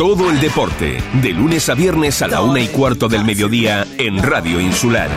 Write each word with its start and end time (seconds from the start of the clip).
Todo 0.00 0.30
el 0.30 0.40
deporte, 0.40 0.96
de 1.20 1.28
lunes 1.28 1.68
a 1.68 1.74
viernes 1.74 2.22
a 2.22 2.26
la 2.26 2.40
una 2.40 2.58
y 2.58 2.68
cuarto 2.68 3.06
del 3.06 3.22
mediodía 3.22 3.86
en 3.98 4.22
Radio 4.22 4.58
Insular. 4.58 5.10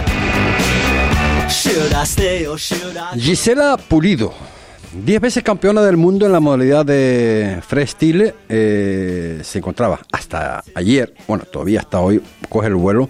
Gisela 3.18 3.78
Pulido, 3.78 4.34
10 5.06 5.22
veces 5.22 5.42
campeona 5.42 5.82
del 5.84 5.96
mundo 5.96 6.26
en 6.26 6.34
la 6.34 6.42
modalidad 6.42 6.86
de 6.86 7.62
freestyle, 7.66 8.36
eh, 8.50 9.40
se 9.42 9.60
encontraba 9.60 10.02
hasta 10.12 10.62
ayer, 10.76 11.14
bueno, 11.30 11.46
todavía 11.46 11.80
hasta 11.80 12.02
hoy, 12.02 12.22
coge 12.50 12.68
el 12.68 12.76
vuelo 12.76 13.08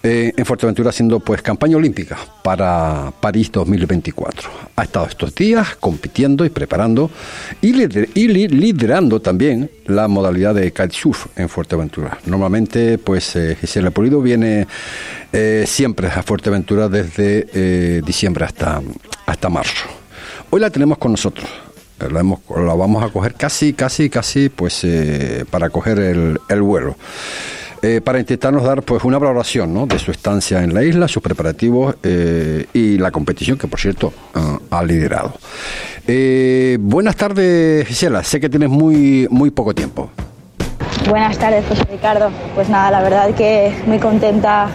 eh, 0.00 0.32
en 0.36 0.46
Fuerteventura 0.46 0.90
haciendo 0.90 1.18
pues 1.18 1.42
campaña 1.42 1.76
olímpica 1.76 2.16
para 2.44 3.12
París 3.20 3.50
2024. 3.50 4.48
Ha 4.76 4.84
estado 4.84 5.06
estos 5.06 5.34
días 5.34 5.74
compitiendo 5.74 6.44
y 6.44 6.50
preparando 6.50 7.10
y, 7.60 7.72
liderando 7.72 9.20
también 9.20 9.68
la 9.86 10.06
modalidad 10.06 10.54
de 10.54 10.72
kitesurf 10.72 11.26
en 11.36 11.48
Fuerteventura. 11.48 12.16
Normalmente 12.26 12.98
pues 12.98 13.34
eh, 13.34 13.56
Gisela 13.60 13.90
Pulido 13.90 14.22
viene 14.22 14.68
eh, 15.32 15.64
siempre 15.66 16.06
a 16.06 16.22
Fuerteventura 16.22 16.88
desde 16.88 18.00
diciembre 18.02 18.44
hasta, 18.44 18.80
hasta 19.26 19.48
marzo. 19.48 19.88
Hoy 20.50 20.60
la 20.60 20.70
tenemos 20.70 20.98
con 20.98 21.10
nosotros. 21.10 21.48
La, 21.98 22.22
vamos 22.22 23.02
a 23.02 23.08
coger 23.08 23.34
casi, 23.34 23.72
casi, 23.72 24.08
casi, 24.08 24.48
pues 24.48 24.86
para 25.50 25.70
coger 25.70 25.98
el, 25.98 26.38
el 26.48 26.62
vuelo. 26.62 26.96
Eh, 27.80 28.00
para 28.02 28.18
intentarnos 28.18 28.64
dar 28.64 28.82
pues 28.82 29.04
una 29.04 29.18
valoración 29.18 29.72
¿no? 29.72 29.86
de 29.86 30.00
su 30.00 30.10
estancia 30.10 30.64
en 30.64 30.74
la 30.74 30.82
isla, 30.82 31.06
sus 31.06 31.22
preparativos 31.22 31.94
eh, 32.02 32.66
y 32.72 32.98
la 32.98 33.12
competición 33.12 33.56
que, 33.56 33.68
por 33.68 33.78
cierto, 33.78 34.12
ah, 34.34 34.58
ha 34.70 34.82
liderado. 34.82 35.34
Eh, 36.06 36.76
buenas 36.80 37.14
tardes, 37.14 37.86
Gisela. 37.86 38.24
Sé 38.24 38.40
que 38.40 38.48
tienes 38.48 38.68
muy, 38.68 39.28
muy 39.30 39.50
poco 39.50 39.74
tiempo. 39.74 40.10
Buenas 41.08 41.38
tardes, 41.38 41.64
José 41.68 41.84
Ricardo. 41.84 42.30
Pues 42.56 42.68
nada, 42.68 42.90
la 42.90 43.00
verdad 43.00 43.32
que 43.34 43.72
muy 43.86 43.98
contenta 43.98 44.68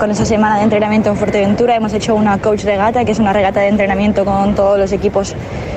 con 0.00 0.10
esa 0.10 0.24
semana 0.24 0.56
de 0.56 0.64
entrenamiento 0.64 1.10
en 1.10 1.16
Fuerteventura. 1.16 1.76
Hemos 1.76 1.92
hecho 1.92 2.16
una 2.16 2.38
coach 2.38 2.64
regata, 2.64 3.04
que 3.04 3.12
es 3.12 3.20
una 3.20 3.32
regata 3.32 3.60
de 3.60 3.68
entrenamiento 3.68 4.24
con 4.24 4.54
todos 4.56 4.78
los 4.78 4.90
equipos 4.92 5.34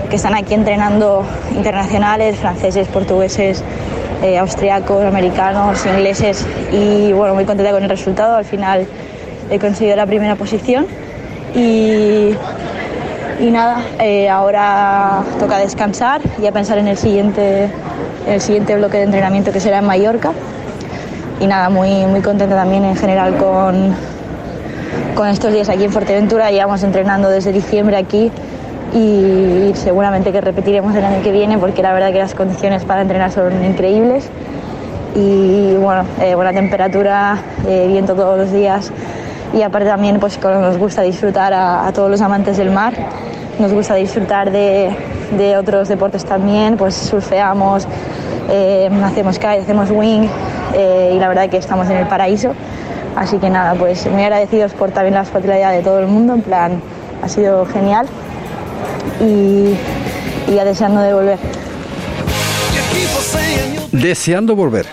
que 0.09 0.15
están 0.15 0.33
aquí 0.33 0.55
entrenando 0.55 1.23
internacionales, 1.55 2.37
franceses, 2.37 2.87
portugueses, 2.87 3.63
eh, 4.23 4.37
austriacos, 4.37 5.03
americanos, 5.03 5.85
ingleses 5.85 6.45
y 6.71 7.13
bueno, 7.13 7.35
muy 7.35 7.45
contenta 7.45 7.71
con 7.71 7.83
el 7.83 7.89
resultado. 7.89 8.35
Al 8.35 8.45
final 8.45 8.87
he 9.49 9.59
conseguido 9.59 9.95
la 9.95 10.05
primera 10.05 10.35
posición 10.35 10.85
y, 11.55 12.35
y 13.39 13.51
nada, 13.51 13.81
eh, 13.99 14.29
ahora 14.29 15.23
toca 15.39 15.57
descansar 15.57 16.21
y 16.41 16.45
a 16.45 16.51
pensar 16.51 16.77
en 16.77 16.87
el 16.87 16.97
siguiente, 16.97 17.69
el 18.27 18.41
siguiente 18.41 18.75
bloque 18.75 18.97
de 18.97 19.03
entrenamiento 19.03 19.51
que 19.51 19.59
será 19.59 19.79
en 19.79 19.85
Mallorca. 19.85 20.31
Y 21.39 21.47
nada, 21.47 21.69
muy, 21.69 22.05
muy 22.05 22.21
contenta 22.21 22.55
también 22.55 22.83
en 22.83 22.97
general 22.97 23.37
con, 23.37 23.95
con 25.15 25.29
estos 25.29 25.53
días 25.53 25.69
aquí 25.69 25.85
en 25.85 25.91
Fuerteventura. 25.91 26.51
Llevamos 26.51 26.83
entrenando 26.83 27.29
desde 27.29 27.53
diciembre 27.53 27.95
aquí 27.95 28.29
y 28.93 29.71
seguramente 29.75 30.31
que 30.31 30.41
repetiremos 30.41 30.95
el 30.95 31.05
año 31.05 31.21
que 31.21 31.31
viene 31.31 31.57
porque 31.57 31.83
la 31.83 31.93
verdad 31.93 32.11
que 32.11 32.19
las 32.19 32.33
condiciones 32.33 32.83
para 32.85 33.01
entrenar 33.01 33.31
son 33.31 33.63
increíbles. 33.63 34.29
Y 35.15 35.75
bueno, 35.75 36.05
eh, 36.21 36.35
buena 36.35 36.53
temperatura, 36.53 37.37
eh, 37.67 37.85
viento 37.87 38.15
todos 38.15 38.37
los 38.37 38.51
días. 38.51 38.91
Y 39.53 39.61
aparte 39.61 39.87
también 39.87 40.19
pues 40.19 40.39
nos 40.43 40.77
gusta 40.77 41.01
disfrutar 41.01 41.53
a, 41.53 41.91
todos 41.93 42.09
los 42.09 42.21
amantes 42.21 42.57
del 42.57 42.71
mar, 42.71 42.93
nos 43.57 43.73
gusta 43.73 43.95
disfrutar 43.95 44.51
de, 44.51 44.95
de 45.37 45.57
otros 45.57 45.87
deportes 45.87 46.23
también, 46.23 46.77
pues 46.77 46.93
surfeamos, 46.93 47.87
eh, 48.49 48.89
hacemos 49.03 49.39
kite, 49.39 49.61
hacemos 49.61 49.89
wing 49.89 50.27
y 51.11 51.19
la 51.19 51.27
verdad 51.27 51.49
que 51.49 51.57
estamos 51.57 51.89
en 51.89 51.97
el 51.97 52.07
paraíso. 52.07 52.53
Así 53.15 53.37
que 53.39 53.49
nada, 53.49 53.73
pues 53.73 54.09
muy 54.09 54.21
agradecidos 54.21 54.73
por 54.73 54.91
también 54.91 55.15
la 55.15 55.21
hospitalidad 55.21 55.71
de 55.71 55.81
todo 55.81 55.99
el 55.99 56.05
mundo, 56.05 56.35
en 56.35 56.41
plan, 56.43 56.81
ha 57.23 57.27
sido 57.27 57.65
genial 57.65 58.05
y, 59.19 60.53
ya 60.53 60.65
deseando 60.65 61.01
de 61.01 61.13
volver. 61.13 61.39
Deseando 63.91 64.55
volver. 64.55 64.85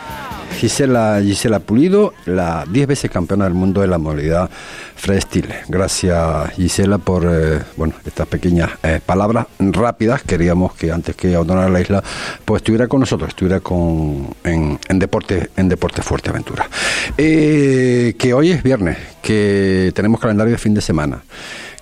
Gisela, 0.57 1.21
Gisela 1.23 1.59
Pulido, 1.61 2.15
la 2.25 2.65
10 2.69 2.87
veces 2.87 3.11
campeona 3.11 3.45
del 3.45 3.53
mundo 3.53 3.83
de 3.83 3.89
la 3.89 3.99
modalidad 3.99 4.49
freestyle. 4.97 5.55
Gracias 5.69 6.51
Gisela 6.53 6.97
por 6.97 7.27
eh, 7.27 7.61
bueno 7.77 7.95
estas 8.07 8.27
pequeñas 8.27 8.71
eh, 8.83 9.01
palabras 9.05 9.47
rápidas. 9.59 10.23
Queríamos 10.23 10.75
que 10.75 10.91
antes 10.91 11.15
que 11.15 11.35
abandonar 11.35 11.71
la 11.71 11.81
isla, 11.81 12.03
pues 12.45 12.61
estuviera 12.61 12.89
con 12.89 13.01
nosotros, 13.01 13.29
estuviera 13.29 13.61
con 13.61 14.35
en, 14.45 14.79
deporte 14.99 15.51
en 15.57 15.69
deporte 15.69 16.01
Fuerteventura. 16.01 16.69
Eh, 17.19 18.15
que 18.19 18.33
hoy 18.33 18.51
es 18.51 18.63
viernes, 18.63 18.97
que 19.21 19.93
tenemos 19.95 20.21
calendario 20.21 20.53
de 20.53 20.59
fin 20.59 20.73
de 20.73 20.81
semana 20.81 21.23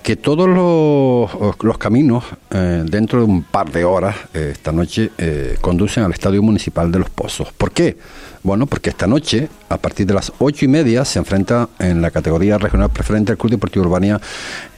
que 0.04 0.16
todos 0.16 0.46
los, 0.46 1.78
caminos 1.78 2.24
eh, 2.50 2.84
dentro 2.86 3.20
de 3.20 3.24
un 3.24 3.42
par 3.42 3.72
de 3.72 3.84
horas 3.84 4.14
eh, 4.34 4.50
esta 4.52 4.70
noche 4.70 5.10
eh, 5.16 5.56
conducen 5.62 6.04
al 6.04 6.12
Estadio 6.12 6.42
Municipal 6.42 6.92
de 6.92 6.98
Los 6.98 7.08
Pozos. 7.08 7.52
¿Por 7.52 7.72
qué? 7.72 7.96
Bueno, 8.42 8.66
porque 8.66 8.90
esta 8.90 9.06
noche, 9.06 9.48
a 9.70 9.78
partir 9.78 10.06
de 10.06 10.12
las 10.12 10.30
ocho 10.38 10.66
y 10.66 10.68
media, 10.68 11.06
se 11.06 11.18
enfrenta 11.18 11.70
en 11.78 12.02
la 12.02 12.10
categoría 12.10 12.58
regional 12.58 12.90
preferente 12.90 13.32
el 13.32 13.38
Club 13.38 13.52
Deportivo 13.52 13.86
Urbania 13.86 14.20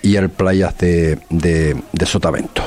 y 0.01 0.15
el 0.15 0.31
Playas 0.31 0.79
de, 0.79 1.19
de, 1.29 2.07
Sotavento. 2.07 2.63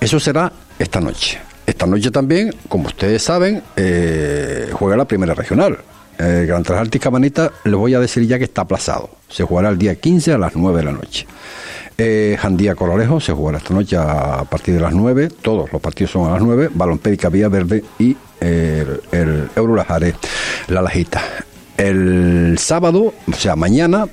Eso 0.00 0.18
será 0.18 0.50
esta 0.78 0.98
noche. 0.98 1.38
Esta 1.66 1.86
noche 1.86 2.10
también, 2.10 2.54
como 2.68 2.86
ustedes 2.86 3.22
saben, 3.22 3.62
juega 3.76 4.96
la 4.96 5.04
primera 5.04 5.34
regional. 5.34 5.78
Gran 6.18 6.62
Trajal 6.62 6.88
Cabanita, 6.88 7.52
les 7.64 7.74
voy 7.74 7.94
a 7.94 8.00
decir 8.00 8.26
ya 8.26 8.38
que 8.38 8.44
está 8.44 8.62
aplazado. 8.62 9.10
Se 9.28 9.44
jugará 9.44 9.68
el 9.68 9.78
día 9.78 9.94
15 9.94 10.32
a 10.32 10.38
las 10.38 10.56
9 10.56 10.78
de 10.78 10.84
la 10.84 10.92
noche. 10.92 11.26
Eh, 11.98 12.36
Jandía 12.40 12.74
Corolejo 12.74 13.20
se 13.20 13.32
jugará 13.32 13.58
esta 13.58 13.74
noche 13.74 13.96
a 13.96 14.44
partir 14.44 14.74
de 14.74 14.80
las 14.80 14.92
9. 14.92 15.28
Todos 15.42 15.72
los 15.72 15.80
partidos 15.80 16.10
son 16.10 16.28
a 16.28 16.34
las 16.34 16.42
9. 16.42 16.70
Balompédica 16.72 17.28
Vía 17.28 17.48
Verde 17.48 17.84
y 17.98 18.16
el, 18.40 19.00
el 19.12 19.48
Eurolajare 19.54 20.14
La 20.68 20.82
Lajita. 20.82 21.22
El 21.76 22.56
sábado, 22.58 23.14
o 23.26 23.32
sea, 23.32 23.56
mañana, 23.56 24.06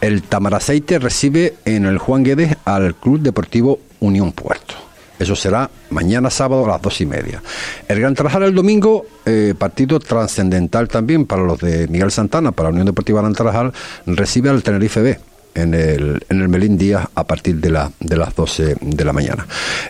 el 0.00 0.22
Tamaraceite 0.22 0.98
recibe 0.98 1.54
en 1.64 1.84
el 1.84 1.98
Juan 1.98 2.24
Guedes 2.24 2.56
al 2.64 2.94
Club 2.94 3.20
Deportivo 3.20 3.80
Unión 4.00 4.32
Puerto. 4.32 4.74
Eso 5.18 5.36
será 5.36 5.70
mañana 5.90 6.30
sábado 6.30 6.64
a 6.64 6.68
las 6.68 6.82
dos 6.82 7.00
y 7.00 7.06
media. 7.06 7.40
El 7.86 8.00
Gran 8.00 8.14
Tarajal 8.14 8.42
el 8.42 8.54
domingo, 8.54 9.06
eh, 9.24 9.54
partido 9.56 10.00
trascendental 10.00 10.88
también 10.88 11.26
para 11.26 11.42
los 11.42 11.60
de 11.60 11.86
Miguel 11.86 12.10
Santana, 12.10 12.50
para 12.50 12.70
la 12.70 12.72
Unión 12.72 12.86
Deportiva 12.86 13.20
Gran 13.20 13.34
Tarajal, 13.34 13.72
recibe 14.06 14.50
al 14.50 14.62
Tenerife 14.64 15.00
B 15.00 15.20
en 15.54 15.74
el, 15.74 16.24
en 16.28 16.40
el 16.40 16.48
Melín 16.48 16.78
Díaz 16.78 17.08
a 17.14 17.24
partir 17.24 17.56
de, 17.56 17.70
la, 17.70 17.90
de 18.00 18.16
las 18.16 18.34
12 18.34 18.76
de 18.80 19.04
la 19.04 19.12
mañana. 19.12 19.46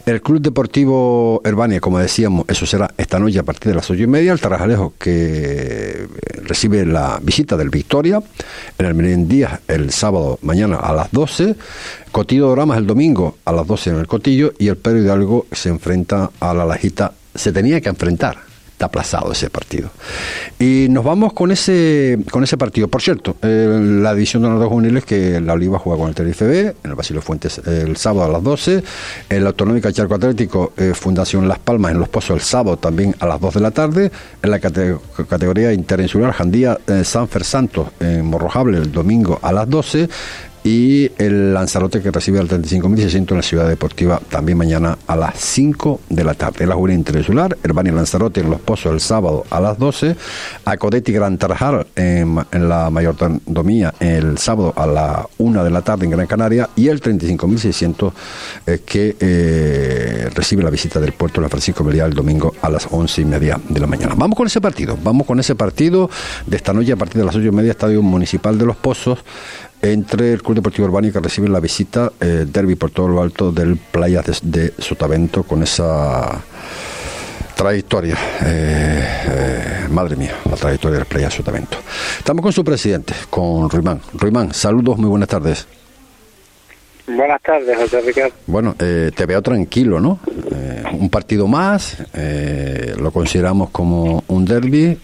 El 0.07 0.23
Club 0.23 0.41
Deportivo 0.41 1.41
Herbania, 1.45 1.81
como 1.81 1.99
decíamos, 1.99 2.45
eso 2.49 2.67
será 2.67 2.93
esta 2.97 3.19
noche 3.19 3.39
a 3.39 3.43
partir 3.43 3.71
de 3.71 3.77
las 3.77 3.91
8 3.91 4.03
y 4.03 4.07
media. 4.07 4.33
El 4.33 4.41
Tarajalejo 4.41 4.95
que 4.99 6.09
recibe 6.43 6.85
la 6.87 7.19
visita 7.23 7.57
del 7.57 7.71
Victoria 7.71 8.23
en 8.79 8.87
el 8.87 8.95
Melín 8.95 9.29
Díaz 9.29 9.61
el 9.69 9.91
sábado 9.93 10.39
mañana 10.43 10.77
a 10.77 10.93
las 10.93 11.11
12. 11.13 11.57
Cotillo 12.11 12.49
Doramas 12.49 12.79
el 12.79 12.87
domingo 12.87 13.39
a 13.45 13.53
las 13.53 13.67
12 13.67 13.91
en 13.91 13.97
el 13.97 14.07
Cotillo 14.07 14.53
y 14.59 14.69
el 14.69 14.77
Pedro 14.77 14.99
Hidalgo 14.99 15.47
se 15.53 15.69
enfrenta 15.69 16.31
a 16.41 16.55
la 16.55 16.65
Lajita. 16.65 17.13
Se 17.35 17.53
tenía 17.53 17.81
que 17.81 17.89
enfrentar 17.89 18.52
aplazado 18.85 19.33
ese 19.33 19.51
partido. 19.51 19.91
Y 20.59 20.87
nos 20.91 21.05
vamos 21.05 21.33
con 21.33 21.51
ese 21.51 22.19
con 22.31 22.45
ese 22.45 22.57
partido. 22.57 22.89
Por 22.89 23.03
cierto, 23.03 23.37
la 23.43 24.15
división 24.15 24.43
de 24.43 24.49
dos 24.49 24.69
juveniles 24.69 25.05
que 25.05 25.41
la 25.41 25.55
Oliva 25.55 25.79
juega 25.79 25.99
con 25.99 26.09
el 26.09 26.15
Tenerife 26.15 26.47
B, 26.47 26.61
en 26.83 26.91
el 26.91 26.95
Basilio 26.95 27.23
Fuentes 27.23 27.59
el 27.67 27.97
sábado 27.97 28.25
a 28.25 28.33
las 28.33 28.43
12, 28.43 28.83
en 29.29 29.43
la 29.43 29.51
Autonómica 29.51 29.93
Charco 29.93 30.15
Atlético 30.15 30.73
eh, 30.77 30.93
Fundación 30.95 31.49
Las 31.49 31.59
Palmas 31.59 31.93
en 31.93 31.99
Los 31.99 32.09
Pozos 32.09 32.37
el 32.37 32.43
sábado 32.43 32.77
también 32.77 33.15
a 33.21 33.27
las 33.27 33.41
2 33.41 33.55
de 33.55 33.61
la 33.61 33.71
tarde, 33.71 34.11
en 34.43 34.51
la 34.51 34.59
categoría 34.59 35.73
interinsular 35.73 36.33
Jandía 36.33 36.79
eh, 36.87 37.05
Sanfer 37.05 37.45
Santos 37.45 37.89
en 38.01 38.25
Morrojable 38.25 38.79
el 38.79 38.93
domingo 38.93 39.39
a 39.43 39.53
las 39.53 39.69
12, 39.69 40.09
y 40.65 41.11
el 41.19 41.55
Lanzarote 41.55 42.01
que 42.01 42.11
recibe 42.11 42.39
al 42.39 42.49
35.600 42.49 43.31
en 43.31 43.37
la 43.37 43.43
Ciudad 43.43 43.69
Deportiva 43.69 44.21
también 44.29 44.59
mañana 44.59 44.97
a 45.07 45.17
las 45.17 45.39
5 45.39 46.01
de 46.09 46.25
la 46.25 46.35
tarde. 46.35 46.67
La 46.67 46.75
Juvenil 46.75 46.99
Interinsular, 46.99 47.57
Herbania 47.63 47.93
Lanzarote 47.93 48.41
en 48.41 48.51
Los 48.51 48.61
Pozos 48.61 48.93
el 48.93 49.01
sábado 49.01 49.45
a 49.51 49.61
las 49.61 49.79
12, 49.79 50.17
Acodetti 50.65 51.13
Gran 51.13 51.39
Tarajal 51.39 51.87
en, 51.97 52.37
la 52.53 52.91
mayordomía 52.91 53.95
el 53.99 54.39
sábado 54.39 54.73
a 54.77 54.87
la 54.87 55.27
1 55.39 55.65
de 55.65 55.71
la 55.71 55.83
tarde 55.83 56.05
en 56.05 56.13
Gran 56.13 56.27
Canaria 56.27 56.69
y 56.77 56.89
el 56.89 57.01
35.600 57.01 58.13
eh, 58.67 58.81
que 58.85 59.17
eh, 59.19 60.31
recibe 60.35 60.63
la 60.63 60.71
visita 60.71 61.01
del 61.01 61.13
puerto 61.13 61.41
de 61.41 61.49
Francisco 61.49 61.83
Meliá 61.83 62.07
el 62.07 62.15
domingo 62.15 62.55
a 62.63 62.71
las 62.71 62.87
11 62.91 63.23
y 63.23 63.25
media 63.25 63.61
de 63.69 63.81
la 63.81 63.87
mañana. 63.87 64.15
Vamos 64.17 64.37
con 64.37 64.47
ese 64.47 64.61
partido, 64.61 64.97
vamos 65.03 65.27
con 65.27 65.41
ese 65.41 65.55
partido 65.55 66.09
de 66.47 66.57
esta 66.57 66.73
noche 66.73 66.93
a 66.93 66.97
partir 66.97 67.19
de 67.21 67.27
las 67.27 67.35
8 67.35 67.47
y 67.47 67.51
media, 67.51 67.73
Estadio 67.73 68.03
Municipal 68.03 68.57
de 68.59 68.67
Los 68.67 68.77
Pozos 68.77 69.19
entre 69.83 70.33
el 70.33 70.43
Club 70.43 70.55
Deportivo 70.57 70.87
Urbano 70.87 71.13
que 71.13 71.19
recibe 71.19 71.49
la 71.49 71.61
visita 71.61 72.13
eh, 72.21 72.47
derby 72.49 72.77
por 72.77 72.91
todo 72.91 73.09
lo 73.09 73.21
alto 73.21 73.51
del 73.51 73.77
Playa 73.77 74.23
de, 74.43 74.73
Sotavento 74.79 75.43
con 75.43 75.63
esa 75.63 76.41
trayectoria, 77.57 78.17
eh, 78.43 79.07
eh, 79.27 79.89
madre 79.91 80.17
mía, 80.17 80.37
la 80.49 80.57
trayectoria 80.57 80.99
del 80.99 81.07
Playa 81.07 81.31
Sotavento. 81.31 81.77
Estamos 82.19 82.43
con 82.43 82.53
su 82.53 82.65
presidente, 82.65 83.13
con 83.29 83.69
Ruimán. 83.69 84.01
Ruimán, 84.15 84.55
saludos, 84.55 84.99
muy 84.99 85.09
buenas 85.09 85.29
tardes. 85.29 85.67
Buenas 87.07 87.43
tardes, 87.43 87.77
José 87.77 88.01
Ricardo. 88.01 88.33
Bueno, 88.47 88.77
eh, 88.79 89.11
te 89.15 89.27
veo 89.27 89.43
tranquilo, 89.43 89.99
¿no? 90.01 90.21
Eh, 90.55 90.85
un 90.93 91.11
partido 91.11 91.49
más, 91.49 91.99
eh, 92.15 92.95
lo 92.97 93.11
consideramos 93.11 93.71
como 93.71 94.23
un 94.29 94.45
derby, 94.45 94.99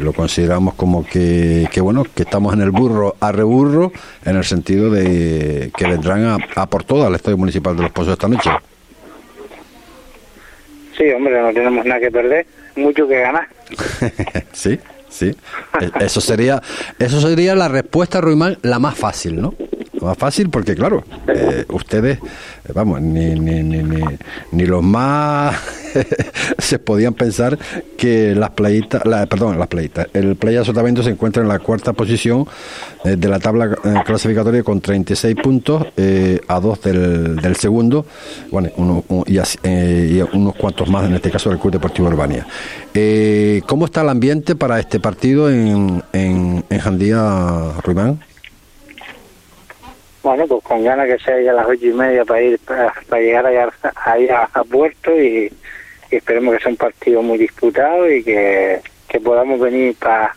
lo 0.00 0.12
consideramos 0.12 0.74
como 0.74 1.04
que, 1.06 1.66
que, 1.72 1.80
bueno, 1.80 2.04
que 2.14 2.24
estamos 2.24 2.52
en 2.52 2.60
el 2.60 2.70
burro 2.70 3.16
a 3.20 3.32
reburro, 3.32 3.90
en 4.24 4.36
el 4.36 4.44
sentido 4.44 4.90
de 4.90 5.72
que 5.76 5.86
vendrán 5.86 6.24
a, 6.24 6.38
a 6.56 6.66
por 6.66 6.84
todo 6.84 7.06
al 7.06 7.14
Estadio 7.14 7.38
Municipal 7.38 7.74
de 7.74 7.82
Los 7.82 7.92
Pozos 7.92 8.12
esta 8.12 8.28
noche. 8.28 8.50
Sí, 10.98 11.10
hombre, 11.12 11.40
no 11.40 11.52
tenemos 11.54 11.86
nada 11.86 12.00
que 12.00 12.10
perder, 12.10 12.46
mucho 12.76 13.08
que 13.08 13.18
ganar. 13.18 13.48
sí, 14.52 14.78
sí. 15.08 15.34
Eso 15.98 16.20
sería, 16.20 16.60
eso 16.98 17.20
sería 17.20 17.54
la 17.54 17.68
respuesta, 17.68 18.20
Ruimán, 18.20 18.58
la 18.60 18.78
más 18.78 18.98
fácil, 18.98 19.40
¿no? 19.40 19.54
Más 20.00 20.16
fácil 20.16 20.50
porque, 20.50 20.74
claro, 20.74 21.04
eh, 21.28 21.64
ustedes, 21.68 22.18
eh, 22.18 22.72
vamos, 22.74 23.00
ni, 23.00 23.34
ni, 23.34 23.62
ni, 23.62 23.82
ni, 23.82 24.02
ni 24.52 24.66
los 24.66 24.82
más 24.82 25.56
se 26.58 26.78
podían 26.78 27.14
pensar 27.14 27.58
que 27.96 28.34
las 28.34 28.50
playitas, 28.50 29.04
la, 29.04 29.26
perdón, 29.26 29.58
las 29.58 29.68
playitas, 29.68 30.08
el 30.14 30.36
Playa 30.36 30.64
Sotavento 30.64 31.02
se 31.02 31.10
encuentra 31.10 31.42
en 31.42 31.48
la 31.48 31.58
cuarta 31.58 31.92
posición 31.92 32.46
eh, 33.04 33.16
de 33.16 33.28
la 33.28 33.38
tabla 33.38 33.76
clasificatoria 34.04 34.62
con 34.62 34.80
36 34.80 35.36
puntos 35.36 35.86
a 36.48 36.60
dos 36.60 36.80
del, 36.82 37.36
del 37.36 37.56
segundo, 37.56 38.06
bueno, 38.50 38.70
uno, 38.76 39.04
y, 39.26 39.38
y, 39.38 40.22
unos 40.32 40.54
cuantos 40.56 40.88
más, 40.88 41.04
en 41.06 41.14
este 41.14 41.30
caso 41.30 41.50
del 41.50 41.58
Club 41.58 41.72
Deportivo 41.72 42.08
Urbania. 42.08 42.46
¿Cómo 43.66 43.84
está 43.84 44.02
el 44.02 44.08
ambiente 44.08 44.54
para 44.56 44.80
este 44.80 45.00
partido 45.00 45.50
en, 45.50 46.02
en, 46.12 46.64
en 46.68 46.78
Jandía, 46.78 47.72
Ruimán? 47.84 48.20
Bueno, 50.22 50.46
pues 50.46 50.62
con 50.62 50.84
ganas 50.84 51.06
que 51.06 51.18
sea 51.18 51.40
ya 51.40 51.52
a 51.52 51.54
las 51.54 51.66
ocho 51.66 51.86
y 51.86 51.92
media 51.92 52.24
para 52.24 52.42
ir 52.42 52.58
para, 52.60 52.92
llegar 53.20 53.46
allá, 53.46 53.70
ahí 54.04 54.28
a, 54.28 54.46
Puerto 54.64 55.18
y, 55.18 55.52
esperemos 56.10 56.54
que 56.54 56.62
sea 56.62 56.70
un 56.70 56.76
partido 56.76 57.22
muy 57.22 57.38
disputado 57.38 58.10
y 58.10 58.22
que, 58.22 58.80
podamos 59.24 59.60
venir 59.60 59.96
para 59.96 60.34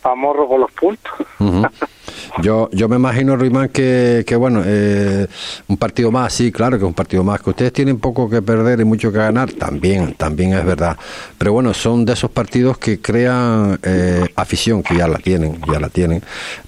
pa 0.00 0.14
Morro 0.14 0.48
con 0.48 0.60
los 0.60 0.72
puntos. 0.72 1.12
Yo, 2.38 2.70
yo 2.72 2.88
me 2.88 2.96
imagino, 2.96 3.36
Ruimán, 3.36 3.68
que, 3.68 4.24
que 4.26 4.36
bueno, 4.36 4.62
eh, 4.64 5.26
un 5.68 5.76
partido 5.76 6.10
más, 6.10 6.32
sí, 6.32 6.52
claro 6.52 6.78
que 6.78 6.84
es 6.84 6.88
un 6.88 6.94
partido 6.94 7.24
más, 7.24 7.40
que 7.42 7.50
ustedes 7.50 7.72
tienen 7.72 7.98
poco 7.98 8.30
que 8.30 8.40
perder 8.40 8.80
y 8.80 8.84
mucho 8.84 9.10
que 9.10 9.18
ganar, 9.18 9.52
también, 9.52 10.14
también 10.14 10.54
es 10.54 10.64
verdad. 10.64 10.96
Pero 11.36 11.52
bueno, 11.52 11.74
son 11.74 12.04
de 12.04 12.12
esos 12.12 12.30
partidos 12.30 12.78
que 12.78 13.00
crean 13.00 13.78
eh, 13.82 14.24
afición, 14.36 14.82
que 14.82 14.96
ya 14.96 15.08
la 15.08 15.18
tienen, 15.18 15.60
ya 15.70 15.80
la 15.80 15.88
tienen. 15.88 16.22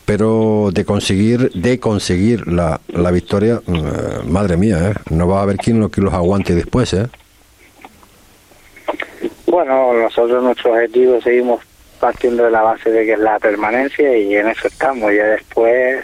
Pero 0.04 0.70
de 0.72 0.84
conseguir, 0.84 1.52
de 1.52 1.78
conseguir 1.78 2.48
la, 2.48 2.80
la 2.88 3.10
victoria, 3.10 3.62
eh, 3.66 4.26
madre 4.26 4.56
mía, 4.56 4.92
no 5.10 5.28
va 5.28 5.40
a 5.40 5.42
haber 5.42 5.56
quien, 5.56 5.80
lo, 5.80 5.90
que 5.90 6.00
los 6.00 6.12
aguante 6.12 6.54
después, 6.54 6.92
¿eh? 6.92 7.06
Bueno, 9.46 9.92
nosotros 9.92 10.42
nuestro 10.42 10.72
objetivo 10.72 11.20
seguimos 11.20 11.60
partiendo 12.02 12.42
de 12.42 12.50
la 12.50 12.62
base 12.62 12.90
de 12.90 13.06
que 13.06 13.12
es 13.12 13.18
la 13.20 13.38
permanencia 13.38 14.18
y 14.18 14.34
en 14.34 14.48
eso 14.48 14.66
estamos. 14.66 15.14
Ya 15.14 15.24
después, 15.24 16.02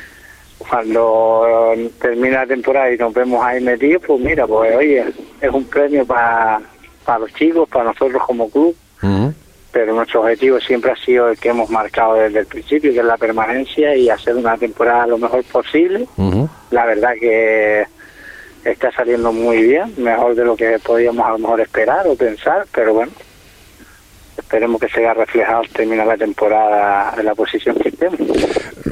cuando 0.58 1.72
termina 1.98 2.40
la 2.40 2.46
temporada 2.46 2.92
y 2.92 2.98
nos 2.98 3.14
vemos 3.14 3.42
ahí 3.42 3.62
metidos, 3.62 4.02
pues 4.06 4.20
mira, 4.20 4.46
pues 4.46 4.76
oye, 4.76 5.02
es 5.40 5.50
un 5.50 5.64
premio 5.64 6.04
para 6.04 6.60
los 7.18 7.32
chicos, 7.32 7.66
para 7.70 7.86
nosotros 7.86 8.22
como 8.26 8.50
club. 8.50 8.76
Pero 9.72 9.94
nuestro 9.94 10.20
objetivo 10.20 10.60
siempre 10.60 10.90
ha 10.90 10.96
sido 10.96 11.30
el 11.30 11.38
que 11.38 11.48
hemos 11.48 11.70
marcado 11.70 12.14
desde 12.14 12.40
el 12.40 12.46
principio, 12.46 12.92
que 12.92 12.98
es 12.98 13.04
la 13.04 13.16
permanencia 13.16 13.96
y 13.96 14.10
hacer 14.10 14.36
una 14.36 14.58
temporada 14.58 15.06
lo 15.06 15.16
mejor 15.16 15.42
posible. 15.44 16.06
La 16.70 16.84
verdad 16.84 17.14
que 17.18 17.86
está 18.62 18.92
saliendo 18.92 19.32
muy 19.32 19.62
bien, 19.62 19.94
mejor 19.96 20.34
de 20.34 20.44
lo 20.44 20.54
que 20.54 20.78
podíamos 20.80 21.24
a 21.24 21.30
lo 21.30 21.38
mejor 21.38 21.62
esperar 21.62 22.06
o 22.06 22.14
pensar, 22.14 22.66
pero 22.74 22.92
bueno, 22.92 23.12
esperemos 24.40 24.80
que 24.80 24.88
se 24.88 25.14
reflejado 25.14 25.60
al 25.60 25.68
terminar 25.68 26.06
la 26.06 26.16
temporada 26.16 27.14
en 27.18 27.24
la 27.24 27.34
posición 27.34 27.76
que 27.76 27.88
estemos. 27.88 28.18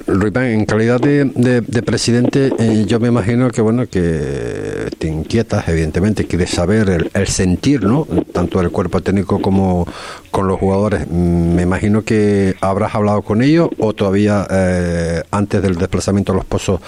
Ruipán, 0.07 0.45
en 0.45 0.65
calidad 0.65 1.01
de, 1.01 1.83
presidente, 1.83 2.51
eh, 2.59 2.85
yo 2.87 2.99
me 2.99 3.09
imagino 3.09 3.51
que 3.51 3.61
bueno 3.61 3.87
que 3.87 4.89
te 4.99 5.07
inquietas, 5.07 5.69
evidentemente, 5.69 6.27
quieres 6.27 6.51
saber 6.51 7.11
el, 7.13 7.27
sentir, 7.27 7.85
¿no? 7.85 8.07
Tanto 8.33 8.61
del 8.61 8.71
cuerpo 8.71 9.01
técnico 9.01 9.41
como 9.41 9.87
con 10.31 10.49
los 10.49 10.59
jugadores. 10.59 11.07
Mm, 11.09 11.55
me 11.55 11.63
imagino 11.63 12.03
que 12.03 12.55
habrás 12.61 12.95
hablado 12.95 13.23
con 13.23 13.43
ellos 13.43 13.69
o 13.79 13.93
todavía 13.93 14.47
eh, 14.51 15.23
antes 15.31 15.63
del 15.63 15.77
desplazamiento 15.77 16.33
a 16.33 16.37
los 16.37 16.45
pozos 16.45 16.81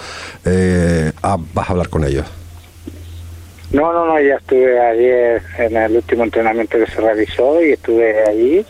eh, 0.45 1.11
vas 1.21 1.69
a 1.69 1.71
hablar 1.71 1.89
con 1.89 2.03
ellos. 2.03 2.40
No, 3.73 3.93
no, 3.93 4.05
no, 4.05 4.19
ya 4.19 4.35
estuve 4.35 4.79
ayer 4.79 5.41
en 5.57 5.77
el 5.77 5.95
último 5.95 6.23
entrenamiento 6.25 6.77
que 6.77 6.87
se 6.87 6.99
realizó 6.99 7.63
y 7.63 7.71
estuve 7.71 8.21
allí 8.27 8.65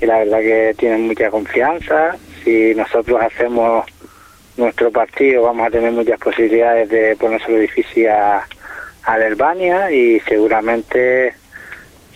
y 0.00 0.06
la 0.06 0.18
verdad 0.18 0.40
que 0.40 0.74
tienen 0.76 1.06
mucha 1.06 1.30
confianza. 1.30 2.16
Si 2.42 2.74
nosotros 2.74 3.20
hacemos 3.22 3.86
nuestro 4.56 4.90
partido 4.90 5.44
vamos 5.44 5.68
a 5.68 5.70
tener 5.70 5.92
muchas 5.92 6.18
posibilidades 6.18 6.88
de 6.88 7.16
ponerse 7.16 7.56
difícil 7.56 8.08
a, 8.08 8.46
Albania 9.04 9.90
y 9.90 10.20
seguramente 10.20 11.34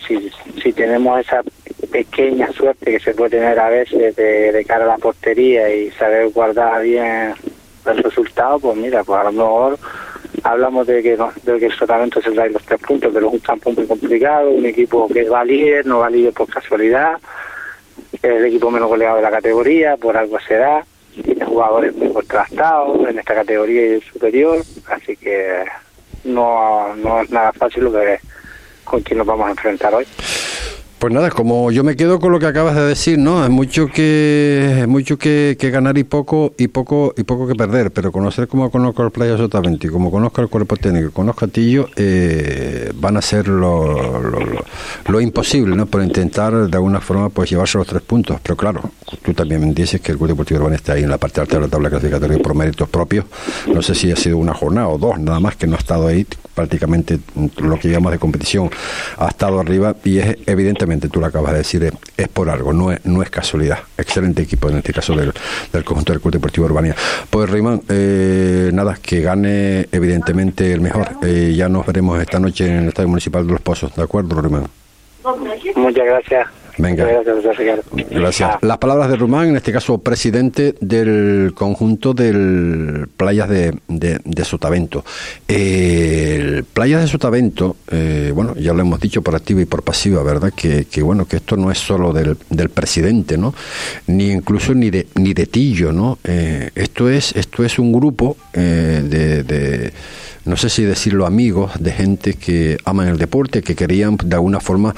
si, 0.07 0.31
si 0.63 0.71
tenemos 0.71 1.19
esa 1.19 1.41
pequeña 1.91 2.49
suerte 2.53 2.91
que 2.91 2.99
se 3.01 3.13
puede 3.13 3.31
tener 3.31 3.59
a 3.59 3.67
veces 3.67 4.15
de, 4.15 4.53
de 4.53 4.65
cara 4.65 4.85
a 4.85 4.87
la 4.87 4.97
portería 4.97 5.69
y 5.73 5.91
saber 5.91 6.29
guardar 6.29 6.81
bien 6.83 7.33
el 7.85 8.03
resultado, 8.03 8.59
pues 8.59 8.77
mira, 8.77 9.03
pues 9.03 9.19
a 9.19 9.25
lo 9.25 9.31
mejor 9.33 9.79
hablamos 10.43 10.87
de 10.87 11.01
que, 11.03 11.17
de 11.17 11.59
que 11.59 11.65
el 11.65 11.77
tratamiento 11.77 12.21
se 12.21 12.31
trae 12.31 12.49
los 12.49 12.63
tres 12.63 12.79
puntos, 12.81 13.11
pero 13.13 13.27
es 13.27 13.33
un 13.33 13.39
campo 13.39 13.71
muy 13.71 13.85
complicado, 13.85 14.49
un 14.49 14.65
equipo 14.65 15.07
que 15.07 15.29
va 15.29 15.43
líder, 15.43 15.85
no 15.85 15.99
va 15.99 16.09
por 16.35 16.49
casualidad, 16.49 17.17
es 18.13 18.23
el 18.23 18.45
equipo 18.45 18.71
menos 18.71 18.89
goleado 18.89 19.17
de 19.17 19.23
la 19.23 19.31
categoría, 19.31 19.97
por 19.97 20.17
algo 20.17 20.39
se 20.39 20.55
da, 20.55 20.85
tiene 21.23 21.45
jugadores 21.45 21.95
muy 21.95 22.11
contrastados 22.13 23.07
en 23.09 23.19
esta 23.19 23.35
categoría 23.35 23.97
y 23.97 24.01
superior, 24.01 24.59
así 24.87 25.15
que 25.17 25.65
no, 26.23 26.95
no 26.95 27.21
es 27.21 27.29
nada 27.29 27.51
fácil 27.53 27.85
lo 27.85 27.91
que 27.91 28.19
con 28.83 29.01
quien 29.01 29.17
nos 29.17 29.27
vamos 29.27 29.47
a 29.47 29.51
enfrentar 29.51 29.93
hoy. 29.93 30.05
Pues 30.99 31.13
nada, 31.13 31.29
como 31.29 31.71
yo 31.71 31.83
me 31.83 31.95
quedo 31.95 32.19
con 32.19 32.31
lo 32.31 32.39
que 32.39 32.47
acabas 32.47 32.75
de 32.75 32.81
decir, 32.81 33.19
¿no? 33.19 33.43
Es 33.43 33.51
mucho 33.51 33.85
que 33.85 34.79
es 34.79 34.87
mucho 34.87 35.19
que, 35.19 35.55
ganar 35.71 35.95
y 35.99 36.03
poco 36.03 36.55
y 36.57 36.69
poco 36.69 37.13
y 37.15 37.21
poco 37.21 37.47
que 37.47 37.53
perder, 37.53 37.91
pero 37.91 38.11
conocer 38.11 38.47
como 38.47 38.71
conozco 38.71 39.03
al 39.03 39.11
Playa 39.11 39.37
y 39.37 39.87
como 39.89 40.09
conozco 40.09 40.41
al 40.41 40.49
cuerpo 40.49 40.75
técnico, 40.75 41.11
conozco 41.11 41.45
a 41.45 41.49
Tillo, 41.49 41.87
eh, 41.95 42.91
van 42.95 43.15
a 43.15 43.21
ser 43.21 43.47
lo, 43.47 44.19
lo, 45.07 45.21
imposible, 45.21 45.75
¿no? 45.75 45.85
Por 45.85 46.01
intentar 46.01 46.67
de 46.67 46.75
alguna 46.75 46.99
forma 46.99 47.29
pues 47.29 47.51
llevarse 47.51 47.77
los 47.77 47.85
tres 47.85 48.01
puntos. 48.01 48.39
Pero 48.41 48.57
claro, 48.57 48.81
tú 49.21 49.35
también 49.35 49.75
dices 49.75 50.01
que 50.01 50.13
el 50.13 50.17
Club 50.17 50.29
Deportivo 50.29 50.61
Urbano 50.61 50.77
está 50.77 50.93
ahí 50.93 51.03
en 51.03 51.11
la 51.11 51.19
parte 51.19 51.41
alta 51.41 51.57
de 51.57 51.61
la 51.61 51.67
tabla 51.67 51.91
clasificatoria 51.91 52.39
por 52.39 52.55
méritos 52.55 52.89
propios. 52.89 53.25
No 53.71 53.83
sé 53.83 53.93
si 53.93 54.11
ha 54.11 54.15
sido 54.15 54.39
una 54.39 54.55
jornada 54.55 54.87
o 54.87 54.97
dos, 54.97 55.19
nada 55.19 55.39
más 55.39 55.55
que 55.57 55.67
no 55.67 55.75
ha 55.75 55.79
estado 55.79 56.07
ahí 56.07 56.25
prácticamente 56.57 57.19
lo 57.57 57.77
que 57.77 57.87
llamamos 57.87 58.13
de 58.13 58.17
competición 58.17 58.71
ha 59.19 59.27
estado 59.27 59.59
arriba 59.59 59.95
y 60.03 60.17
es 60.17 60.37
evidentemente, 60.47 61.07
tú 61.07 61.19
lo 61.19 61.27
acabas 61.27 61.51
de 61.51 61.59
decir, 61.59 61.93
es, 62.17 62.27
por 62.29 62.49
algo, 62.49 62.73
no 62.73 62.91
es, 62.91 63.05
no 63.05 63.21
es 63.21 63.29
casualidad. 63.29 63.77
Excelente 63.95 64.41
equipo 64.41 64.67
en 64.67 64.77
este 64.77 64.91
caso 64.91 65.15
del, 65.15 65.31
del 65.71 65.83
conjunto 65.83 66.13
del 66.13 66.19
Club 66.19 66.33
Deportivo 66.33 66.65
Urbania. 66.65 66.95
Pues 67.29 67.47
Rimán, 67.47 67.83
eh, 67.89 68.71
nada, 68.73 68.97
que 68.99 69.21
gane 69.21 69.87
evidentemente 69.91 70.73
el 70.73 70.81
mejor. 70.81 71.09
Eh, 71.21 71.53
ya 71.55 71.69
nos 71.69 71.85
veremos 71.85 72.19
esta 72.19 72.39
noche 72.39 72.65
en 72.65 72.77
el 72.77 72.87
Estadio 72.87 73.09
Municipal 73.09 73.45
de 73.45 73.53
Los 73.53 73.61
Pozos, 73.61 73.95
¿de 73.95 74.01
acuerdo, 74.01 74.41
Rimán? 74.41 74.65
Muchas 75.75 76.05
gracias. 76.05 76.47
Venga. 76.77 77.07
Gracias. 78.11 78.57
Las 78.61 78.77
palabras 78.77 79.09
de 79.09 79.15
Rumán, 79.15 79.49
en 79.49 79.55
este 79.57 79.71
caso 79.71 79.97
presidente 79.97 80.75
del 80.79 81.53
conjunto 81.55 82.13
del 82.13 83.07
Playas 83.17 83.49
de, 83.49 83.79
de, 83.87 84.45
Sotavento. 84.45 85.03
el 85.47 86.63
Playas 86.65 87.01
de 87.01 87.07
Sotavento, 87.07 87.77
eh, 87.91 88.31
bueno, 88.33 88.55
ya 88.55 88.73
lo 88.73 88.81
hemos 88.81 88.99
dicho 88.99 89.21
por 89.21 89.35
activa 89.35 89.61
y 89.61 89.65
por 89.65 89.83
pasiva, 89.83 90.21
¿verdad? 90.23 90.53
Que, 90.55 90.85
que 90.85 91.01
bueno, 91.01 91.25
que 91.25 91.37
esto 91.37 91.57
no 91.57 91.71
es 91.71 91.79
solo 91.79 92.13
del, 92.13 92.37
del, 92.49 92.69
presidente, 92.69 93.37
¿no? 93.37 93.55
Ni 94.07 94.31
incluso 94.31 94.73
ni 94.73 94.89
de, 94.89 95.07
ni 95.15 95.33
de 95.33 95.47
Tillo, 95.47 95.91
¿no? 95.91 96.19
Eh, 96.23 96.69
esto, 96.75 97.09
es, 97.09 97.35
esto 97.35 97.63
es 97.63 97.79
un 97.79 97.91
grupo 97.91 98.37
eh, 98.53 99.01
de 99.03 99.93
no 100.47 100.55
sé 100.55 100.69
si 100.69 100.83
decirlo 100.83 101.25
amigos, 101.25 101.71
de 101.77 101.91
gente 101.91 102.33
que 102.35 102.77
aman 102.85 103.09
el 103.09 103.17
deporte, 103.17 103.61
que 103.61 103.75
querían 103.75 104.17
de 104.23 104.35
alguna 104.35 104.61
forma 104.61 104.95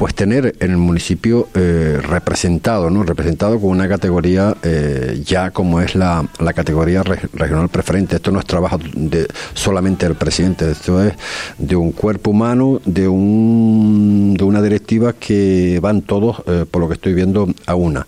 pues 0.00 0.14
tener 0.14 0.56
en 0.60 0.70
el 0.70 0.78
municipio 0.78 1.48
eh, 1.52 1.98
representado, 2.00 2.88
¿no? 2.88 3.02
Representado 3.02 3.60
con 3.60 3.68
una 3.68 3.86
categoría 3.86 4.56
eh, 4.62 5.20
ya 5.26 5.50
como 5.50 5.78
es 5.82 5.94
la, 5.94 6.26
la 6.38 6.54
categoría 6.54 7.02
regional 7.02 7.68
preferente. 7.68 8.16
Esto 8.16 8.30
no 8.30 8.40
es 8.40 8.46
trabajo 8.46 8.78
de 8.94 9.28
solamente 9.52 10.06
del 10.06 10.14
presidente, 10.14 10.70
esto 10.70 11.04
es 11.04 11.12
de 11.58 11.76
un 11.76 11.92
cuerpo 11.92 12.30
humano, 12.30 12.80
de 12.86 13.08
un 13.08 14.36
de 14.38 14.44
una 14.44 14.62
directiva 14.62 15.12
que 15.12 15.78
van 15.82 16.00
todos, 16.00 16.44
por 16.70 16.80
lo 16.80 16.88
que 16.88 16.94
estoy 16.94 17.12
viendo, 17.12 17.46
a 17.66 17.74
una. 17.74 18.06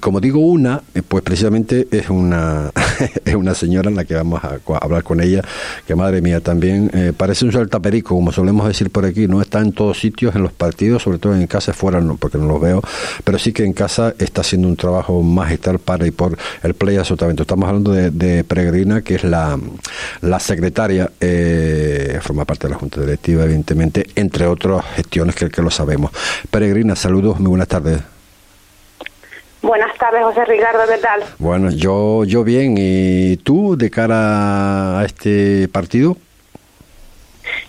como 0.00 0.20
digo 0.22 0.38
una, 0.38 0.80
pues 1.06 1.22
precisamente 1.22 1.86
es 1.90 2.08
una 2.08 2.70
es 3.26 3.34
una 3.34 3.54
señora 3.54 3.90
en 3.90 3.96
la 3.96 4.06
que 4.06 4.14
vamos 4.14 4.42
a, 4.42 4.58
hablar 4.80 5.02
con 5.02 5.20
ella, 5.20 5.42
que 5.86 5.94
madre 5.94 6.22
mía 6.22 6.40
también 6.40 6.90
parece 7.18 7.44
un 7.44 7.52
saltaperico, 7.52 8.14
como 8.14 8.32
solemos 8.32 8.66
decir 8.66 8.88
por 8.88 9.04
aquí, 9.04 9.26
no 9.28 9.42
está 9.42 9.65
en 9.66 9.72
todos 9.72 9.98
sitios, 9.98 10.34
en 10.34 10.42
los 10.42 10.52
partidos, 10.52 11.02
sobre 11.02 11.18
todo 11.18 11.34
en 11.34 11.46
casa, 11.46 11.72
fuera 11.72 12.00
no, 12.00 12.16
porque 12.16 12.38
no 12.38 12.46
los 12.46 12.60
veo, 12.60 12.82
pero 13.24 13.38
sí 13.38 13.52
que 13.52 13.64
en 13.64 13.72
casa 13.72 14.14
está 14.18 14.40
haciendo 14.40 14.68
un 14.68 14.76
trabajo 14.76 15.22
magistral 15.22 15.78
para 15.78 16.06
y 16.06 16.10
por 16.10 16.36
el 16.62 16.74
Play 16.74 16.96
Azotamiento. 16.96 17.42
Estamos 17.42 17.68
hablando 17.68 17.92
de, 17.92 18.44
Peregrina, 18.44 19.02
que 19.02 19.16
es 19.16 19.24
la, 19.24 19.58
la 20.22 20.40
secretaria, 20.40 21.10
eh, 21.20 22.18
forma 22.22 22.44
parte 22.44 22.66
de 22.66 22.74
la 22.74 22.78
Junta 22.78 23.00
Directiva, 23.00 23.44
evidentemente, 23.44 24.06
entre 24.14 24.46
otras 24.46 24.84
gestiones 24.94 25.34
que, 25.34 25.48
que 25.50 25.62
lo 25.62 25.70
sabemos. 25.70 26.10
Peregrina, 26.50 26.96
saludos, 26.96 27.38
muy 27.40 27.50
buenas 27.50 27.68
tardes. 27.68 28.00
Buenas 29.62 29.98
tardes, 29.98 30.22
José 30.22 30.44
Ricardo, 30.44 30.82
¿qué 30.88 30.98
tal? 30.98 31.24
Bueno, 31.38 31.70
yo, 31.70 32.24
yo 32.24 32.44
bien. 32.44 32.76
¿Y 32.78 33.36
tú, 33.38 33.76
de 33.76 33.90
cara 33.90 35.00
a 35.00 35.04
este 35.04 35.66
partido? 35.68 36.16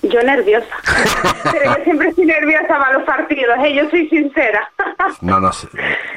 Yo 0.09 0.21
nerviosa. 0.23 0.67
Pero 1.51 1.77
yo 1.77 1.83
siempre 1.83 2.09
estoy 2.09 2.25
nerviosa 2.25 2.67
para 2.67 2.93
los 2.93 3.03
partidos, 3.03 3.57
¿eh? 3.63 3.75
yo 3.75 3.89
soy 3.89 4.07
sincera. 4.09 4.69
no, 5.21 5.39
no, 5.39 5.51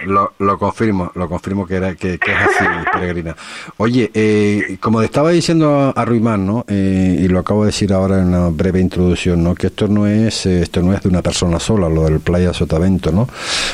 lo, 0.06 0.32
lo 0.38 0.58
confirmo, 0.58 1.12
lo 1.14 1.28
confirmo 1.28 1.66
que, 1.66 1.76
era, 1.76 1.94
que, 1.94 2.14
es 2.14 2.20
así, 2.22 2.64
peregrina. 2.92 3.36
Oye, 3.76 4.10
eh, 4.14 4.78
como 4.80 5.02
estaba 5.02 5.30
diciendo 5.30 5.92
a, 5.94 6.04
Ruimán, 6.04 6.46
¿no? 6.46 6.64
Eh, 6.68 7.18
y 7.20 7.28
lo 7.28 7.40
acabo 7.40 7.62
de 7.62 7.66
decir 7.66 7.92
ahora 7.92 8.18
en 8.18 8.28
una 8.28 8.48
breve 8.48 8.80
introducción, 8.80 9.42
¿no? 9.42 9.54
Que 9.54 9.68
esto 9.68 9.88
no 9.88 10.06
es 10.06 10.46
eh, 10.46 10.62
esto 10.62 10.82
no 10.82 10.94
es 10.94 11.02
de 11.02 11.08
una 11.08 11.22
persona 11.22 11.60
sola, 11.60 11.88
lo 11.88 12.04
del 12.04 12.20
Playa 12.20 12.52
Sotavento, 12.52 13.12
¿no? 13.12 13.28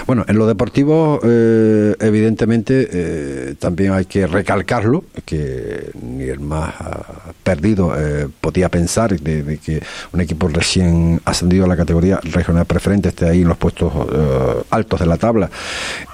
Bueno, 0.06 0.24
en 0.28 0.38
lo 0.38 0.46
deportivo, 0.46 1.20
evidentemente, 1.22 3.56
también 3.58 3.92
hay 3.92 4.04
que 4.04 4.26
recalcarlo, 4.26 5.04
que 5.24 5.90
ni 6.00 6.24
el 6.24 6.40
más 6.40 6.74
ah, 6.80 7.02
perdido 7.42 7.94
podía 8.40 8.68
pensar 8.68 9.18
de 9.18 9.58
que 9.58 9.82
un 10.12 10.20
equipo 10.20 10.48
recién 10.48 11.20
ascendido 11.24 11.64
a 11.64 11.68
la 11.68 11.76
categoría 11.76 12.20
regional 12.22 12.66
preferente 12.66 13.08
esté 13.08 13.28
ahí 13.28 13.42
en 13.42 13.48
los 13.48 13.56
puestos 13.56 13.92
eh, 13.94 14.62
altos 14.70 15.00
de 15.00 15.06
la 15.06 15.16
tabla. 15.16 15.50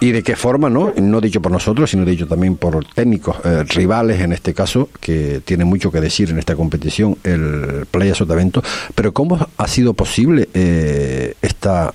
Y 0.00 0.12
de 0.12 0.22
qué 0.22 0.37
forma, 0.37 0.70
¿no? 0.70 0.92
No 0.96 1.20
dicho 1.20 1.40
por 1.40 1.52
nosotros, 1.52 1.90
sino 1.90 2.04
dicho 2.04 2.26
también 2.26 2.56
por 2.56 2.84
técnicos 2.84 3.37
eh, 3.44 3.64
rivales, 3.68 4.20
en 4.20 4.32
este 4.32 4.54
caso, 4.54 4.88
que 5.00 5.40
tienen 5.44 5.66
mucho 5.66 5.90
que 5.90 6.00
decir 6.00 6.30
en 6.30 6.38
esta 6.38 6.56
competición, 6.56 7.16
el 7.25 7.87
Playa 7.90 8.14
Sotavento. 8.14 8.62
Pero 8.94 9.12
¿cómo 9.12 9.38
ha 9.56 9.68
sido 9.68 9.94
posible 9.94 10.49
eh, 10.54 11.34
esta 11.42 11.92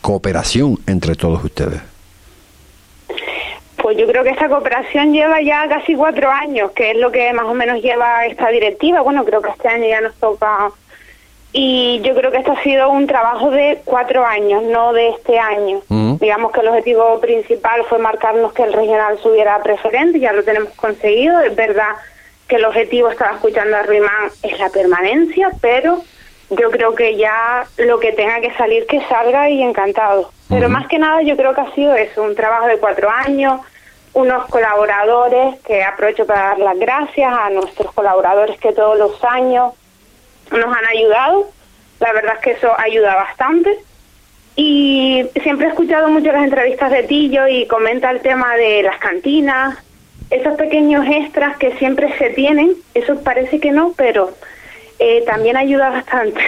cooperación 0.00 0.78
entre 0.86 1.14
todos 1.14 1.44
ustedes? 1.44 1.80
Pues 3.80 3.96
yo 3.96 4.06
creo 4.06 4.24
que 4.24 4.30
esta 4.30 4.48
cooperación 4.48 5.12
lleva 5.12 5.40
ya 5.40 5.68
casi 5.68 5.94
cuatro 5.94 6.30
años, 6.30 6.72
que 6.72 6.90
es 6.90 6.96
lo 6.96 7.12
que 7.12 7.32
más 7.32 7.46
o 7.46 7.54
menos 7.54 7.80
lleva 7.80 8.26
esta 8.26 8.48
directiva. 8.48 9.02
Bueno, 9.02 9.24
creo 9.24 9.40
que 9.40 9.50
este 9.50 9.68
año 9.68 9.88
ya 9.88 10.00
nos 10.00 10.14
toca 10.16 10.70
y 11.52 12.00
yo 12.02 12.14
creo 12.14 12.30
que 12.30 12.38
esto 12.38 12.52
ha 12.52 12.62
sido 12.62 12.90
un 12.90 13.06
trabajo 13.06 13.50
de 13.50 13.80
cuatro 13.84 14.24
años, 14.24 14.62
no 14.64 14.92
de 14.92 15.08
este 15.10 15.38
año. 15.38 15.80
Mm. 15.88 16.16
Digamos 16.16 16.52
que 16.52 16.60
el 16.60 16.68
objetivo 16.68 17.18
principal 17.20 17.84
fue 17.88 17.98
marcarnos 17.98 18.52
que 18.52 18.64
el 18.64 18.72
regional 18.72 19.18
subiera 19.22 19.62
preferente, 19.62 20.20
ya 20.20 20.32
lo 20.32 20.44
tenemos 20.44 20.74
conseguido. 20.74 21.40
Es 21.40 21.56
verdad 21.56 21.96
que 22.46 22.56
el 22.56 22.64
objetivo, 22.66 23.08
estaba 23.08 23.36
escuchando 23.36 23.76
a 23.76 23.82
Ruimán, 23.82 24.30
es 24.42 24.58
la 24.58 24.68
permanencia, 24.68 25.50
pero 25.60 26.02
yo 26.50 26.70
creo 26.70 26.94
que 26.94 27.16
ya 27.16 27.66
lo 27.78 27.98
que 27.98 28.12
tenga 28.12 28.40
que 28.40 28.52
salir, 28.54 28.86
que 28.86 29.00
salga 29.06 29.48
y 29.48 29.62
encantado. 29.62 30.30
Pero 30.48 30.68
más 30.68 30.86
que 30.86 30.98
nada 30.98 31.22
yo 31.22 31.36
creo 31.36 31.54
que 31.54 31.60
ha 31.60 31.74
sido 31.74 31.94
eso, 31.94 32.22
un 32.22 32.34
trabajo 32.34 32.66
de 32.66 32.78
cuatro 32.78 33.10
años, 33.10 33.60
unos 34.14 34.46
colaboradores 34.46 35.60
que 35.60 35.82
aprovecho 35.82 36.26
para 36.26 36.40
dar 36.40 36.58
las 36.58 36.78
gracias 36.78 37.32
a 37.32 37.50
nuestros 37.50 37.92
colaboradores 37.92 38.58
que 38.58 38.72
todos 38.72 38.98
los 38.98 39.22
años 39.24 39.72
nos 40.50 40.76
han 40.76 40.86
ayudado. 40.86 41.50
La 42.00 42.12
verdad 42.12 42.34
es 42.36 42.40
que 42.40 42.50
eso 42.52 42.72
ayuda 42.78 43.14
bastante. 43.14 43.78
Y 44.56 45.24
siempre 45.42 45.66
he 45.66 45.70
escuchado 45.70 46.08
mucho 46.08 46.32
las 46.32 46.44
entrevistas 46.44 46.90
de 46.90 47.04
Tillo 47.04 47.46
y 47.46 47.66
comenta 47.66 48.10
el 48.10 48.20
tema 48.20 48.56
de 48.56 48.82
las 48.82 48.98
cantinas, 48.98 49.78
esos 50.30 50.56
pequeños 50.56 51.06
extras 51.06 51.56
que 51.58 51.76
siempre 51.78 52.16
se 52.18 52.30
tienen, 52.30 52.74
eso 52.94 53.22
parece 53.22 53.60
que 53.60 53.70
no, 53.70 53.94
pero 53.96 54.32
eh, 55.00 55.22
también 55.24 55.56
ayuda 55.56 55.90
bastante. 55.90 56.40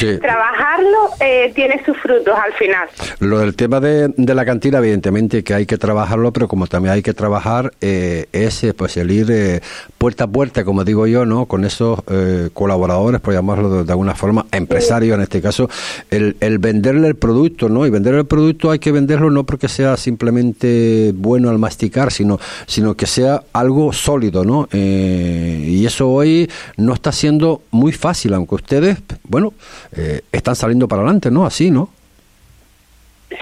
Trabajarlo 0.20 1.10
eh, 1.20 1.52
tiene 1.54 1.82
sus 1.84 1.96
frutos 1.98 2.34
al 2.34 2.52
final. 2.54 2.88
Lo 3.18 3.40
del 3.40 3.54
tema 3.54 3.78
de, 3.80 4.08
de, 4.16 4.34
la 4.34 4.46
cantina, 4.46 4.78
evidentemente 4.78 5.44
que 5.44 5.52
hay 5.52 5.66
que 5.66 5.76
trabajarlo, 5.76 6.32
pero 6.32 6.48
como 6.48 6.66
también 6.66 6.94
hay 6.94 7.02
que 7.02 7.12
trabajar 7.12 7.72
eh, 7.82 8.26
ese, 8.32 8.72
pues 8.72 8.96
el 8.96 9.10
ir 9.10 9.30
eh, 9.30 9.60
puerta 9.98 10.24
a 10.24 10.26
puerta, 10.28 10.64
como 10.64 10.84
digo 10.84 11.06
yo, 11.06 11.26
¿no? 11.26 11.44
Con 11.46 11.64
esos 11.64 12.00
colaboradores, 12.54 13.20
por 13.20 13.34
llamarlo 13.34 13.84
de, 13.84 13.92
alguna 13.92 14.14
forma, 14.14 14.46
empresarios 14.52 15.16
en 15.16 15.22
este 15.22 15.42
caso, 15.42 15.68
el, 16.10 16.36
el 16.40 16.58
venderle 16.58 17.08
el 17.08 17.16
producto, 17.16 17.68
¿no? 17.68 17.86
Y 17.86 17.90
vender 17.90 18.14
el 18.14 18.26
producto 18.26 18.70
hay 18.70 18.78
que 18.78 18.92
venderlo 18.92 19.30
no 19.30 19.44
porque 19.44 19.68
sea 19.68 19.96
simplemente 19.96 21.12
bueno 21.14 21.50
al 21.50 21.58
masticar, 21.58 22.10
sino, 22.10 22.38
sino 22.66 22.94
que 22.94 23.06
sea 23.06 23.42
algo 23.52 23.92
sólido, 23.92 24.44
¿no? 24.44 24.68
y 24.72 25.84
eso 25.84 26.08
hoy 26.08 26.50
no 26.76 26.94
está 26.94 27.12
siendo 27.12 27.62
muy 27.70 27.89
fácil, 27.92 28.34
aunque 28.34 28.54
ustedes, 28.54 28.98
bueno, 29.24 29.52
eh, 29.96 30.22
están 30.32 30.56
saliendo 30.56 30.88
para 30.88 31.02
adelante, 31.02 31.30
¿no? 31.30 31.44
Así, 31.46 31.70
¿no? 31.70 31.88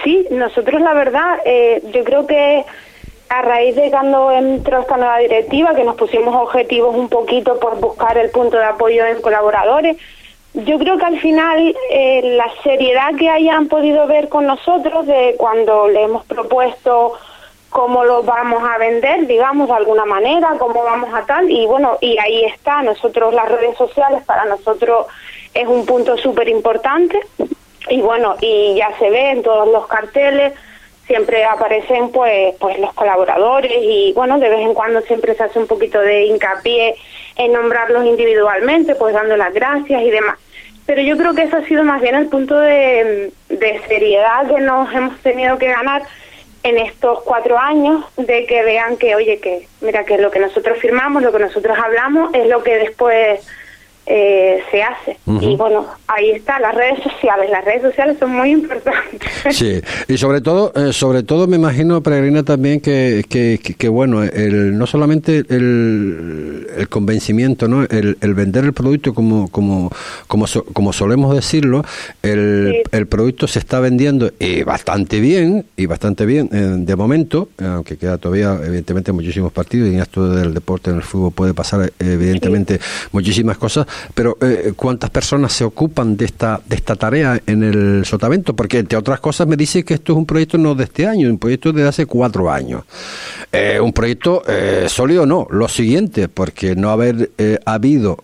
Sí, 0.05 0.27
nosotros 0.31 0.81
la 0.81 0.95
verdad, 0.95 1.39
eh, 1.45 1.83
yo 1.95 2.05
creo 2.05 2.27
que 2.27 2.65
a 3.29 3.43
raíz 3.43 3.77
de 3.77 3.91
cuando 3.91 4.31
entró 4.31 4.81
esta 4.81 4.97
nueva 4.97 5.19
directiva, 5.19 5.75
que 5.75 5.85
nos 5.85 5.97
pusimos 5.97 6.35
objetivos 6.35 6.95
un 6.95 7.09
poquito 7.09 7.59
por 7.59 7.79
buscar 7.81 8.17
el 8.17 8.31
punto 8.31 8.57
de 8.57 8.65
apoyo 8.65 9.05
en 9.07 9.21
colaboradores, 9.21 9.97
yo 10.55 10.79
creo 10.79 10.97
que 10.97 11.05
al 11.05 11.21
final 11.21 11.75
eh, 11.91 12.37
la 12.37 12.51
seriedad 12.63 13.15
que 13.19 13.29
hayan 13.29 13.69
podido 13.69 14.07
ver 14.07 14.29
con 14.29 14.47
nosotros 14.47 15.07
de 15.07 15.35
cuando 15.37 15.89
le 15.89 16.05
hemos 16.05 16.25
propuesto 16.25 17.13
cómo 17.71 18.05
lo 18.05 18.23
vamos 18.23 18.63
a 18.63 18.79
vender, 18.79 19.27
digamos, 19.27 19.69
de 19.69 19.75
alguna 19.75 20.05
manera, 20.05 20.55
cómo 20.59 20.83
vamos 20.83 21.13
a 21.13 21.27
tal, 21.27 21.51
y 21.51 21.67
bueno, 21.67 21.99
y 22.01 22.19
ahí 22.19 22.45
está, 22.45 22.83
nosotros 22.83 23.35
las 23.35 23.49
redes 23.49 23.77
sociales 23.77 24.23
para 24.25 24.45
nosotros 24.47 25.07
es 25.55 25.67
un 25.67 25.85
punto 25.87 26.17
súper 26.17 26.49
importante, 26.49 27.21
y 27.91 28.01
bueno, 28.01 28.37
y 28.41 28.75
ya 28.77 28.91
se 28.99 29.11
ve 29.11 29.31
en 29.31 29.43
todos 29.43 29.69
los 29.69 29.87
carteles, 29.87 30.55
siempre 31.07 31.45
aparecen 31.45 32.11
pues, 32.11 32.55
pues 32.59 32.79
los 32.79 32.93
colaboradores, 32.95 33.73
y 33.81 34.13
bueno, 34.15 34.39
de 34.39 34.49
vez 34.49 34.61
en 34.61 34.75
cuando 34.75 35.01
siempre 35.03 35.35
se 35.35 35.45
hace 35.45 35.59
un 35.59 35.67
poquito 35.67 36.01
de 36.01 36.27
hincapié 36.27 36.97
en 37.37 37.53
nombrarlos 37.53 38.05
individualmente, 38.05 38.95
pues 38.95 39.15
dando 39.15 39.37
las 39.37 39.55
gracias 39.55 40.03
y 40.03 40.11
demás. 40.11 40.37
Pero 40.85 41.03
yo 41.03 41.17
creo 41.17 41.35
que 41.35 41.43
eso 41.43 41.57
ha 41.59 41.65
sido 41.65 41.83
más 41.83 42.01
bien 42.01 42.15
el 42.15 42.29
punto 42.29 42.59
de, 42.59 43.31
de 43.49 43.81
seriedad 43.89 44.49
que 44.49 44.61
nos 44.61 44.93
hemos 44.95 45.19
tenido 45.21 45.59
que 45.59 45.69
ganar, 45.69 46.03
en 46.69 46.79
estos 46.79 47.23
cuatro 47.23 47.59
años 47.59 48.05
de 48.17 48.47
que 48.47 48.63
vean 48.63 48.97
que, 48.97 49.15
oye, 49.15 49.41
que 49.41 49.67
mira, 49.81 50.05
que 50.05 50.19
lo 50.19 50.31
que 50.31 50.39
nosotros 50.39 50.79
firmamos, 50.79 51.23
lo 51.23 51.33
que 51.33 51.39
nosotros 51.39 51.77
hablamos 51.79 52.35
es 52.35 52.47
lo 52.49 52.63
que 52.63 52.77
después 52.77 53.47
eh, 54.11 54.63
se 54.71 54.83
hace. 54.83 55.19
Y 55.27 55.55
bueno, 55.57 55.87
ahí 56.07 56.31
está, 56.31 56.59
las 56.59 56.75
redes 56.75 57.03
sociales. 57.03 57.51
Las 57.51 57.65
redes 57.65 57.83
sociales 57.83 58.17
son 58.19 58.33
muy 58.33 58.51
importantes. 58.51 59.29
Sí, 59.51 59.81
y 60.09 60.19
sobre 60.19 60.41
todo, 60.41 60.73
eh, 60.75 60.93
sobre 60.93 61.23
todo 61.23 61.47
me 61.47 61.57
imagino, 61.57 62.03
Peregrina, 62.03 62.43
también 62.43 62.81
que, 62.81 63.25
que, 63.29 63.59
que, 63.59 63.89
bueno, 63.89 64.23
el, 64.23 64.77
no 64.77 64.87
solamente 64.87 65.45
el, 65.49 66.67
el 66.77 66.89
convencimiento, 66.89 67.67
¿no? 67.67 67.83
El, 67.85 68.19
el, 68.21 68.35
vender 68.35 68.65
el 68.65 68.73
producto 68.73 69.15
como, 69.15 69.49
como, 69.49 69.91
como, 70.27 70.47
como 70.73 70.93
solemos 70.93 71.35
decirlo, 71.35 71.85
el, 72.23 72.83
el 72.93 73.07
producto 73.07 73.47
se 73.47 73.59
está 73.59 73.81
vendiendo 73.81 74.31
y 74.39 74.63
bastante 74.63 75.21
bien, 75.21 75.67
y 75.77 75.87
bastante 75.87 76.27
bien 76.27 76.49
eh, 76.53 76.75
de 76.79 76.97
momento, 76.97 77.49
aunque 77.59 77.97
queda 77.97 78.19
todavía, 78.19 78.59
evidentemente, 78.65 79.13
muchísimos 79.13 79.53
partidos 79.53 79.89
y 79.89 79.95
en 79.95 80.01
esto 80.01 80.29
del 80.31 80.55
deporte, 80.55 80.91
en 80.91 80.97
el 80.97 81.03
fútbol 81.03 81.33
puede 81.33 81.55
pasar, 81.55 81.93
evidentemente, 81.99 82.81
muchísimas 83.13 83.59
cosas 83.59 83.87
pero 84.15 84.37
eh, 84.41 84.73
¿cuántas 84.77 85.11
personas 85.11 85.53
se 85.53 85.65
ocupan 85.65 86.17
de 86.17 86.25
esta, 86.25 86.61
de 86.65 86.77
esta 86.77 86.97
tarea 86.97 87.41
en 87.47 87.63
el 87.63 88.05
Sotavento? 88.05 88.55
Porque, 88.55 88.79
entre 88.79 88.99
otras 88.99 89.21
cosas, 89.21 89.47
me 89.47 89.57
dice 89.57 89.85
que 89.85 89.95
esto 89.95 90.13
es 90.13 90.19
un 90.19 90.27
proyecto 90.27 90.59
no 90.59 90.75
de 90.75 90.85
este 90.85 91.07
año, 91.07 91.29
un 91.29 91.39
proyecto 91.39 91.73
de 91.73 91.87
hace 91.87 92.07
cuatro 92.07 92.51
años. 92.51 92.85
Eh, 93.53 93.81
un 93.81 93.93
proyecto 93.93 94.43
eh, 94.47 94.87
sólido, 94.89 95.27
no, 95.27 95.47
lo 95.51 95.69
siguiente, 95.69 96.29
porque 96.29 96.75
no 96.75 96.91
haber 96.91 97.31
habido 97.65 98.19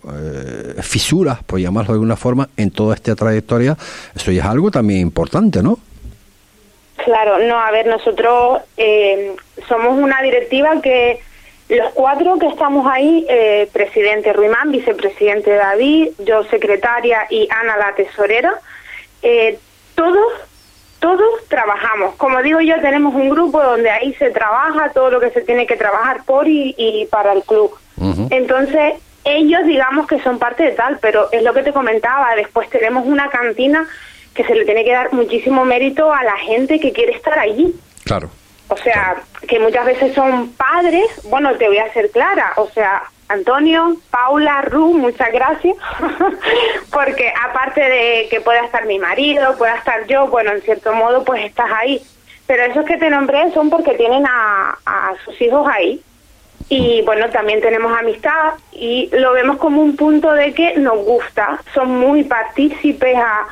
fisuras, 0.81 1.43
por 1.43 1.59
llamarlo 1.59 1.93
de 1.93 1.95
alguna 1.95 2.15
forma, 2.15 2.49
en 2.57 2.71
toda 2.71 2.95
esta 2.95 3.15
trayectoria, 3.15 3.77
eso 4.15 4.31
ya 4.31 4.43
es 4.43 4.47
algo 4.47 4.71
también 4.71 5.01
importante, 5.01 5.61
¿no? 5.61 5.79
Claro, 7.03 7.39
no, 7.47 7.59
a 7.59 7.71
ver, 7.71 7.87
nosotros 7.87 8.61
somos 9.67 9.97
una 9.97 10.21
directiva 10.21 10.81
que 10.81 11.19
los 11.69 11.93
cuatro 11.93 12.37
que 12.37 12.47
estamos 12.47 12.85
ahí, 12.87 13.25
eh, 13.27 13.67
presidente 13.73 14.33
Ruimán, 14.33 14.71
vicepresidente 14.71 15.51
David, 15.51 16.09
yo 16.19 16.43
secretaria 16.45 17.25
y 17.29 17.47
Ana 17.49 17.77
la 17.77 17.95
tesorera, 17.95 18.53
eh, 19.23 19.57
todos, 19.95 20.31
todos 20.99 21.47
trabajamos. 21.47 22.15
Como 22.15 22.41
digo 22.43 22.61
yo, 22.61 22.79
tenemos 22.81 23.15
un 23.15 23.29
grupo 23.29 23.61
donde 23.63 23.89
ahí 23.89 24.13
se 24.15 24.29
trabaja 24.29 24.89
todo 24.89 25.09
lo 25.09 25.19
que 25.19 25.31
se 25.31 25.41
tiene 25.41 25.65
que 25.65 25.75
trabajar 25.75 26.23
por 26.25 26.47
y, 26.47 27.07
para 27.09 27.33
el 27.33 27.43
club. 27.43 27.71
Entonces, 28.29 28.95
ellos 29.23 29.65
digamos 29.65 30.05
que 30.05 30.19
son 30.19 30.37
parte 30.37 30.63
de 30.63 30.71
tal, 30.71 30.99
pero 31.01 31.31
es 31.31 31.41
lo 31.41 31.53
que 31.53 31.63
te 31.63 31.73
comentaba, 31.73 32.35
después 32.35 32.69
tenemos 32.69 33.05
una 33.07 33.29
cantina 33.29 33.87
que 34.35 34.43
se 34.43 34.53
le 34.53 34.65
tiene 34.65 34.83
que 34.83 34.91
dar 34.91 35.13
muchísimo 35.13 35.65
mérito 35.65 36.13
a 36.13 36.23
la 36.23 36.37
gente 36.37 36.79
que 36.79 36.91
quiere 36.91 37.13
estar 37.13 37.39
allí. 37.39 37.73
Claro. 38.03 38.29
O 38.67 38.77
sea, 38.77 39.17
que 39.47 39.59
muchas 39.59 39.85
veces 39.85 40.13
son 40.15 40.49
padres, 40.53 41.07
bueno, 41.29 41.53
te 41.55 41.67
voy 41.67 41.77
a 41.77 41.93
ser 41.93 42.09
clara, 42.09 42.51
o 42.55 42.67
sea, 42.69 43.03
Antonio, 43.27 43.95
Paula, 44.09 44.61
Ru, 44.63 44.93
muchas 44.93 45.31
gracias, 45.31 45.75
porque 46.91 47.31
aparte 47.43 47.81
de 47.81 48.27
que 48.29 48.41
pueda 48.41 48.63
estar 48.65 48.85
mi 48.85 48.99
marido, 48.99 49.55
pueda 49.57 49.75
estar 49.75 50.05
yo, 50.07 50.27
bueno, 50.27 50.51
en 50.51 50.61
cierto 50.61 50.93
modo, 50.93 51.23
pues 51.23 51.43
estás 51.45 51.69
ahí. 51.71 52.01
Pero 52.47 52.63
esos 52.63 52.85
que 52.85 52.97
te 52.97 53.09
nombré 53.09 53.51
son 53.53 53.71
porque 53.71 53.95
tienen 53.95 54.25
a, 54.27 54.77
a 54.85 55.13
sus 55.25 55.39
hijos 55.41 55.67
ahí. 55.67 55.99
Y 56.69 57.01
bueno, 57.03 57.29
también 57.29 57.61
tenemos 57.61 57.95
amistad 57.97 58.53
y 58.71 59.09
lo 59.11 59.33
vemos 59.33 59.57
como 59.57 59.81
un 59.81 59.95
punto 59.95 60.31
de 60.31 60.53
que 60.53 60.77
nos 60.77 60.97
gusta, 60.97 61.59
son 61.73 61.99
muy 61.99 62.23
partícipes 62.23 63.15
a, 63.15 63.47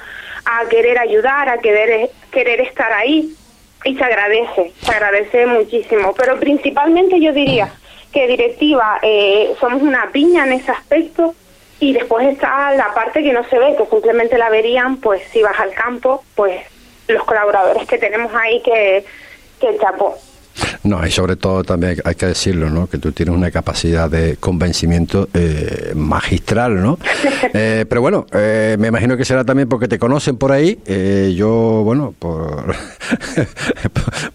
a 0.46 0.70
querer 0.70 1.00
ayudar, 1.00 1.50
a 1.50 1.58
querer, 1.60 2.10
querer 2.32 2.62
estar 2.62 2.92
ahí 2.92 3.36
y 3.84 3.96
se 3.96 4.04
agradece, 4.04 4.72
se 4.82 4.92
agradece 4.92 5.46
muchísimo. 5.46 6.14
Pero 6.16 6.40
principalmente 6.40 7.20
yo 7.20 7.34
diría 7.34 7.74
que 8.12 8.28
directiva, 8.28 9.00
eh, 9.02 9.54
somos 9.60 9.82
una 9.82 10.12
piña 10.12 10.46
en 10.46 10.54
ese 10.54 10.72
aspecto 10.72 11.34
y 11.80 11.94
después 11.94 12.28
está 12.28 12.74
la 12.76 12.94
parte 12.94 13.24
que 13.24 13.34
no 13.34 13.44
se 13.46 13.58
ve, 13.58 13.76
que 13.76 13.86
simplemente 13.88 14.38
la 14.38 14.50
verían, 14.50 14.98
pues 14.98 15.22
si 15.32 15.42
vas 15.42 15.60
al 15.60 15.74
campo, 15.74 16.24
pues 16.36 16.62
los 17.08 17.24
colaboradores 17.24 17.88
que 17.88 17.98
tenemos 17.98 18.34
ahí 18.34 18.62
que, 18.62 19.04
que 19.60 19.78
chapó. 19.80 20.18
No, 20.84 21.06
y 21.06 21.12
sobre 21.12 21.36
todo 21.36 21.64
también 21.64 21.98
hay 22.04 22.16
que 22.16 22.28
decirlo, 22.28 22.70
¿no? 22.70 22.88
Que 22.88 22.98
tú 22.98 23.12
tienes 23.12 23.36
una 23.36 23.52
capacidad 23.52 24.10
de 24.10 24.38
convencimiento 24.38 25.30
eh, 25.34 25.94
magistral, 25.96 26.82
¿no? 26.82 26.98
Eh, 27.56 27.86
pero 27.88 28.02
bueno, 28.02 28.26
eh, 28.32 28.78
me 28.80 28.88
imagino 28.88 29.18
que 29.18 29.26
será 29.26 29.44
también 29.44 29.68
porque 29.68 29.88
te 29.88 30.00
conocen 30.00 30.38
por 30.38 30.52
ahí. 30.52 30.80
yo, 31.36 31.82
bueno, 31.84 32.14
por, 32.18 32.74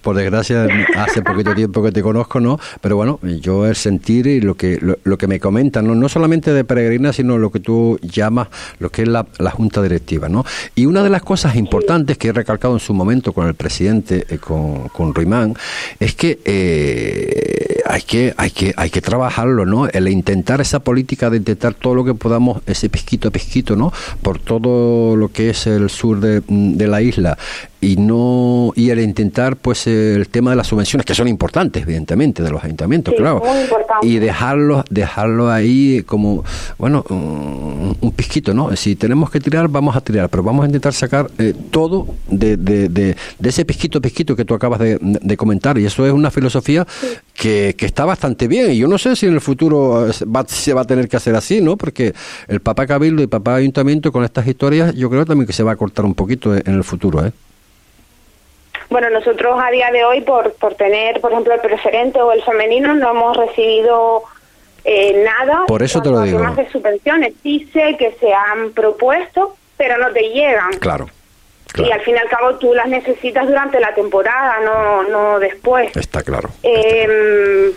por 0.02 0.16
desgracia, 0.16 0.66
hace 0.94 1.22
poquito 1.22 1.54
tiempo 1.54 1.82
que 1.82 1.90
te 1.90 2.02
conozco, 2.02 2.38
¿no? 2.38 2.60
Pero 2.80 2.96
bueno, 2.96 3.18
yo 3.40 3.66
el 3.66 3.74
sentir 3.76 4.26
y 4.26 4.40
lo 4.40 4.54
que 4.56 4.78
lo, 4.80 5.18
que 5.18 5.26
me 5.26 5.40
comentan, 5.40 5.86
¿no? 5.86 5.94
no 5.94 6.08
solamente 6.08 6.52
de 6.52 6.64
peregrina, 6.64 7.12
sino 7.12 7.38
lo 7.38 7.50
que 7.50 7.60
tú 7.60 7.98
llamas 8.02 8.48
lo 8.78 8.90
que 8.90 9.02
es 9.02 9.08
la, 9.08 9.26
junta 9.50 9.82
directiva, 9.82 10.28
¿no? 10.28 10.44
Y 10.74 10.86
una 10.86 11.02
de 11.02 11.10
las 11.10 11.22
cosas 11.22 11.56
importantes 11.56 12.18
que 12.18 12.28
he 12.28 12.32
recalcado 12.32 12.74
en 12.74 12.80
su 12.80 12.94
momento 12.94 13.32
con 13.32 13.48
el 13.48 13.54
presidente, 13.54 14.24
con, 14.38 14.88
con 14.88 15.14
Ruimán, 15.14 15.54
es 15.98 16.07
que 16.14 16.38
eh, 16.44 17.82
hay 17.86 18.02
que 18.02 18.34
hay 18.36 18.50
que 18.50 18.74
hay 18.76 18.90
que 18.90 19.00
trabajarlo, 19.00 19.64
¿no? 19.64 19.88
El 19.88 20.08
intentar 20.08 20.60
esa 20.60 20.80
política 20.80 21.30
de 21.30 21.38
intentar 21.38 21.74
todo 21.74 21.94
lo 21.94 22.04
que 22.04 22.14
podamos 22.14 22.62
ese 22.66 22.88
pesquito 22.88 23.28
a 23.28 23.30
pesquito, 23.30 23.76
¿no? 23.76 23.92
Por 24.22 24.38
todo 24.38 25.16
lo 25.16 25.28
que 25.28 25.50
es 25.50 25.66
el 25.66 25.90
sur 25.90 26.20
de, 26.20 26.42
de 26.46 26.86
la 26.86 27.02
isla, 27.02 27.38
y 27.80 27.96
no 27.96 28.72
y 28.74 28.90
el 28.90 28.98
intentar 29.00 29.56
pues 29.56 29.86
el 29.86 30.28
tema 30.28 30.50
de 30.50 30.56
las 30.56 30.66
subvenciones 30.66 31.06
que 31.06 31.14
son 31.14 31.28
importantes 31.28 31.84
evidentemente 31.84 32.42
de 32.42 32.50
los 32.50 32.62
ayuntamientos 32.64 33.14
claro 33.16 33.40
y 34.02 34.18
dejarlo 34.18 34.84
dejarlo 34.90 35.50
ahí 35.50 36.02
como 36.04 36.44
bueno 36.76 37.04
un, 37.08 37.96
un, 38.00 38.12
pisquito 38.12 38.52
no 38.52 38.74
si 38.74 38.96
tenemos 38.96 39.30
que 39.30 39.38
tirar 39.38 39.68
vamos 39.68 39.94
a 39.94 40.00
tirar 40.00 40.28
pero 40.28 40.42
vamos 40.42 40.64
a 40.64 40.66
intentar 40.66 40.92
sacar 40.92 41.30
eh, 41.38 41.54
todo 41.70 42.08
de, 42.28 42.56
de, 42.56 42.88
de, 42.88 43.14
ese 43.44 43.64
pisquito 43.64 44.00
pisquito 44.00 44.34
que 44.34 44.44
tú 44.44 44.54
acabas 44.54 44.80
de, 44.80 45.36
comentar 45.36 45.78
y 45.78 45.86
eso 45.86 46.04
es 46.04 46.12
una 46.12 46.32
filosofía 46.32 46.84
que, 47.32 47.76
que, 47.78 47.86
está 47.86 48.04
bastante 48.04 48.48
bien 48.48 48.72
y 48.72 48.78
yo 48.78 48.88
no 48.88 48.98
sé 48.98 49.14
si 49.14 49.26
en 49.26 49.34
el 49.34 49.40
futuro 49.40 50.08
va, 50.34 50.44
se 50.48 50.74
va 50.74 50.80
a 50.80 50.84
tener 50.84 51.08
que 51.08 51.16
hacer 51.16 51.36
así 51.36 51.60
no 51.60 51.76
porque 51.76 52.12
el 52.48 52.60
papá 52.60 52.88
cabildo 52.88 53.22
y 53.22 53.28
papá 53.28 53.54
ayuntamiento 53.54 54.10
con 54.10 54.24
estas 54.24 54.48
historias 54.48 54.96
yo 54.96 55.08
creo 55.08 55.24
también 55.24 55.46
que 55.46 55.52
se 55.52 55.62
va 55.62 55.72
a 55.72 55.76
cortar 55.76 56.04
un 56.04 56.14
poquito 56.14 56.56
en 56.56 56.74
el 56.74 56.82
futuro 56.82 57.24
eh 57.24 57.32
bueno, 58.90 59.10
nosotros 59.10 59.60
a 59.62 59.70
día 59.70 59.90
de 59.90 60.04
hoy, 60.04 60.22
por, 60.22 60.52
por 60.54 60.74
tener, 60.74 61.20
por 61.20 61.32
ejemplo, 61.32 61.54
el 61.54 61.60
preferente 61.60 62.20
o 62.20 62.32
el 62.32 62.42
femenino, 62.42 62.94
no 62.94 63.10
hemos 63.10 63.36
recibido 63.36 64.22
eh, 64.84 65.24
nada. 65.24 65.64
Por 65.66 65.82
eso 65.82 66.00
te 66.00 66.10
lo 66.10 66.22
digo. 66.22 66.38
Más 66.38 66.56
de 66.56 66.68
subvenciones. 66.70 67.34
Sí 67.42 67.68
sé 67.72 67.96
que 67.98 68.16
se 68.20 68.32
han 68.32 68.72
propuesto, 68.72 69.56
pero 69.76 69.98
no 69.98 70.10
te 70.12 70.22
llegan. 70.30 70.72
Claro. 70.80 71.08
Y 71.76 71.90
al 71.92 72.00
fin 72.00 72.14
y 72.16 72.18
al 72.18 72.28
cabo 72.28 72.54
tú 72.56 72.72
las 72.72 72.88
necesitas 72.88 73.46
durante 73.46 73.78
la 73.78 73.94
temporada, 73.94 74.56
no, 74.64 75.02
no 75.04 75.38
después. 75.38 75.94
Está 75.96 76.22
claro. 76.22 76.48
Eh, 76.62 77.72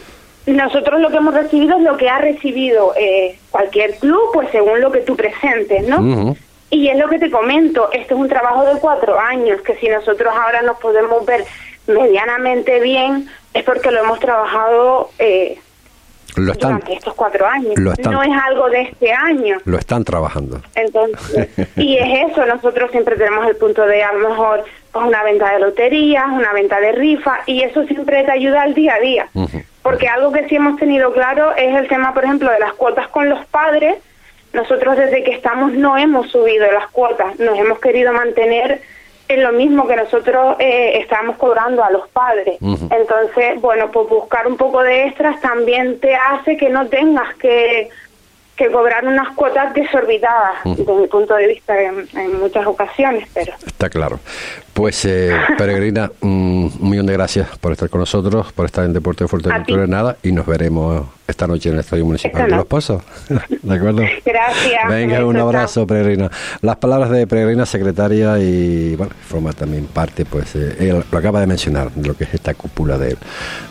nosotros 0.48 1.02
lo 1.02 1.10
que 1.10 1.18
hemos 1.18 1.34
recibido 1.34 1.78
es 1.78 1.84
lo 1.84 1.98
que 1.98 2.10
ha 2.10 2.18
recibido 2.18 2.94
eh, 2.98 3.38
cualquier 3.52 3.96
club, 3.96 4.32
pues 4.34 4.50
según 4.52 4.82
lo 4.82 4.92
que 4.92 5.02
tú 5.02 5.16
presentes, 5.16 5.88
¿no? 5.88 6.36
Y 6.72 6.88
es 6.88 6.98
lo 6.98 7.10
que 7.10 7.20
te 7.20 7.30
comento, 7.30 7.92
esto 7.92 8.16
es 8.16 8.20
un 8.20 8.30
trabajo 8.30 8.66
de 8.66 8.80
cuatro 8.80 9.20
años, 9.20 9.62
que 9.62 9.76
si 9.76 9.90
nosotros 9.90 10.34
ahora 10.34 10.62
nos 10.62 10.80
podemos 10.80 11.26
ver 11.26 11.46
medianamente 11.86 12.80
bien, 12.80 13.30
es 13.54 13.64
porque 13.64 13.92
lo 13.92 14.00
hemos 14.00 14.20
trabajado 14.20 15.10
eh, 15.20 15.60
durante 16.36 16.94
estos 16.94 17.14
cuatro 17.14 17.46
años. 17.46 17.74
no 17.78 18.24
es 18.24 18.32
algo 18.46 18.70
de 18.70 18.84
este 18.84 19.12
año. 19.12 19.58
Lo 19.66 19.78
están 19.78 20.04
trabajando. 20.04 20.62
Entonces, 20.76 21.50
y 21.76 21.98
es 21.98 22.32
eso, 22.32 22.46
nosotros 22.46 22.90
siempre 22.92 23.18
tenemos 23.18 23.46
el 23.48 23.58
punto 23.58 23.86
de 23.86 24.04
a 24.04 24.14
lo 24.14 24.30
mejor 24.30 24.64
pues, 24.92 25.06
una 25.06 25.24
venta 25.24 25.52
de 25.54 25.60
loterías, 25.60 26.28
una 26.30 26.54
venta 26.54 26.80
de 26.80 26.94
rifa, 26.94 27.40
y 27.46 27.64
eso 27.64 27.84
siempre 27.84 28.24
te 28.24 28.32
ayuda 28.32 28.62
al 28.62 28.74
día 28.74 28.96
a 28.96 29.00
día. 29.00 29.30
Porque 29.82 30.08
algo 30.08 30.32
que 30.32 30.48
sí 30.48 30.56
hemos 30.56 30.80
tenido 30.80 31.12
claro 31.12 31.54
es 31.56 31.76
el 31.76 31.88
tema, 31.88 32.14
por 32.14 32.24
ejemplo, 32.24 32.50
de 32.50 32.60
las 32.60 32.74
cuotas 32.74 33.08
con 33.10 33.28
los 33.30 33.46
padres, 33.48 33.98
nosotros 34.54 34.98
desde 34.98 35.24
que 35.24 35.32
estamos 35.32 35.74
no 35.74 35.98
hemos 35.98 36.30
subido 36.32 36.70
las 36.72 36.90
cuotas, 36.92 37.40
nos 37.40 37.58
hemos 37.58 37.80
querido 37.80 38.14
mantener 38.14 38.82
en 39.28 39.44
lo 39.44 39.54
mismo 39.54 39.88
que 39.88 39.96
nosotros 39.96 40.58
eh, 40.60 41.00
estamos 41.00 41.38
cobrando 41.38 41.84
a 41.84 41.90
los 41.90 42.08
padres. 42.10 42.58
Entonces, 42.62 43.62
bueno, 43.62 43.90
pues 43.90 44.10
buscar 44.10 44.46
un 44.46 44.58
poco 44.58 44.84
de 44.84 45.08
extras 45.08 45.40
también 45.40 46.00
te 46.00 46.16
hace 46.16 46.58
que 46.58 46.70
no 46.70 46.88
tengas 46.88 47.34
que 47.36 47.90
que 48.62 48.72
cobrar 48.72 49.06
unas 49.06 49.34
cuotas 49.36 49.74
desorbitadas 49.74 50.58
desde 50.64 50.94
mi 50.94 51.08
punto 51.08 51.34
de 51.34 51.48
vista 51.48 51.74
en, 51.82 52.40
muchas 52.40 52.68
ocasiones, 52.68 53.28
pero... 53.34 53.54
Está 53.66 53.90
claro. 53.90 54.20
Pues, 54.74 55.06
eh, 55.06 55.32
Peregrina, 55.58 56.12
un, 56.22 56.72
millón 56.80 57.06
de 57.06 57.14
gracias 57.14 57.58
por 57.60 57.72
estar 57.72 57.90
con 57.90 58.00
nosotros, 58.00 58.54
por 58.54 58.66
estar 58.66 58.86
en 58.86 58.94
Deporte 58.94 59.24
de 59.24 59.28
Fuerteventura 59.28 59.88
Nada 59.88 60.18
y 60.24 60.32
nos 60.32 60.46
veremos 60.46 61.06
esta 61.28 61.48
noche 61.48 61.70
en 61.70 61.76
el 61.76 61.82
Estadio 61.82 62.06
Municipal 62.06 62.50
de 62.50 62.56
Los 62.56 62.66
Pozos. 62.66 63.02
¿De 63.62 63.76
acuerdo? 63.76 64.04
Gracias. 64.26 64.88
Venga, 64.90 65.26
un 65.26 65.38
abrazo, 65.38 65.88
Peregrina. 65.88 66.30
Las 66.62 66.78
palabras 66.78 67.10
de 67.10 67.26
Peregrina, 67.28 67.66
secretaria 67.66 68.38
y, 68.40 68.96
bueno, 68.96 69.14
forma 69.28 69.54
también 69.54 69.86
parte, 69.86 70.26
pues, 70.26 70.56
eh, 70.56 71.04
lo 71.10 71.18
acaba 71.18 71.40
de 71.40 71.48
mencionar, 71.48 71.90
lo 71.96 72.16
que 72.16 72.26
es 72.26 72.34
esta 72.34 72.54
cúpula 72.54 72.98
del, 72.98 73.18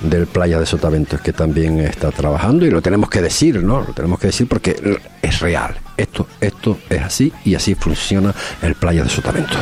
del 0.00 0.26
Playa 0.26 0.58
de 0.58 0.66
Sotaventos, 0.66 1.20
que 1.20 1.32
también 1.32 1.80
está 1.80 2.10
trabajando 2.10 2.66
y 2.66 2.70
lo 2.70 2.82
tenemos 2.82 3.10
que 3.10 3.22
decir, 3.22 3.62
¿no? 3.62 3.80
Lo 3.80 3.92
tenemos 3.92 4.18
que 4.18 4.28
decir 4.28 4.48
porque 4.48 4.98
es 5.22 5.40
real. 5.40 5.74
Esto, 5.96 6.26
esto 6.40 6.78
es 6.88 7.02
así 7.02 7.32
y 7.44 7.54
así 7.54 7.74
funciona 7.74 8.34
el 8.62 8.74
Playa 8.74 9.02
de 9.02 9.10
Sotavento. 9.10 9.56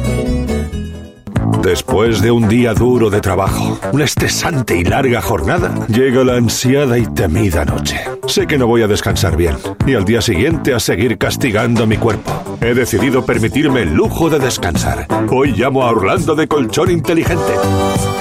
Después 1.69 2.23
de 2.23 2.31
un 2.31 2.49
día 2.49 2.73
duro 2.73 3.11
de 3.11 3.21
trabajo, 3.21 3.79
una 3.93 4.07
estresante 4.07 4.79
y 4.79 4.85
larga 4.85 5.21
jornada, 5.21 5.87
llega 5.89 6.25
la 6.25 6.37
ansiada 6.37 6.97
y 6.97 7.05
temida 7.05 7.67
noche. 7.67 8.01
Sé 8.27 8.47
que 8.47 8.57
no 8.57 8.67
voy 8.67 8.81
a 8.81 8.87
descansar 8.87 9.37
bien 9.37 9.59
y 9.87 9.95
al 9.95 10.07
día 10.07 10.23
siguiente 10.23 10.73
a 10.73 10.81
seguir 10.81 11.19
castigando 11.19 11.87
mi 11.87 11.99
cuerpo. 11.99 12.57
He 12.63 12.73
decidido 12.73 13.27
permitirme 13.27 13.83
el 13.83 13.93
lujo 13.93 14.31
de 14.31 14.39
descansar. 14.39 15.07
Hoy 15.31 15.53
llamo 15.53 15.85
a 15.85 15.91
Orlando 15.91 16.35
de 16.35 16.49
Colchón 16.49 16.91
Inteligente. 16.91 17.53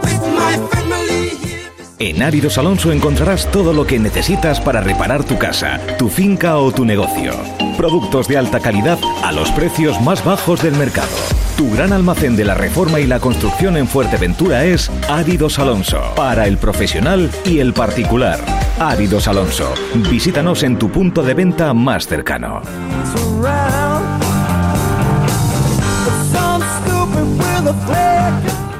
En 1.98 2.22
Áridos 2.22 2.58
Alonso 2.58 2.90
encontrarás 2.90 3.50
todo 3.50 3.72
lo 3.72 3.86
que 3.86 3.98
necesitas 3.98 4.60
para 4.60 4.80
reparar 4.80 5.24
tu 5.24 5.38
casa, 5.38 5.80
tu 5.98 6.08
finca 6.08 6.58
o 6.58 6.72
tu 6.72 6.84
negocio. 6.84 7.32
Productos 7.76 8.28
de 8.28 8.38
alta 8.38 8.60
calidad 8.60 8.98
a 9.22 9.32
los 9.32 9.50
precios 9.52 10.00
más 10.00 10.24
bajos 10.24 10.62
del 10.62 10.74
mercado. 10.74 11.08
Tu 11.56 11.70
gran 11.70 11.92
almacén 11.92 12.34
de 12.36 12.44
la 12.44 12.54
reforma 12.54 12.98
y 12.98 13.06
la 13.06 13.20
construcción 13.20 13.76
en 13.76 13.86
Fuerteventura 13.86 14.64
es 14.64 14.90
Áridos 15.08 15.58
Alonso, 15.58 16.00
para 16.16 16.46
el 16.48 16.58
profesional 16.58 17.30
y 17.44 17.60
el 17.60 17.72
particular. 17.72 18.40
Áridos 18.80 19.28
Alonso. 19.28 19.72
Visítanos 20.10 20.64
en 20.64 20.78
tu 20.78 20.90
punto 20.90 21.22
de 21.22 21.34
venta 21.34 21.72
más 21.72 22.08
cercano. 22.08 22.62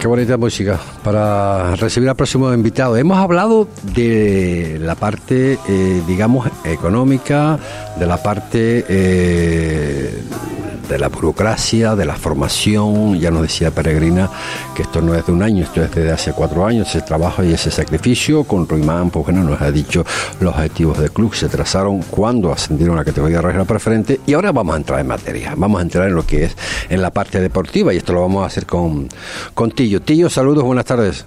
Qué 0.03 0.09
bonita 0.09 0.37
música 0.37 0.81
para 1.05 1.77
recibir 1.77 2.09
al 2.09 2.17
próximo 2.17 2.53
invitado. 2.53 2.97
Hemos 2.97 3.19
hablado 3.19 3.69
de 3.95 4.81
la 4.81 4.97
parte, 4.97 5.61
eh, 5.69 6.03
digamos, 6.09 6.51
económica, 6.65 7.57
de 8.01 8.07
la 8.07 8.21
parte 8.21 8.85
eh, 8.88 10.25
de 10.88 10.99
la 10.99 11.09
burocracia, 11.09 11.95
de 11.95 12.05
la 12.05 12.14
formación. 12.14 13.18
Ya 13.18 13.31
nos 13.31 13.42
decía 13.42 13.71
Peregrina 13.71 14.29
que 14.75 14.83
esto 14.83 15.01
no 15.01 15.14
es 15.14 15.27
de 15.27 15.33
un 15.33 15.42
año, 15.42 15.64
esto 15.64 15.83
es 15.83 15.90
desde 15.95 16.12
hace 16.12 16.33
cuatro 16.33 16.66
años, 16.66 16.88
ese 16.88 17.03
trabajo 17.03 17.42
y 17.45 17.53
ese 17.53 17.71
sacrificio. 17.71 18.45
Con 18.45 18.68
Ruimán, 18.68 19.11
pues 19.11 19.27
bueno, 19.27 19.42
nos 19.42 19.61
ha 19.61 19.71
dicho 19.71 20.05
los 20.40 20.55
objetivos 20.55 20.99
del 20.99 21.11
club 21.11 21.35
se 21.35 21.49
trazaron 21.49 22.03
cuando 22.03 22.53
ascendieron 22.53 22.97
a 22.97 23.01
la 23.01 23.05
categoría 23.05 23.40
regional 23.40 23.66
preferente. 23.66 24.21
Y 24.27 24.35
ahora 24.35 24.53
vamos 24.53 24.75
a 24.75 24.79
entrar 24.79 25.01
en 25.01 25.07
materia, 25.07 25.55
vamos 25.57 25.81
a 25.81 25.83
entrar 25.83 26.09
en 26.09 26.14
lo 26.14 26.27
que 26.27 26.45
es 26.45 26.57
en 26.88 27.03
la 27.03 27.11
parte 27.11 27.40
deportiva 27.40 27.92
y 27.92 27.97
esto 27.97 28.12
lo 28.12 28.23
vamos 28.23 28.42
a 28.45 28.47
hacer 28.47 28.66
con, 28.66 29.09
con 29.55 29.71
Tillo. 29.71 30.01
Tillo, 30.01 30.29
saludos, 30.29 30.64
buenas 30.64 30.85
tardes. 30.85 31.27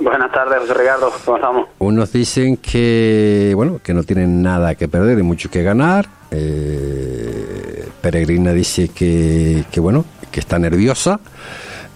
Buenas 0.00 0.30
tardes, 0.30 0.60
José 0.60 0.74
Ricardo, 0.74 1.12
¿cómo 1.24 1.36
estamos? 1.36 1.68
Unos 1.78 2.12
dicen 2.12 2.56
que, 2.56 3.52
bueno, 3.56 3.80
que 3.82 3.92
no 3.94 4.04
tienen 4.04 4.42
nada 4.42 4.76
que 4.76 4.86
perder 4.86 5.18
y 5.18 5.22
mucho 5.22 5.50
que 5.50 5.64
ganar. 5.64 6.17
Eh, 6.30 7.88
Peregrina 8.00 8.52
dice 8.52 8.88
que, 8.88 9.64
que, 9.70 9.80
bueno, 9.80 10.04
que 10.30 10.40
está 10.40 10.58
nerviosa. 10.58 11.20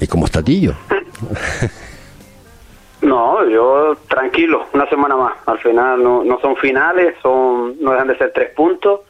¿Y 0.01 0.07
cómo 0.07 0.27
está 0.27 0.43
Tillo? 0.43 0.75
No, 3.03 3.45
yo 3.49 3.97
tranquilo, 4.09 4.67
una 4.73 4.89
semana 4.89 5.17
más. 5.17 5.33
Al 5.47 5.59
final 5.59 6.03
no, 6.03 6.23
no 6.23 6.39
son 6.41 6.57
finales, 6.57 7.17
son 7.21 7.77
no 7.81 7.93
dejan 7.93 8.09
de 8.09 8.17
ser 8.17 8.33
tres 8.33 8.51
puntos. 8.55 9.01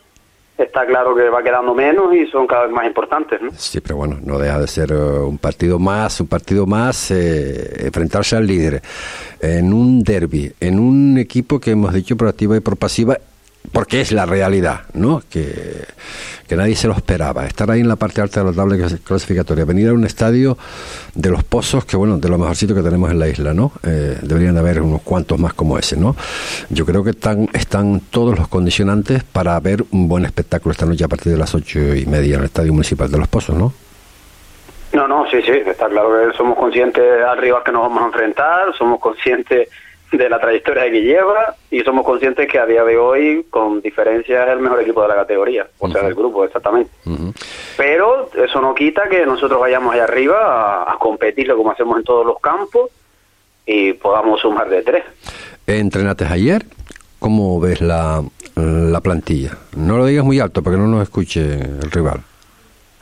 Está 0.56 0.86
claro 0.86 1.14
que 1.14 1.28
va 1.28 1.42
quedando 1.42 1.74
menos 1.74 2.14
y 2.14 2.26
son 2.26 2.46
cada 2.46 2.64
vez 2.64 2.72
más 2.72 2.86
importantes, 2.86 3.40
¿no? 3.40 3.50
Sí, 3.52 3.80
pero 3.80 3.96
bueno, 3.96 4.18
no 4.22 4.38
deja 4.38 4.60
de 4.60 4.66
ser 4.66 4.92
uh, 4.92 5.26
un 5.26 5.38
partido 5.38 5.78
más, 5.78 6.20
un 6.20 6.26
partido 6.26 6.66
más, 6.66 7.10
eh, 7.10 7.86
enfrentarse 7.86 8.36
al 8.36 8.46
líder 8.46 8.80
en 9.40 9.72
un 9.72 10.02
derby, 10.02 10.52
en 10.60 10.78
un 10.78 11.18
equipo 11.18 11.58
que 11.58 11.72
hemos 11.72 11.92
dicho 11.92 12.16
por 12.16 12.28
activa 12.28 12.56
y 12.56 12.60
por 12.60 12.76
pasiva, 12.76 13.18
porque 13.70 14.00
es 14.00 14.12
la 14.12 14.26
realidad, 14.26 14.82
¿no? 14.94 15.22
Que, 15.30 15.84
que 16.48 16.56
nadie 16.56 16.74
se 16.74 16.88
lo 16.88 16.94
esperaba. 16.94 17.46
Estar 17.46 17.70
ahí 17.70 17.80
en 17.80 17.88
la 17.88 17.96
parte 17.96 18.20
alta 18.20 18.40
de 18.40 18.50
la 18.50 18.52
tabla 18.52 18.76
clasificatoria, 19.04 19.64
venir 19.64 19.88
a 19.88 19.92
un 19.94 20.04
estadio 20.04 20.58
de 21.14 21.30
los 21.30 21.44
pozos, 21.44 21.84
que 21.84 21.96
bueno, 21.96 22.18
de 22.18 22.28
lo 22.28 22.36
mejorcito 22.38 22.74
que 22.74 22.82
tenemos 22.82 23.10
en 23.10 23.18
la 23.18 23.28
isla, 23.28 23.54
¿no? 23.54 23.72
Eh, 23.84 24.18
deberían 24.20 24.54
de 24.54 24.60
haber 24.60 24.82
unos 24.82 25.02
cuantos 25.02 25.38
más 25.38 25.54
como 25.54 25.78
ese, 25.78 25.96
¿no? 25.96 26.16
Yo 26.68 26.84
creo 26.84 27.04
que 27.04 27.10
están, 27.10 27.48
están 27.52 28.00
todos 28.10 28.38
los 28.38 28.48
condicionantes 28.48 29.22
para 29.24 29.58
ver 29.60 29.84
un 29.92 30.08
buen 30.08 30.24
espectáculo 30.24 30.72
esta 30.72 30.84
noche 30.84 31.04
a 31.04 31.08
partir 31.08 31.32
de 31.32 31.38
las 31.38 31.54
ocho 31.54 31.94
y 31.94 32.04
media 32.06 32.34
en 32.34 32.40
el 32.40 32.46
estadio 32.46 32.72
municipal 32.72 33.10
de 33.10 33.18
los 33.18 33.28
pozos, 33.28 33.56
¿no? 33.56 33.72
No, 34.92 35.08
no, 35.08 35.24
sí, 35.30 35.40
sí, 35.40 35.52
está 35.64 35.88
claro 35.88 36.10
que 36.10 36.36
somos 36.36 36.58
conscientes 36.58 37.24
al 37.26 37.38
rival 37.38 37.62
que 37.64 37.72
nos 37.72 37.82
vamos 37.82 38.02
a 38.02 38.06
enfrentar, 38.06 38.74
somos 38.76 39.00
conscientes 39.00 39.70
de 40.12 40.28
la 40.28 40.38
trayectoria 40.38 40.90
que 40.90 41.02
lleva 41.02 41.54
y 41.70 41.80
somos 41.80 42.04
conscientes 42.04 42.46
que 42.46 42.58
a 42.58 42.66
día 42.66 42.84
de 42.84 42.96
hoy, 42.96 43.46
con 43.50 43.80
diferencia, 43.80 44.44
es 44.44 44.50
el 44.50 44.60
mejor 44.60 44.80
equipo 44.80 45.02
de 45.02 45.08
la 45.08 45.14
categoría, 45.14 45.66
o 45.78 45.90
sea, 45.90 46.02
del 46.02 46.14
grupo, 46.14 46.44
exactamente. 46.44 46.90
Pero 47.76 48.30
eso 48.34 48.60
no 48.60 48.74
quita 48.74 49.08
que 49.08 49.24
nosotros 49.24 49.58
vayamos 49.58 49.94
allá 49.94 50.04
arriba 50.04 50.82
a, 50.84 50.92
a 50.92 50.98
competirlo 50.98 51.56
como 51.56 51.70
hacemos 51.70 51.96
en 51.98 52.04
todos 52.04 52.26
los 52.26 52.38
campos 52.40 52.90
y 53.66 53.94
podamos 53.94 54.40
sumar 54.40 54.68
de 54.68 54.82
tres. 54.82 55.04
¿Entrenaste 55.66 56.24
ayer? 56.26 56.64
¿Cómo 57.18 57.60
ves 57.60 57.80
la, 57.80 58.22
la 58.56 59.00
plantilla? 59.00 59.56
No 59.76 59.96
lo 59.96 60.06
digas 60.06 60.24
muy 60.24 60.40
alto 60.40 60.62
para 60.62 60.76
que 60.76 60.82
no 60.82 60.88
nos 60.88 61.02
escuche 61.02 61.40
el 61.54 61.90
rival. 61.90 62.20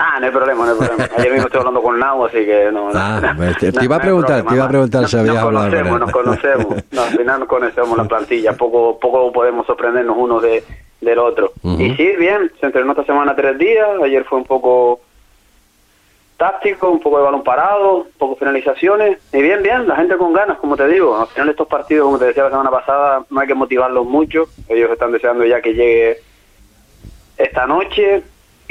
Ah, 0.03 0.19
no 0.19 0.27
hay 0.27 0.33
problema, 0.33 0.65
no 0.65 0.73
hay 0.73 0.79
problema. 0.79 1.11
Ayer 1.19 1.33
mismo 1.33 1.47
estoy 1.47 1.59
hablando 1.59 1.83
con 1.83 1.99
Nau, 1.99 2.25
así 2.25 2.39
que 2.39 2.73
no. 2.73 2.89
Ah, 2.95 3.35
no, 3.37 3.55
te, 3.55 3.85
iba 3.85 3.97
a 3.97 4.01
preguntar, 4.01 4.43
te 4.47 4.55
iba 4.55 4.65
a 4.65 4.69
preguntar 4.69 5.07
si 5.07 5.19
habías 5.19 5.37
hablado 5.37 5.69
con 5.69 5.79
conocemos, 5.79 6.01
nos 6.01 6.11
conocemos. 6.11 6.85
No, 6.91 7.03
al 7.03 7.11
final 7.11 7.41
nos 7.41 7.49
conocemos 7.49 7.99
la 7.99 8.05
plantilla. 8.05 8.55
Poco, 8.55 8.99
poco 8.99 9.31
podemos 9.31 9.67
sorprendernos 9.67 10.17
uno 10.19 10.41
de, 10.41 10.65
del 11.03 11.19
otro. 11.19 11.53
Y 11.63 11.95
sí, 11.97 12.13
bien, 12.19 12.51
se 12.59 12.67
entrenó 12.67 12.93
esta 12.93 13.05
semana 13.05 13.37
tres 13.37 13.59
días. 13.59 13.89
Ayer 14.03 14.25
fue 14.25 14.39
un 14.39 14.45
poco 14.45 15.01
táctico, 16.39 16.89
un 16.89 17.01
poco 17.01 17.19
de 17.19 17.25
balón 17.25 17.45
parado, 17.45 17.97
un 17.99 18.13
poco 18.17 18.37
finalizaciones. 18.37 19.19
Y 19.35 19.43
bien, 19.43 19.63
bien, 19.63 19.87
la 19.87 19.97
gente 19.97 20.17
con 20.17 20.33
ganas, 20.33 20.57
como 20.59 20.79
te 20.79 20.89
digo. 20.89 21.21
Al 21.21 21.27
final 21.27 21.51
estos 21.51 21.69
partidos, 21.69 22.07
como 22.07 22.19
te 22.19 22.25
decía 22.25 22.45
la 22.45 22.51
semana 22.51 22.71
pasada, 22.71 23.23
no 23.29 23.41
hay 23.41 23.47
que 23.47 23.55
motivarlos 23.55 24.07
mucho. 24.07 24.45
Ellos 24.67 24.91
están 24.91 25.13
deseando 25.13 25.45
ya 25.45 25.61
que 25.61 25.75
llegue 25.75 26.17
esta 27.37 27.67
noche 27.67 28.23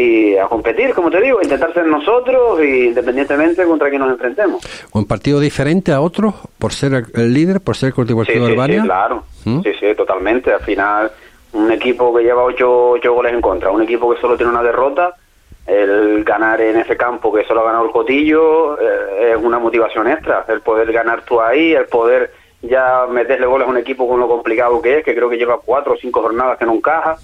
y 0.02 0.38
a 0.38 0.48
competir, 0.48 0.94
como 0.94 1.12
te 1.12 1.20
digo, 1.20 1.40
a 1.40 1.44
intentar 1.44 1.74
ser 1.74 1.86
nosotros 1.86 2.62
y 2.64 2.88
independientemente 2.88 3.66
contra 3.66 3.90
quién 3.90 4.02
nos 4.02 4.12
enfrentemos. 4.12 4.64
¿Un 4.94 5.06
partido 5.06 5.42
diferente 5.42 5.92
a 5.92 6.00
otros 6.00 6.34
por 6.58 6.72
ser 6.72 6.94
el- 7.14 7.34
líder, 7.34 7.60
por 7.60 7.76
ser 7.76 7.88
el 7.88 7.94
Club 7.94 8.08
Sí, 8.08 8.14
Deportivo 8.14 8.46
sí, 8.46 8.52
Albania? 8.54 8.82
sí, 8.82 8.88
claro. 8.88 9.24
¿Mm? 9.44 9.62
Sí, 9.62 9.72
sí, 9.78 9.96
totalmente. 9.96 10.54
Al 10.54 10.62
final, 10.62 11.12
un 11.52 11.70
equipo 11.72 12.16
que 12.16 12.24
lleva 12.24 12.44
ocho, 12.44 12.92
ocho 12.92 13.14
goles 13.14 13.34
en 13.34 13.42
contra, 13.42 13.72
un 13.72 13.82
equipo 13.82 14.14
que 14.14 14.22
solo 14.22 14.38
tiene 14.38 14.52
una 14.54 14.64
derrota, 14.64 15.16
el 15.68 16.24
ganar 16.24 16.62
en 16.62 16.78
ese 16.78 16.96
campo 16.96 17.32
que 17.34 17.44
solo 17.46 17.62
ha 17.62 17.66
ganado 17.66 17.86
el 17.86 17.92
Cotillo 17.92 18.80
eh, 18.80 19.34
es 19.34 19.38
una 19.44 19.60
motivación 19.60 20.08
extra. 20.08 20.46
El 20.48 20.62
poder 20.62 20.92
ganar 20.94 21.24
tú 21.24 21.42
ahí, 21.42 21.74
el 21.74 21.86
poder 21.88 22.32
ya 22.62 23.06
meterle 23.10 23.46
goles 23.46 23.68
a 23.68 23.72
un 23.72 23.78
equipo 23.78 24.08
con 24.08 24.20
lo 24.20 24.28
complicado 24.30 24.82
que 24.82 25.00
es, 25.00 25.04
que 25.06 25.14
creo 25.14 25.30
que 25.30 25.38
lleva 25.38 25.60
cuatro 25.64 25.94
o 25.94 25.98
cinco 25.98 26.22
jornadas 26.22 26.58
que 26.58 26.66
no 26.66 26.74
encaja, 26.74 27.18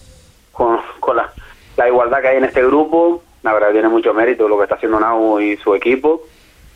con, 0.51 0.77
con 0.99 1.15
la, 1.17 1.31
la 1.77 1.87
igualdad 1.87 2.21
que 2.21 2.27
hay 2.29 2.37
en 2.37 2.45
este 2.45 2.65
grupo, 2.65 3.23
la 3.43 3.53
verdad 3.53 3.71
tiene 3.71 3.89
mucho 3.89 4.13
mérito 4.13 4.47
lo 4.47 4.57
que 4.57 4.63
está 4.63 4.75
haciendo 4.75 4.99
Nau 4.99 5.39
y 5.39 5.57
su 5.57 5.75
equipo. 5.75 6.21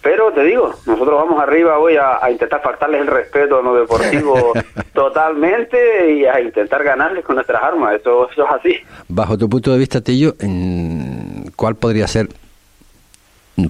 Pero 0.01 0.31
te 0.31 0.43
digo, 0.43 0.73
nosotros 0.85 1.15
vamos 1.15 1.41
arriba 1.43 1.77
hoy 1.77 1.97
a, 1.97 2.23
a 2.23 2.31
intentar 2.31 2.61
faltarles 2.61 3.01
el 3.01 3.07
respeto 3.07 3.59
a 3.59 3.61
lo 3.61 3.75
deportivo 3.75 4.53
totalmente 4.93 6.11
y 6.13 6.25
a 6.25 6.39
intentar 6.39 6.83
ganarles 6.83 7.25
con 7.25 7.35
nuestras 7.35 7.61
armas. 7.61 7.95
Eso, 7.99 8.29
eso 8.31 8.45
es 8.45 8.51
así. 8.51 8.75
Bajo 9.09 9.37
tu 9.37 9.49
punto 9.49 9.71
de 9.73 9.77
vista, 9.77 9.99
Tillo, 10.01 10.35
¿cuál 11.57 11.75
podría 11.75 12.07
ser? 12.07 12.29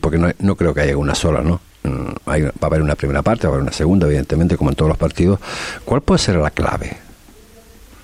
Porque 0.01 0.19
no, 0.19 0.29
no 0.39 0.55
creo 0.55 0.73
que 0.73 0.81
haya 0.81 0.95
una 0.97 1.15
sola, 1.15 1.41
¿no? 1.41 1.59
Mm, 1.83 2.11
hay- 2.27 2.43
va 2.43 2.51
a 2.61 2.65
haber 2.67 2.81
una 2.83 2.93
primera 2.95 3.23
parte, 3.23 3.47
va 3.47 3.53
a 3.53 3.55
haber 3.55 3.63
una 3.63 3.71
segunda, 3.71 4.05
evidentemente, 4.05 4.55
como 4.55 4.69
en 4.69 4.75
todos 4.75 4.89
los 4.89 4.97
partidos. 4.99 5.39
¿Cuál 5.83 6.01
puede 6.01 6.19
ser 6.19 6.35
la 6.35 6.51
clave? 6.51 6.95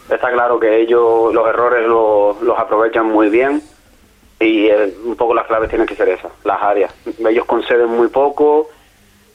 Está 0.09 0.31
claro 0.31 0.59
que 0.59 0.81
ellos 0.81 1.33
los 1.33 1.47
errores 1.47 1.87
los, 1.87 2.41
los 2.41 2.59
aprovechan 2.59 3.07
muy 3.07 3.29
bien 3.29 3.61
y 4.39 4.67
eh, 4.67 4.93
un 5.03 5.15
poco 5.15 5.33
las 5.33 5.47
claves 5.47 5.69
tienen 5.69 5.87
que 5.87 5.95
ser 5.95 6.09
esas, 6.09 6.31
las 6.43 6.61
áreas. 6.61 6.93
Ellos 7.19 7.45
conceden 7.45 7.89
muy 7.89 8.07
poco, 8.09 8.69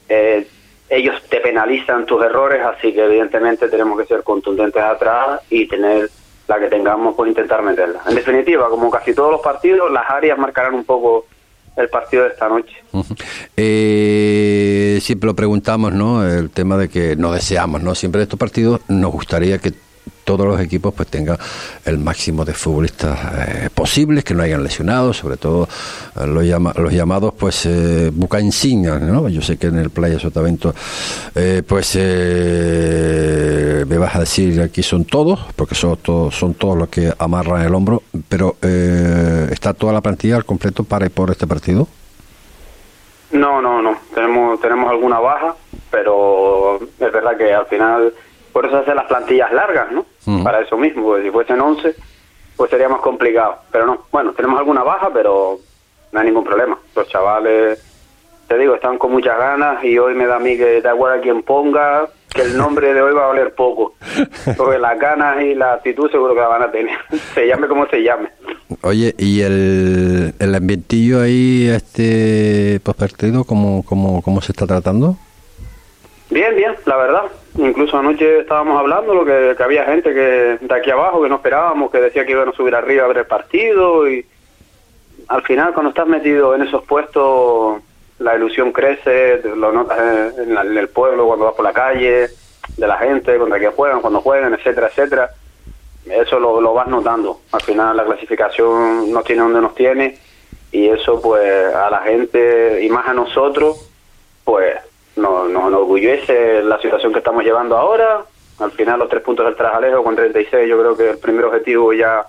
eh, 0.09 0.47
ellos 0.89 1.17
te 1.29 1.41
penalizan 1.41 2.07
tus 2.07 2.23
errores, 2.23 2.63
así 2.65 2.93
que 2.93 3.05
evidentemente 3.05 3.69
tenemos 3.69 3.99
que 3.99 4.07
ser 4.07 4.23
contundentes 4.23 4.83
atrás 4.83 5.41
y 5.49 5.67
tener 5.67 6.11
la 6.49 6.59
que 6.59 6.69
tengamos, 6.69 7.15
pues 7.15 7.29
intentar 7.29 7.63
meterla. 7.63 8.01
En 8.09 8.15
definitiva, 8.15 8.69
como 8.69 8.91
casi 8.91 9.15
todos 9.15 9.31
los 9.31 9.41
partidos, 9.41 9.91
las 9.91 10.09
áreas 10.11 10.37
marcarán 10.37 10.75
un 10.75 10.85
poco 10.85 11.27
el 11.77 11.89
partido 11.89 12.25
de 12.25 12.31
esta 12.31 12.49
noche. 12.49 12.77
Eh, 13.63 14.99
siempre 15.03 15.27
lo 15.27 15.37
preguntamos, 15.37 15.93
¿no? 15.93 16.27
El 16.27 16.51
tema 16.51 16.79
de 16.79 16.89
que 16.89 17.15
no 17.15 17.31
deseamos, 17.31 17.83
¿no? 17.83 17.95
Siempre 17.95 18.21
de 18.21 18.23
estos 18.23 18.39
partidos 18.39 18.81
nos 18.89 19.13
gustaría 19.13 19.59
que 19.59 19.73
todos 20.37 20.47
los 20.47 20.61
equipos 20.61 20.95
pues 20.95 21.09
tengan 21.09 21.37
el 21.85 21.99
máximo 21.99 22.45
de 22.45 22.53
futbolistas 22.55 23.19
eh, 23.49 23.69
posibles, 23.75 24.23
que 24.23 24.33
no 24.35 24.43
hayan 24.45 24.63
lesionado, 24.63 25.13
sobre 25.13 25.37
todo 25.37 25.69
eh, 26.21 26.27
los, 26.27 26.45
llama- 26.45 26.73
los 26.77 26.93
llamados 26.93 27.35
pues 27.37 27.67
eh, 27.67 28.11
buca 28.15 28.39
insignia, 28.41 28.99
¿no? 28.99 29.29
Yo 29.29 29.43
sé 29.43 29.57
que 29.57 29.67
en 29.67 29.79
el 29.79 29.91
Playa 29.91 30.19
Sotavento 30.21 30.73
eh, 31.35 31.63
pues 31.67 31.97
eh, 31.97 33.85
me 33.89 33.99
vas 33.99 34.15
a 34.15 34.21
decir 34.21 34.61
aquí 34.61 34.83
son 34.83 35.05
todos, 35.05 35.41
porque 35.57 35.75
son 35.75 35.97
todos, 35.97 36.35
son 36.35 36.55
todos 36.55 36.79
los 36.79 36.89
que 36.89 37.13
amarran 37.19 37.63
el 37.63 37.75
hombro, 37.75 38.03
pero 38.29 38.57
está 39.51 39.75
toda 39.75 39.93
la 39.93 40.01
plantilla 40.01 40.37
al 40.37 40.45
completo 40.45 40.85
para 40.85 41.07
y 41.07 41.09
por 41.09 41.31
este 41.31 41.47
partido. 41.47 41.89
No, 43.33 43.61
no, 43.63 43.81
no. 43.83 43.97
Tenemos, 44.15 44.61
tenemos 44.61 44.91
alguna 44.91 45.19
baja, 45.21 45.55
pero 45.91 46.77
es 46.83 47.13
verdad 47.13 47.37
que 47.37 47.53
al 47.53 47.67
final, 47.67 48.13
por 48.53 48.67
eso 48.67 48.79
hacen 48.79 48.97
las 48.97 49.07
plantillas 49.07 49.53
largas, 49.53 49.91
¿no? 49.93 50.07
Ujú. 50.27 50.43
Para 50.45 50.61
eso 50.61 50.77
mismo, 50.77 51.05
porque 51.05 51.25
si 51.25 51.31
fuesen 51.31 51.61
11, 51.61 51.95
pues 52.57 52.71
sería 52.71 52.89
más 52.89 53.01
complicado. 53.01 53.57
Pero 53.71 53.87
no, 53.87 54.05
bueno, 54.11 54.33
tenemos 54.33 54.59
alguna 54.59 54.83
baja, 54.83 55.11
pero 55.13 55.59
no 56.13 56.21
hay 56.21 56.27
ningún 56.27 56.45
problema. 56.45 56.79
Los 56.95 57.09
chavales, 57.09 57.83
te 58.49 58.59
digo, 58.59 58.75
están 58.75 58.99
con 58.99 59.13
muchas 59.13 59.39
ganas 59.39 59.83
y 59.85 59.99
hoy 59.99 60.15
me 60.15 60.27
da 60.27 60.37
a 60.37 60.41
mí 60.41 60.57
que 60.57 60.81
da 60.81 60.95
igual 60.95 61.19
a 61.19 61.23
quien 61.23 61.43
ponga, 61.43 62.09
que 62.35 62.43
el 62.43 62.57
nombre 62.57 62.93
de 62.93 63.03
hoy 63.03 63.13
va 63.15 63.25
a 63.25 63.29
valer 63.29 63.55
poco. 63.55 63.95
Porque 64.57 64.79
las 64.79 64.99
ganas 64.99 65.43
y 65.43 65.55
la 65.55 65.75
actitud 65.75 66.11
seguro 66.11 66.35
que 66.35 66.41
la 66.41 66.49
van 66.49 66.63
a 66.63 66.71
tener. 66.71 66.99
Se 67.35 67.47
llame 67.47 67.69
como 67.69 67.87
se 67.87 68.03
llame. 68.03 68.29
Oye, 68.83 69.15
¿y 69.19 69.41
el, 69.43 70.35
el 70.39 70.55
ambientillo 70.55 71.21
ahí, 71.21 71.69
este 71.69 72.81
postpartido, 72.85 73.45
cómo, 73.45 73.85
cómo, 73.85 74.23
cómo 74.23 74.41
se 74.41 74.53
está 74.53 74.67
tratando? 74.67 75.17
Bien, 76.31 76.55
bien, 76.55 76.77
la 76.87 76.97
verdad. 76.97 77.25
Incluso 77.59 77.99
anoche 77.99 78.41
estábamos 78.41 78.79
hablando 78.79 79.15
lo 79.15 79.25
que, 79.25 79.55
que 79.57 79.63
había 79.63 79.85
gente 79.85 80.15
que 80.15 80.59
de 80.61 80.75
aquí 80.75 80.91
abajo 80.91 81.23
que 81.23 81.29
no 81.29 81.37
esperábamos, 81.37 81.91
que 81.91 82.01
decía 82.01 82.25
que 82.25 82.33
iban 82.33 82.49
a 82.49 82.53
subir 82.53 82.75
arriba 82.75 83.05
a 83.05 83.09
ver 83.09 83.19
el 83.19 83.27
partido 83.27 84.09
y 84.09 84.25
al 85.29 85.43
final 85.43 85.75
cuando 85.75 85.91
estás 85.91 86.07
metido 86.07 86.55
en 86.55 86.63
esos 86.63 86.85
puestos 86.85 87.83
la 88.21 88.37
ilusión 88.37 88.71
crece, 88.71 89.43
lo 89.43 89.73
notas 89.73 89.99
en, 90.39 90.51
en 90.53 90.57
en 90.57 90.79
el 90.79 90.89
pueblo 90.89 91.27
cuando 91.27 91.47
vas 91.47 91.55
por 91.55 91.65
la 91.65 91.73
calle, 91.73 92.29
de 92.77 92.87
la 92.87 92.99
gente, 92.99 93.37
contra 93.39 93.59
quién 93.59 93.73
juegan, 93.73 94.01
cuando 94.01 94.21
juegan, 94.21 94.55
etcétera, 94.55 94.89
etcétera. 94.89 95.31
Eso 96.07 96.39
lo, 96.39 96.61
lo 96.61 96.73
vas 96.75 96.87
notando. 96.87 97.41
Al 97.53 97.61
final 97.63 97.97
la 97.97 98.05
clasificación 98.05 99.13
nos 99.13 99.25
tiene 99.25 99.43
donde 99.43 99.61
nos 99.61 99.75
tiene 99.75 100.19
y 100.71 100.89
eso 100.89 101.21
pues 101.21 101.75
a 101.75 101.91
la 101.91 102.01
gente 102.01 102.85
y 102.85 102.89
más 102.89 103.09
a 103.09 103.15
nosotros 103.15 103.91
pues 104.45 104.77
nos, 105.17 105.51
nos 105.51 105.69
enorgullece 105.69 106.63
la 106.63 106.81
situación 106.81 107.13
que 107.13 107.19
estamos 107.19 107.45
llevando 107.45 107.77
ahora. 107.77 108.25
Al 108.59 108.73
final 108.73 108.99
los 108.99 109.09
tres 109.09 109.23
puntos 109.23 109.47
del 109.47 109.57
Trajalejo 109.57 110.05
con 110.05 110.17
36 110.17 110.69
yo 110.69 110.79
creo 110.79 110.97
que 110.97 111.11
el 111.11 111.19
primer 111.19 111.47
objetivo 111.47 111.93
ya 111.93 112.27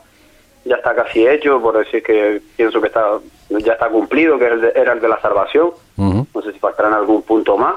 ya 0.64 0.76
está 0.76 0.94
casi 0.94 1.28
hecho, 1.28 1.60
por 1.60 1.78
decir 1.78 2.04
que 2.04 2.42
pienso 2.56 2.80
que 2.80 2.88
está 2.88 3.20
ya 3.50 3.74
está 3.74 3.90
cumplido, 3.90 4.38
que 4.38 4.46
era 4.46 4.94
el 4.94 5.02
de, 5.02 5.08
la 5.08 5.20
salvación. 5.20 5.72
No 5.98 6.42
sé 6.42 6.54
si 6.54 6.60
faltarán 6.60 6.94
algún 6.94 7.24
punto 7.24 7.58
más. 7.58 7.76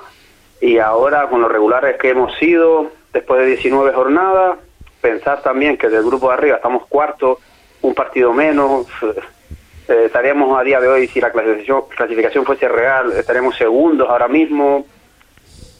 Y 0.61 0.79
ahora 0.79 1.29
con 1.29 1.41
los 1.41 1.51
regulares 1.51 1.97
que 1.99 2.11
hemos 2.11 2.35
sido, 2.37 2.91
después 3.13 3.41
de 3.41 3.47
19 3.47 3.93
jornadas, 3.93 4.59
pensar 5.01 5.43
también 5.43 5.77
que 5.77 5.89
del 5.89 6.05
grupo 6.05 6.29
de 6.29 6.35
arriba 6.35 6.57
estamos 6.57 6.87
cuartos, 6.87 7.39
un 7.83 7.95
partido 7.95 8.33
menos, 8.33 8.87
eh, 9.89 10.05
estaríamos 10.07 10.59
a 10.59 10.63
día 10.63 10.81
de 10.81 10.89
hoy, 10.89 11.09
si 11.09 11.21
la 11.21 11.33
clasificación, 11.33 11.83
clasificación 11.95 12.45
fuese 12.45 12.69
real, 12.69 13.13
estaríamos 13.13 13.57
segundos 13.57 14.09
ahora 14.09 14.29
mismo. 14.29 14.87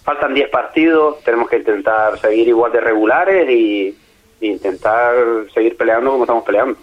Faltan 0.05 0.35
10 0.35 0.51
partidos, 0.51 1.21
tenemos 1.25 1.49
que 1.49 1.57
intentar 1.57 2.19
seguir 2.21 2.49
igual 2.49 2.71
de 2.71 2.81
regulares 2.81 3.51
y, 3.51 3.97
intentar 4.41 5.15
seguir 5.55 5.75
peleando 5.75 6.11
como 6.11 6.25
estamos 6.25 6.45
peleando. 6.45 6.77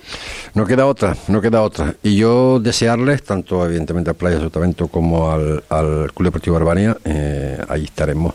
No 0.55 0.65
queda 0.65 0.87
otra, 0.87 1.15
no 1.27 1.41
queda 1.41 1.61
otra. 1.61 1.93
Y 2.01 2.17
yo 2.17 2.59
desearles, 2.59 3.21
tanto 3.21 3.63
evidentemente 3.63 4.09
al 4.09 4.15
Playa 4.15 4.39
Sotavento 4.39 4.87
como 4.87 5.31
al, 5.31 5.63
al 5.69 6.11
Club 6.11 6.29
Deportivo 6.29 6.57
Arbania, 6.57 6.97
eh, 7.05 7.59
ahí 7.69 7.83
estaremos, 7.83 8.33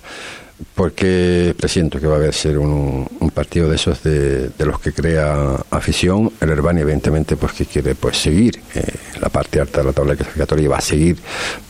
porque 0.74 1.54
presiento 1.58 2.00
que 2.00 2.06
va 2.06 2.16
a 2.16 2.32
ser 2.32 2.58
un, 2.58 3.06
un 3.20 3.30
partido 3.30 3.68
de 3.68 3.76
esos 3.76 4.02
de, 4.02 4.48
de 4.48 4.66
los 4.66 4.80
que 4.80 4.92
crea 4.92 5.56
afición. 5.70 6.32
El 6.40 6.50
Arbania, 6.50 6.82
evidentemente, 6.82 7.36
pues 7.36 7.52
que 7.52 7.66
quiere 7.66 7.94
pues 7.94 8.16
seguir 8.18 8.60
eh, 8.74 8.82
la 9.20 9.28
parte 9.28 9.60
alta 9.60 9.80
de 9.80 9.86
la 9.86 9.92
tabla 9.92 10.16
clasificatoria 10.16 10.64
y 10.64 10.68
va 10.68 10.78
a 10.78 10.80
seguir, 10.80 11.18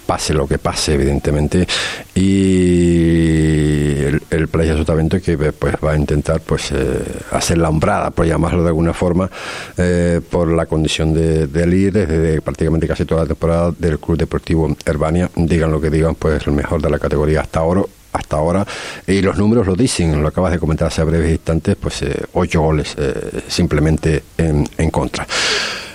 pase 0.07 0.35
lo 0.35 0.47
que 0.47 0.59
pase, 0.59 0.95
evidentemente. 0.95 1.67
Y 2.15 4.05
el, 4.05 4.23
el 4.31 4.49
Playa 4.49 4.77
Sotavento 4.77 5.21
que 5.21 5.37
pues 5.37 5.75
va 5.85 5.93
a 5.93 5.97
intentar 5.97 6.41
pues 6.41 6.71
eh, 6.73 7.03
hacer 7.33 7.59
la 7.59 7.69
hombrada, 7.69 8.11
por 8.11 8.27
llamarlo 8.27 8.63
de 8.63 8.69
alguna 8.69 8.95
forma, 8.95 9.29
eh, 9.77 10.21
por 10.31 10.49
la 10.51 10.67
condición 10.67 11.13
de, 11.13 11.49
de 11.49 11.67
líder 11.67 12.07
desde 12.07 12.41
prácticamente 12.41 12.87
casi 12.87 13.05
toda 13.05 13.23
la 13.23 13.29
temporada 13.29 13.73
del 13.77 13.99
Club 13.99 14.19
Deportivo 14.19 14.77
Herbania. 14.85 15.29
Digan 15.35 15.73
lo 15.73 15.81
que 15.81 15.91
digan, 15.91 16.15
pues 16.15 16.47
el 16.47 16.53
mejor 16.53 16.81
de 16.81 16.91
la 16.91 16.99
categoría 16.99 17.41
hasta 17.41 17.61
ahora 17.61 17.83
hasta 18.17 18.37
ahora 18.37 18.67
y 19.07 19.21
los 19.23 19.37
números 19.39 19.67
lo 19.67 19.75
dicen, 19.75 20.21
lo 20.21 20.29
acabas 20.29 20.53
de 20.53 20.59
comentar 20.59 20.89
hace 20.89 21.05
breves 21.05 21.31
instantes, 21.31 21.77
pues 21.77 22.03
eh, 22.03 22.25
ocho 22.33 22.63
goles 22.63 22.95
eh, 22.99 23.43
simplemente 23.49 24.23
en, 24.37 24.69
en 24.77 24.91
contra. 24.91 25.27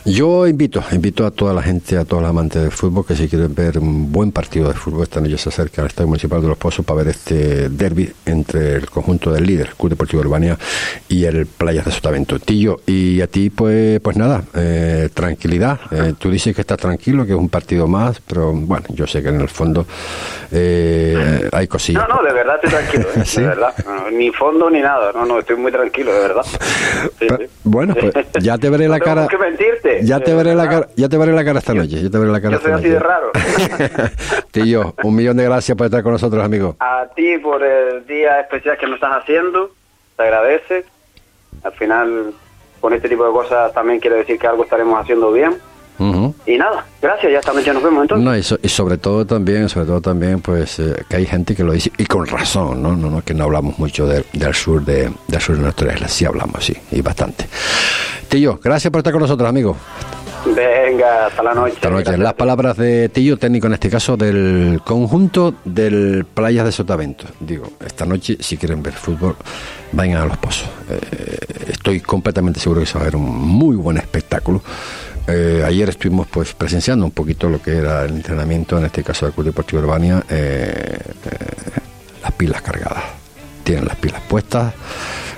Yo 0.03 0.47
invito, 0.47 0.83
invito 0.93 1.27
a 1.27 1.31
toda 1.31 1.53
la 1.53 1.61
gente, 1.61 1.95
a 1.95 2.03
todos 2.05 2.23
los 2.23 2.29
amantes 2.31 2.59
del 2.59 2.71
fútbol 2.71 3.05
que 3.05 3.15
si 3.15 3.27
quieren 3.29 3.53
ver 3.53 3.77
un 3.77 4.11
buen 4.11 4.31
partido 4.31 4.67
de 4.67 4.73
fútbol, 4.73 5.03
esta 5.03 5.21
noche 5.21 5.37
se 5.37 5.49
acerca 5.49 5.81
al 5.83 5.89
Estadio 5.89 6.07
Municipal 6.07 6.41
de 6.41 6.47
Los 6.47 6.57
Pozos 6.57 6.83
para 6.83 7.03
ver 7.03 7.09
este 7.09 7.69
derby 7.69 8.11
entre 8.25 8.77
el 8.77 8.89
conjunto 8.89 9.31
del 9.31 9.45
líder, 9.45 9.69
Club 9.77 9.91
Deportivo 9.91 10.21
Urbania, 10.23 10.57
y 11.07 11.25
el 11.25 11.45
Playas 11.45 11.85
de 11.85 11.91
Sotavento. 11.91 12.39
Tillo, 12.39 12.79
y 12.87 13.21
a 13.21 13.27
ti 13.27 13.51
pues 13.51 13.99
pues 13.99 14.17
nada, 14.17 14.43
eh, 14.55 15.09
tranquilidad. 15.13 15.79
Eh, 15.91 16.13
tú 16.17 16.31
dices 16.31 16.55
que 16.55 16.61
estás 16.61 16.79
tranquilo, 16.79 17.23
que 17.23 17.33
es 17.33 17.37
un 17.37 17.49
partido 17.49 17.85
más, 17.87 18.19
pero 18.21 18.53
bueno, 18.53 18.85
yo 18.89 19.05
sé 19.05 19.21
que 19.21 19.29
en 19.29 19.39
el 19.39 19.49
fondo 19.49 19.85
eh, 20.51 21.47
hay 21.51 21.67
cosillas. 21.67 22.07
No, 22.09 22.15
no, 22.15 22.23
de 22.23 22.33
verdad 22.33 22.55
estoy 22.55 22.71
tranquilo, 22.71 23.07
¿eh? 23.17 23.23
¿Sí? 23.23 23.41
de 23.41 23.47
verdad. 23.49 23.73
No, 23.85 24.09
ni 24.09 24.31
fondo 24.31 24.67
ni 24.67 24.81
nada, 24.81 25.11
no, 25.13 25.25
no, 25.27 25.37
estoy 25.37 25.57
muy 25.57 25.71
tranquilo, 25.71 26.11
de 26.11 26.19
verdad. 26.21 26.43
Sí, 27.19 27.27
sí. 27.39 27.45
Bueno, 27.63 27.93
pues 27.93 28.13
ya 28.41 28.57
te 28.57 28.67
veré 28.71 28.87
la 28.87 28.97
No 28.97 29.05
cara. 29.05 29.21
por 29.21 29.29
qué 29.29 29.37
Ya 30.03 30.19
te 30.19 30.31
Eh, 30.31 30.35
veré 30.35 30.55
la 30.55 30.69
cara, 30.69 30.87
ya 30.95 31.09
te 31.09 31.17
veré 31.17 31.33
la 31.33 31.43
cara 31.43 31.59
esta 31.59 31.73
noche. 31.73 32.01
Ya 32.01 32.09
te 32.09 32.17
veré 32.17 32.31
la 32.31 32.41
cara 32.41 32.57
Yo 32.57 32.61
soy 32.61 32.71
esta 32.71 32.79
así 32.79 32.89
de 32.89 32.99
raro. 32.99 33.31
Tío, 34.51 34.95
un 35.03 35.15
millón 35.15 35.37
de 35.37 35.43
gracias 35.43 35.77
por 35.77 35.85
estar 35.85 36.03
con 36.03 36.13
nosotros, 36.13 36.43
amigo. 36.43 36.75
A 36.79 37.07
ti 37.15 37.37
por 37.37 37.63
el 37.63 38.05
día 38.05 38.39
especial 38.41 38.77
que 38.77 38.87
me 38.87 38.95
estás 38.95 39.11
haciendo, 39.21 39.71
te 40.17 40.23
agradece. 40.23 40.85
Al 41.63 41.73
final, 41.73 42.33
con 42.79 42.93
este 42.93 43.09
tipo 43.09 43.25
de 43.25 43.31
cosas 43.31 43.73
también 43.73 43.99
quiere 43.99 44.17
decir 44.17 44.39
que 44.39 44.47
algo 44.47 44.63
estaremos 44.63 44.99
haciendo 44.99 45.31
bien. 45.31 45.57
Y 46.47 46.57
nada, 46.57 46.85
gracias, 47.01 47.31
ya 47.31 47.39
esta 47.39 47.53
noche 47.53 47.73
nos 47.73 47.83
vemos 47.83 48.01
entonces. 48.03 48.25
No, 48.25 48.35
y, 48.35 48.43
so- 48.43 48.59
y 48.61 48.69
sobre 48.69 48.97
todo 48.97 49.25
también, 49.25 49.69
sobre 49.69 49.85
todo 49.85 50.01
también, 50.01 50.41
pues 50.41 50.79
eh, 50.79 50.95
que 51.09 51.15
hay 51.17 51.25
gente 51.25 51.55
que 51.55 51.63
lo 51.63 51.73
dice 51.73 51.91
y 51.97 52.05
con 52.05 52.25
razón, 52.25 52.81
¿no? 52.81 52.95
No, 52.95 53.09
no 53.09 53.21
que 53.23 53.33
no 53.33 53.43
hablamos 53.45 53.77
mucho 53.79 54.07
de- 54.07 54.25
del 54.33 54.53
sur 54.55 54.83
de 54.83 55.11
del 55.27 55.41
sur 55.41 55.55
de 55.55 55.61
nuestra 55.63 55.93
isla, 55.93 56.07
sí 56.07 56.25
hablamos, 56.25 56.65
sí, 56.65 56.75
y 56.91 57.01
bastante. 57.01 57.45
Tillo, 58.29 58.59
gracias 58.63 58.89
por 58.91 58.99
estar 58.99 59.13
con 59.13 59.21
nosotros, 59.21 59.47
amigo. 59.47 59.75
Venga, 60.45 61.27
hasta 61.27 61.43
la 61.43 61.53
noche. 61.53 61.75
Esta 61.75 61.89
noche, 61.91 62.17
las 62.17 62.33
palabras 62.33 62.75
de 62.77 63.09
Tillo, 63.09 63.37
técnico 63.37 63.67
en 63.67 63.73
este 63.73 63.89
caso 63.91 64.17
del 64.17 64.81
conjunto 64.83 65.53
del 65.65 66.25
Playas 66.33 66.65
de 66.65 66.71
Sotavento. 66.71 67.25
Digo, 67.39 67.67
esta 67.85 68.05
noche, 68.07 68.37
si 68.39 68.57
quieren 68.57 68.81
ver 68.81 68.93
fútbol, 68.93 69.35
vayan 69.91 70.17
a 70.17 70.25
los 70.25 70.37
pozos. 70.37 70.67
Eh, 70.89 71.37
estoy 71.69 71.99
completamente 71.99 72.59
seguro 72.59 72.79
que 72.81 72.87
se 72.87 72.95
va 72.95 73.01
a 73.01 73.05
ver 73.05 73.15
un 73.15 73.23
muy 73.29 73.75
buen 73.75 73.97
espectáculo. 73.97 74.63
Eh, 75.31 75.63
ayer 75.65 75.89
estuvimos 75.89 76.27
pues 76.27 76.53
presenciando 76.53 77.05
un 77.05 77.11
poquito 77.11 77.49
lo 77.49 77.61
que 77.61 77.77
era 77.77 78.03
el 78.05 78.15
entrenamiento, 78.15 78.77
en 78.77 78.85
este 78.85 79.03
caso 79.03 79.25
del 79.25 79.33
Club 79.33 79.47
Deportivo 79.47 79.81
Urbania, 79.81 80.23
eh, 80.29 80.97
eh, 81.25 81.79
las 82.21 82.31
pilas 82.33 82.61
cargadas. 82.61 83.03
Tienen 83.63 83.85
las 83.85 83.95
pilas 83.95 84.21
puestas, 84.27 84.73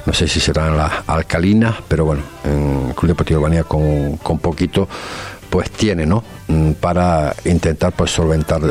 no 0.06 0.14
sé 0.14 0.28
si 0.28 0.40
serán 0.40 0.78
las 0.78 0.92
alcalinas, 1.08 1.76
pero 1.88 2.06
bueno, 2.06 2.24
en 2.46 2.88
el 2.90 2.96
Club 2.96 3.10
Deportivo 3.10 3.40
Urbania 3.42 3.64
con, 3.64 4.18
poquito 4.42 4.88
pues 5.50 5.70
tiene, 5.70 6.06
¿no? 6.06 6.24
Mm, 6.48 6.72
Para 6.74 7.36
intentar 7.46 7.94
pues 7.94 8.12
solventar 8.12 8.62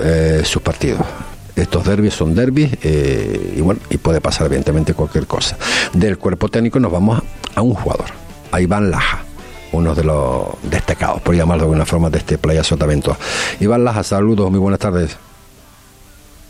sus 0.44 0.62
partidos. 0.62 1.06
Estos 1.54 1.84
derbis 1.84 2.14
son 2.14 2.34
derbis 2.34 2.72
y 2.82 3.60
bueno, 3.60 3.80
y 3.90 3.98
puede 3.98 4.20
pasar 4.20 4.46
evidentemente 4.46 4.94
cualquier 4.94 5.26
cosa. 5.26 5.56
Del 5.92 6.18
cuerpo 6.18 6.48
técnico 6.48 6.80
nos 6.80 6.90
vamos 6.90 7.22
a 7.54 7.62
un 7.62 7.74
jugador, 7.74 8.06
a 8.50 8.60
Iván 8.60 8.90
Laja, 8.90 9.22
uno 9.72 9.94
de 9.94 10.04
los 10.04 10.46
destacados, 10.62 11.20
por 11.22 11.34
llamarlo 11.34 11.62
de 11.64 11.66
alguna 11.68 11.86
forma, 11.86 12.10
de 12.10 12.18
este 12.18 12.38
Playa 12.38 12.62
Sotavento. 12.64 13.16
Iván 13.60 13.84
Laja, 13.84 14.02
saludos, 14.02 14.50
muy 14.50 14.60
buenas 14.60 14.80
tardes. 14.80 15.16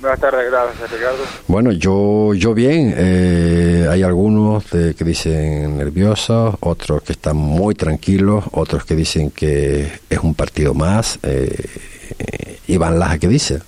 Buenas 0.00 0.18
tardes, 0.18 0.50
gracias 0.50 0.90
Ricardo. 0.90 1.18
Bueno, 1.46 1.70
yo, 1.70 2.34
yo 2.34 2.54
bien. 2.54 2.92
Eh, 2.96 3.86
hay 3.88 4.02
algunos 4.02 4.68
de- 4.72 4.94
que 4.96 5.04
dicen 5.04 5.78
nerviosos, 5.78 6.56
otros 6.58 7.02
que 7.04 7.12
están 7.12 7.36
muy 7.36 7.76
tranquilos, 7.76 8.42
otros 8.50 8.84
que 8.84 8.96
dicen 8.96 9.30
que 9.30 9.92
es 10.10 10.18
un 10.18 10.34
partido 10.34 10.74
más. 10.74 11.20
Eh, 11.22 12.58
Iván 12.66 12.98
Laja, 12.98 13.18
¿qué 13.18 13.28
dice? 13.28 13.60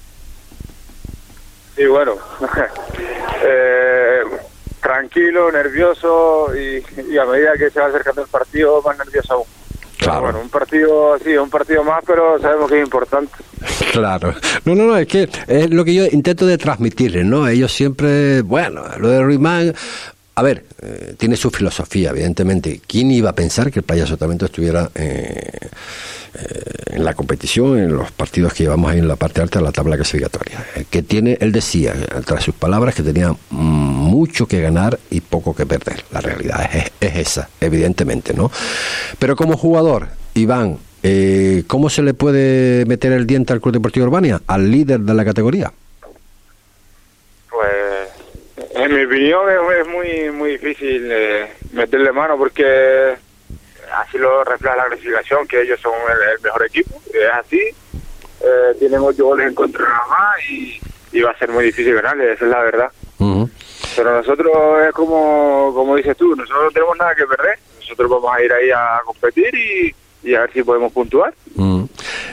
Sí, 1.77 1.87
bueno, 1.87 2.15
eh, 3.47 4.21
tranquilo, 4.85 5.51
nervioso 5.51 6.49
y, 6.55 6.85
y 7.11 7.17
a 7.17 7.25
medida 7.25 7.55
que 7.59 7.71
se 7.71 7.81
va 7.81 7.87
acercando 7.87 8.21
el 8.21 8.29
partido, 8.29 8.83
más 8.83 8.99
nervioso 8.99 9.33
aún. 9.33 9.47
Pero 9.99 10.21
Bueno, 10.21 10.41
un 10.41 10.51
partido, 10.51 11.19
sí, 11.25 11.35
un 11.37 11.49
partido 11.49 11.83
más, 11.83 12.05
pero 12.07 12.39
sabemos 12.39 12.71
que 12.71 12.79
es 12.81 12.85
importante. 12.85 13.33
Claro. 13.93 14.35
No, 14.65 14.75
no, 14.75 14.87
no, 14.87 14.97
es 14.97 15.07
que 15.07 15.29
es 15.47 15.71
lo 15.71 15.85
que 15.85 15.95
yo 15.95 16.05
intento 16.07 16.47
de 16.47 16.59
transmitirles, 16.59 17.25
¿no? 17.25 17.47
Ellos 17.47 17.73
siempre, 17.73 18.43
bueno, 18.43 18.83
lo 18.99 19.09
de 19.09 19.23
Ruimán, 19.23 19.73
a 20.35 20.43
ver, 20.43 20.65
eh, 20.83 21.15
tiene 21.17 21.37
su 21.37 21.51
filosofía, 21.51 22.11
evidentemente. 22.11 22.81
¿Quién 22.87 23.11
iba 23.13 23.31
a 23.31 23.35
pensar 23.35 23.71
que 23.71 23.79
el 23.79 23.85
Playa 23.85 24.05
Sotavento 24.05 24.47
estuviera 24.47 24.91
eh, 24.97 25.49
eh, 26.35 26.63
en 26.87 27.05
la 27.05 27.15
competición, 27.15 27.79
en 27.79 27.97
los 27.97 28.11
partidos 28.11 28.53
que 28.53 28.65
llevamos 28.65 28.91
ahí 28.91 28.99
en 28.99 29.07
la 29.07 29.15
parte 29.15 29.41
alta 29.41 29.61
de 29.61 29.65
la 29.65 29.73
tabla 29.73 29.95
clasificatoria? 29.95 30.67
Eh, 30.75 30.85
que 30.91 31.03
tiene, 31.03 31.39
él 31.41 31.53
decía, 31.53 31.93
eh, 31.95 32.21
tras 32.25 32.43
sus 32.43 32.55
palabras, 32.55 32.97
que 32.97 33.05
tenía 33.05 33.31
mm, 33.51 33.94
mucho 34.25 34.47
que 34.47 34.63
ganar 34.63 34.99
y 35.11 35.21
poco 35.21 35.55
que 35.55 35.67
perder. 35.67 36.03
La 36.11 36.23
realidad 36.23 36.67
es, 36.73 36.91
es 36.99 37.17
esa, 37.17 37.51
evidentemente, 37.61 38.33
¿no? 38.33 38.51
Pero 39.19 39.37
como 39.37 39.55
jugador, 39.59 40.09
Iván, 40.33 40.79
eh, 41.03 41.65
¿cómo 41.67 41.91
se 41.91 42.03
le 42.03 42.15
puede 42.15 42.87
meter 42.87 43.13
el 43.13 43.27
diente 43.27 43.53
al 43.53 43.61
Club 43.61 43.75
Deportivo 43.75 44.07
Urbania, 44.07 44.41
al 44.47 44.71
líder 44.71 45.01
de 45.01 45.13
la 45.13 45.27
categoría? 45.27 45.71
Pues, 47.51 48.09
en 48.75 48.95
mi 48.95 49.05
opinión, 49.05 49.43
es, 49.51 49.87
muy 49.89 50.31
muy 50.31 50.53
difícil 50.53 51.07
eh, 51.13 51.53
meterle 51.73 52.11
mano 52.11 52.39
porque 52.39 53.15
así 53.95 54.17
lo 54.17 54.43
refleja 54.43 54.77
la 54.77 54.87
clasificación, 54.87 55.47
que 55.47 55.61
ellos 55.61 55.79
son 55.81 55.93
el, 55.93 56.31
el 56.37 56.43
mejor 56.43 56.65
equipo, 56.65 56.99
es 57.13 57.31
así. 57.31 57.61
Eh, 57.61 58.75
tienen 58.79 59.01
ocho 59.01 59.27
goles 59.27 59.49
en 59.49 59.55
contra 59.55 59.85
nada 59.85 60.07
más 60.09 60.37
y, 60.51 60.81
y 61.13 61.21
va 61.21 61.33
a 61.33 61.39
ser 61.39 61.51
muy 61.51 61.65
difícil 61.67 61.95
ganarle, 61.95 62.33
esa 62.33 62.47
es 62.47 62.51
la 62.51 62.63
verdad. 62.63 62.91
Pero 63.97 64.17
nosotros 64.17 64.53
es 64.89 64.93
como, 64.93 65.73
como 65.75 65.97
dices 65.97 66.17
tú, 66.17 66.35
nosotros 66.35 66.65
no 66.65 66.71
tenemos 66.71 66.97
nada 66.97 67.15
que 67.15 67.27
perder, 67.27 67.59
nosotros 67.79 68.11
vamos 68.11 68.31
a 68.35 68.43
ir 68.43 68.53
ahí 68.53 68.71
a 68.71 69.01
competir 69.05 69.55
y, 69.55 69.95
y 70.25 70.35
a 70.35 70.41
ver 70.41 70.53
si 70.53 70.63
podemos 70.63 70.93
puntuar. 70.93 71.35
Mm. 71.57 71.85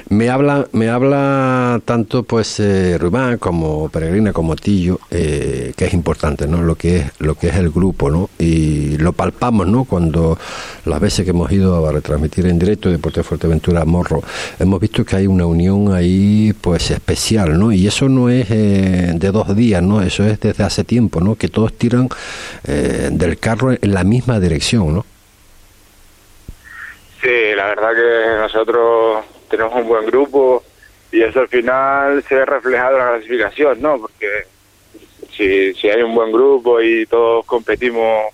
Me 0.09 0.29
habla, 0.29 0.67
me 0.71 0.89
habla 0.89 1.79
tanto 1.85 2.23
pues 2.23 2.59
eh, 2.59 2.97
Rubán 2.97 3.37
como 3.37 3.89
Peregrina 3.89 4.33
como 4.33 4.55
Tillo 4.55 4.99
eh, 5.09 5.73
que 5.75 5.85
es 5.85 5.93
importante, 5.93 6.47
¿no? 6.47 6.61
Lo 6.61 6.75
que 6.75 6.97
es 6.97 7.11
lo 7.19 7.35
que 7.35 7.49
es 7.49 7.55
el 7.55 7.69
grupo, 7.69 8.09
¿no? 8.09 8.29
Y 8.39 8.97
lo 8.97 9.13
palpamos, 9.13 9.67
¿no? 9.67 9.85
Cuando 9.85 10.37
las 10.85 10.99
veces 10.99 11.25
que 11.25 11.31
hemos 11.31 11.51
ido 11.51 11.85
a 11.85 11.91
retransmitir 11.91 12.47
en 12.47 12.57
directo 12.57 12.89
Deporte 12.89 13.23
Fuerteventura 13.23 13.85
Morro, 13.85 14.21
hemos 14.59 14.79
visto 14.79 15.05
que 15.05 15.17
hay 15.17 15.27
una 15.27 15.45
unión 15.45 15.93
ahí 15.93 16.53
pues 16.59 16.91
especial, 16.91 17.57
¿no? 17.59 17.71
Y 17.71 17.87
eso 17.87 18.09
no 18.09 18.29
es 18.29 18.47
eh, 18.49 19.13
de 19.15 19.31
dos 19.31 19.55
días, 19.55 19.83
¿no? 19.83 20.01
Eso 20.01 20.23
es 20.23 20.39
desde 20.39 20.63
hace 20.63 20.83
tiempo, 20.83 21.21
¿no? 21.21 21.35
Que 21.35 21.47
todos 21.47 21.73
tiran 21.73 22.09
eh, 22.65 23.09
del 23.11 23.37
carro 23.37 23.71
en 23.71 23.93
la 23.93 24.03
misma 24.03 24.39
dirección, 24.39 24.93
¿no? 24.93 25.05
Sí, 27.21 27.55
la 27.55 27.67
verdad 27.67 27.91
que 27.93 28.37
nosotros 28.41 29.25
tenemos 29.49 29.73
un 29.75 29.87
buen 29.87 30.05
grupo 30.07 30.63
y 31.11 31.21
eso 31.21 31.41
al 31.41 31.47
final 31.49 32.23
se 32.27 32.35
ve 32.35 32.45
reflejado 32.45 32.97
en 32.97 33.05
la 33.05 33.11
clasificación, 33.13 33.81
¿no? 33.81 33.99
Porque 33.99 34.27
si, 35.35 35.73
si 35.75 35.89
hay 35.89 36.01
un 36.01 36.15
buen 36.15 36.31
grupo 36.31 36.81
y 36.81 37.05
todos 37.05 37.45
competimos 37.45 38.25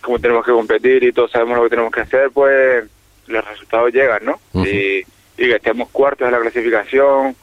como 0.00 0.18
tenemos 0.18 0.44
que 0.44 0.52
competir 0.52 1.02
y 1.04 1.12
todos 1.12 1.30
sabemos 1.30 1.56
lo 1.56 1.64
que 1.64 1.70
tenemos 1.70 1.92
que 1.92 2.00
hacer, 2.00 2.30
pues 2.32 2.84
los 3.26 3.44
resultados 3.48 3.92
llegan, 3.92 4.24
¿no? 4.24 4.38
y, 4.66 4.98
y 5.36 5.48
que 5.48 5.56
estemos 5.56 5.88
cuartos 5.90 6.26
en 6.26 6.32
la 6.32 6.40
clasificación, 6.40 7.34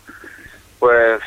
pues 0.80 1.20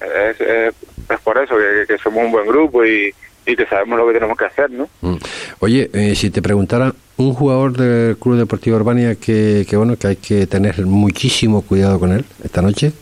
es, 0.00 0.40
es- 0.40 0.74
es 1.10 1.20
por 1.20 1.38
eso 1.38 1.56
que, 1.56 1.84
que 1.86 1.98
somos 1.98 2.24
un 2.24 2.30
buen 2.32 2.46
grupo 2.46 2.84
y, 2.84 3.12
y 3.46 3.56
que 3.56 3.66
sabemos 3.66 3.98
lo 3.98 4.06
que 4.06 4.12
tenemos 4.14 4.36
que 4.36 4.44
hacer, 4.44 4.70
¿no? 4.70 4.88
Mm. 5.00 5.16
Oye, 5.60 5.90
eh, 5.92 6.14
si 6.14 6.30
te 6.30 6.40
preguntara 6.42 6.92
un 7.18 7.34
jugador 7.34 7.72
del 7.76 8.16
Club 8.16 8.36
Deportivo 8.36 8.76
Urbania 8.76 9.14
que, 9.16 9.66
que 9.68 9.76
bueno 9.76 9.96
que 9.96 10.06
hay 10.08 10.16
que 10.16 10.46
tener 10.46 10.84
muchísimo 10.86 11.62
cuidado 11.62 11.98
con 12.00 12.12
él 12.12 12.24
esta 12.42 12.62
noche. 12.62 12.92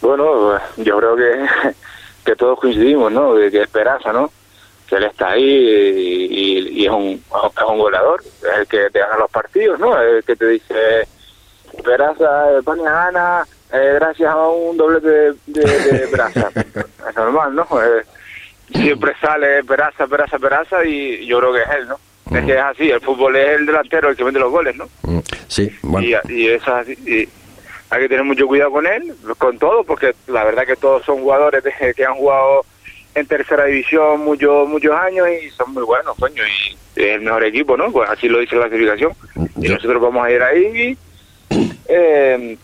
Bueno, 0.00 0.58
yo 0.76 0.98
creo 0.98 1.16
que, 1.16 1.46
que 2.24 2.36
todos 2.36 2.58
coincidimos, 2.60 3.12
¿no? 3.12 3.34
De 3.34 3.50
que 3.50 3.62
Esperanza, 3.62 4.12
¿no? 4.12 4.30
Que 4.88 4.96
él 4.96 5.04
está 5.04 5.30
ahí 5.30 5.42
y, 5.44 6.24
y- 6.24 6.68
y 6.82 6.86
es, 6.86 6.92
un, 6.92 7.10
es 7.22 7.64
un 7.68 7.78
goleador, 7.78 8.22
es 8.24 8.58
el 8.60 8.66
que 8.66 8.88
te 8.90 9.00
gana 9.00 9.16
los 9.18 9.30
partidos, 9.30 9.78
¿no? 9.80 10.00
El 10.00 10.22
que 10.24 10.36
te 10.36 10.46
dice, 10.48 11.08
Esperanza, 11.76 12.58
España 12.58 12.90
gana 12.90 13.46
eh, 13.72 13.92
gracias 13.96 14.30
a 14.32 14.46
un 14.48 14.76
doblete 14.76 15.08
de, 15.08 15.34
de, 15.46 15.62
de 15.62 15.96
Esperanza. 16.04 16.50
es 16.54 17.16
normal, 17.16 17.54
¿no? 17.54 17.66
Eh, 17.82 18.04
siempre 18.72 19.12
sale 19.20 19.58
Esperanza, 19.58 20.04
Esperanza, 20.04 20.36
Esperanza 20.36 20.84
y 20.84 21.26
yo 21.26 21.38
creo 21.40 21.52
que 21.52 21.62
es 21.62 21.68
él, 21.80 21.88
¿no? 21.88 21.98
Es 22.30 22.44
que 22.44 22.52
es 22.52 22.58
así, 22.60 22.90
el 22.90 23.00
fútbol 23.00 23.36
es 23.36 23.48
el 23.60 23.66
delantero 23.66 24.08
el 24.10 24.16
que 24.16 24.24
mete 24.24 24.38
los 24.38 24.50
goles, 24.50 24.74
¿no? 24.76 24.86
Mm, 25.02 25.18
Sí, 25.48 25.70
bueno. 25.82 26.06
Y, 26.28 26.32
y 26.32 26.48
eso 26.48 26.78
es 26.80 26.88
así. 26.88 26.92
Y 27.06 27.28
hay 27.90 28.02
que 28.02 28.08
tener 28.08 28.24
mucho 28.24 28.46
cuidado 28.48 28.72
con 28.72 28.86
él, 28.86 29.14
con 29.38 29.58
todo, 29.58 29.84
porque 29.84 30.12
la 30.26 30.42
verdad 30.44 30.66
que 30.66 30.74
todos 30.76 31.04
son 31.04 31.20
jugadores 31.20 31.62
de- 31.62 31.94
que 31.94 32.04
han 32.04 32.14
jugado 32.14 32.64
en 33.14 33.26
tercera 33.26 33.64
división 33.66 34.20
muchos 34.24 34.68
muchos 34.68 34.92
años 34.94 35.26
y 35.42 35.48
son 35.50 35.72
muy 35.72 35.84
buenos, 35.84 36.14
coño, 36.18 36.42
y 36.46 37.00
es 37.00 37.06
el 37.14 37.20
mejor 37.22 37.44
equipo, 37.44 37.76
¿no? 37.76 37.90
Pues 37.92 38.10
así 38.10 38.28
lo 38.28 38.40
dice 38.40 38.56
la 38.56 38.66
clasificación. 38.68 39.12
Y 39.56 39.68
nosotros 39.68 40.02
vamos 40.02 40.26
a 40.26 40.30
ir 40.32 40.42
ahí 40.42 40.98
eh, 41.88 42.58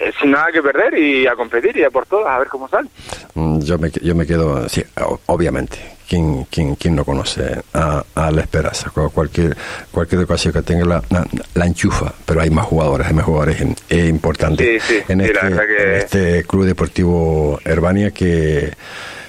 eh, 0.00 0.12
sin 0.20 0.30
nada 0.32 0.50
que 0.52 0.62
perder 0.62 0.98
y 0.98 1.26
a 1.26 1.34
competir 1.34 1.76
y 1.76 1.84
a 1.84 1.90
por 1.90 2.04
todas, 2.06 2.26
a 2.34 2.38
ver 2.38 2.48
cómo 2.48 2.68
sale. 2.68 2.88
Mm, 3.34 3.60
Yo 3.60 3.78
me, 3.78 3.90
yo 3.90 4.14
me 4.14 4.26
quedo, 4.26 4.68
sí, 4.68 4.82
obviamente. 5.26 5.78
¿Quién, 6.12 6.44
quién, 6.50 6.74
quién 6.74 6.94
no 6.94 7.06
conoce 7.06 7.62
a, 7.72 8.04
a 8.14 8.30
la 8.30 8.42
Esperanza? 8.42 8.90
Cu- 8.90 9.10
Cualquier, 9.10 9.56
cualquier 9.90 10.20
ocasión 10.24 10.52
que 10.52 10.60
tenga 10.60 10.84
la, 10.84 11.02
la, 11.08 11.26
la 11.54 11.64
enchufa, 11.66 12.12
pero 12.26 12.42
hay 12.42 12.50
más 12.50 12.66
jugadores, 12.66 13.06
hay 13.06 13.14
más 13.14 13.24
jugadores 13.24 13.56
eh, 13.88 14.08
importantes 14.08 14.82
Sí, 14.82 14.94
sí, 14.98 15.02
en, 15.08 15.22
este, 15.22 15.38
que- 15.40 15.82
en 15.82 15.94
este 15.96 16.44
Club 16.44 16.66
Deportivo 16.66 17.58
Herbania 17.64 18.10
que 18.10 18.74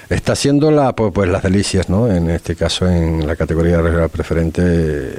está 0.08 0.32
haciendo 0.32 0.70
la, 0.70 0.92
pues, 0.92 1.12
pues 1.12 1.28
las 1.28 1.42
delicias, 1.42 1.88
¿no? 1.88 2.10
En 2.10 2.30
este 2.30 2.56
caso 2.56 2.88
en 2.88 3.26
la 3.26 3.36
categoría 3.36 3.80
regional 3.80 4.10
preferente, 4.10 4.62
eh, 4.64 5.18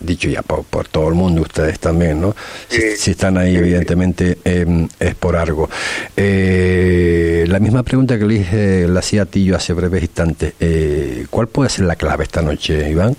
dicho 0.00 0.28
ya 0.28 0.42
por, 0.42 0.64
por 0.64 0.88
todo 0.88 1.08
el 1.08 1.14
mundo, 1.14 1.42
ustedes 1.42 1.78
también, 1.78 2.20
¿no? 2.20 2.34
Si, 2.68 2.96
si 2.96 3.10
están 3.12 3.36
ahí, 3.38 3.56
evidentemente, 3.56 4.38
eh, 4.44 4.86
es 4.98 5.14
por 5.14 5.36
algo. 5.36 5.68
Eh, 6.16 7.44
la 7.48 7.58
misma 7.60 7.82
pregunta 7.82 8.18
que 8.18 8.24
le 8.24 8.34
dije, 8.34 8.88
la 8.88 9.00
hacía 9.00 9.22
a 9.22 9.26
ti 9.26 9.44
yo 9.44 9.56
hace 9.56 9.72
breves 9.72 10.02
instantes. 10.02 10.54
Eh, 10.60 11.26
¿Cuál 11.30 11.48
puede 11.48 11.70
ser 11.70 11.84
la 11.84 11.96
clave 11.96 12.24
esta 12.24 12.42
noche, 12.42 12.90
Iván? 12.90 13.16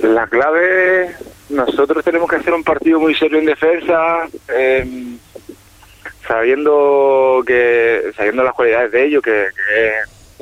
La 0.00 0.26
clave, 0.26 1.14
nosotros 1.50 2.04
tenemos 2.04 2.28
que 2.28 2.36
hacer 2.36 2.52
un 2.52 2.64
partido 2.64 2.98
muy 2.98 3.14
serio 3.14 3.38
en 3.38 3.46
defensa, 3.46 4.28
eh, 4.48 5.16
sabiendo 6.26 7.42
que 7.46 8.12
sabiendo 8.16 8.42
las 8.42 8.54
cualidades 8.54 8.92
de 8.92 9.04
ellos, 9.04 9.22
que, 9.22 9.46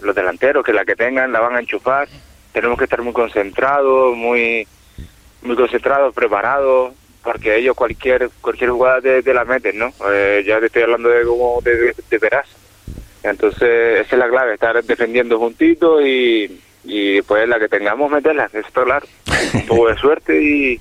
los 0.02 0.14
delanteros, 0.14 0.64
que 0.64 0.72
la 0.72 0.84
que 0.84 0.96
tengan 0.96 1.32
la 1.32 1.40
van 1.40 1.56
a 1.56 1.60
enchufar. 1.60 2.08
Tenemos 2.52 2.78
que 2.78 2.84
estar 2.84 3.02
muy 3.02 3.12
concentrados, 3.12 4.16
muy 4.16 4.66
muy 5.42 5.56
concentrados, 5.56 6.14
preparados, 6.14 6.92
porque 7.22 7.56
ellos 7.56 7.76
cualquier 7.76 8.30
cualquier 8.40 8.70
jugada 8.70 9.00
te, 9.00 9.34
la 9.34 9.44
meten, 9.44 9.78
¿no? 9.78 9.92
Eh, 10.10 10.42
ya 10.46 10.58
te 10.58 10.66
estoy 10.66 10.82
hablando 10.82 11.08
de 11.08 11.24
como 11.24 11.60
de, 11.62 11.94
de, 12.10 12.18
veraz. 12.18 12.46
Entonces, 13.22 14.00
esa 14.00 14.16
es 14.16 14.18
la 14.18 14.28
clave, 14.28 14.54
estar 14.54 14.82
defendiendo 14.82 15.38
juntitos 15.38 16.02
y, 16.02 16.60
y 16.84 17.16
después 17.16 17.46
la 17.48 17.58
que 17.58 17.68
tengamos 17.68 18.10
meterla, 18.10 18.50
está 18.52 18.82
claro. 18.82 19.06
Un 19.54 19.66
poco 19.66 19.88
de 19.88 19.96
suerte 19.96 20.42
y, 20.42 20.80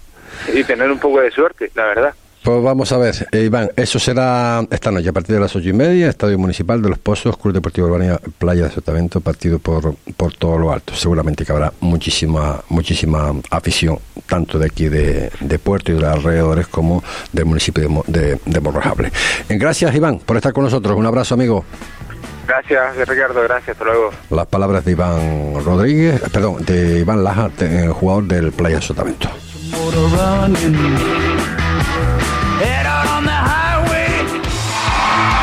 y 0.53 0.63
tener 0.63 0.89
un 0.89 0.99
poco 0.99 1.19
de 1.21 1.31
suerte, 1.31 1.69
la 1.75 1.85
verdad. 1.85 2.15
Pues 2.49 2.63
vamos 2.63 2.91
a 2.91 2.97
ver, 2.97 3.27
eh, 3.31 3.43
Iván, 3.43 3.69
eso 3.75 3.99
será 3.99 4.65
esta 4.71 4.89
noche 4.89 5.09
a 5.09 5.13
partir 5.13 5.35
de 5.35 5.39
las 5.39 5.55
ocho 5.55 5.69
y 5.69 5.73
media, 5.73 6.09
Estadio 6.09 6.39
Municipal 6.39 6.81
de 6.81 6.89
Los 6.89 6.97
Pozos, 6.97 7.37
Club 7.37 7.53
Deportivo 7.53 7.85
Urbania, 7.85 8.19
Playa 8.39 8.63
de 8.63 8.71
Sotavento, 8.71 9.21
partido 9.21 9.59
por, 9.59 9.93
por 10.17 10.33
todo 10.33 10.57
lo 10.57 10.71
alto. 10.71 10.95
Seguramente 10.95 11.45
que 11.45 11.51
habrá 11.51 11.71
muchísima 11.79 12.59
muchísima 12.69 13.35
afición, 13.51 13.99
tanto 14.25 14.57
de 14.57 14.65
aquí 14.65 14.89
de, 14.89 15.31
de 15.41 15.59
Puerto 15.59 15.91
y 15.91 15.95
de 15.95 16.01
los 16.01 16.11
alrededores 16.11 16.65
como 16.65 17.03
del 17.31 17.45
municipio 17.45 17.87
de, 17.87 18.19
de, 18.19 18.39
de 18.43 18.59
Morrojable. 18.59 19.11
Eh, 19.47 19.55
Gracias, 19.59 19.93
Iván, 19.93 20.17
por 20.17 20.35
estar 20.35 20.51
con 20.51 20.63
nosotros. 20.63 20.97
Un 20.97 21.05
abrazo, 21.05 21.35
amigo. 21.35 21.63
Gracias, 22.47 23.07
Ricardo, 23.07 23.43
gracias, 23.43 23.77
hasta 23.77 23.85
luego. 23.85 24.09
Las 24.31 24.47
palabras 24.47 24.83
de 24.83 24.93
Iván 24.93 25.63
Rodríguez, 25.63 26.15
eh, 26.15 26.29
perdón, 26.33 26.65
de 26.65 26.97
Iván 26.97 27.23
Laja, 27.23 27.51
eh, 27.59 27.91
jugador 27.93 28.23
del 28.23 28.51
Playa 28.51 28.77
de 28.77 28.81
Sotavento. 28.81 29.29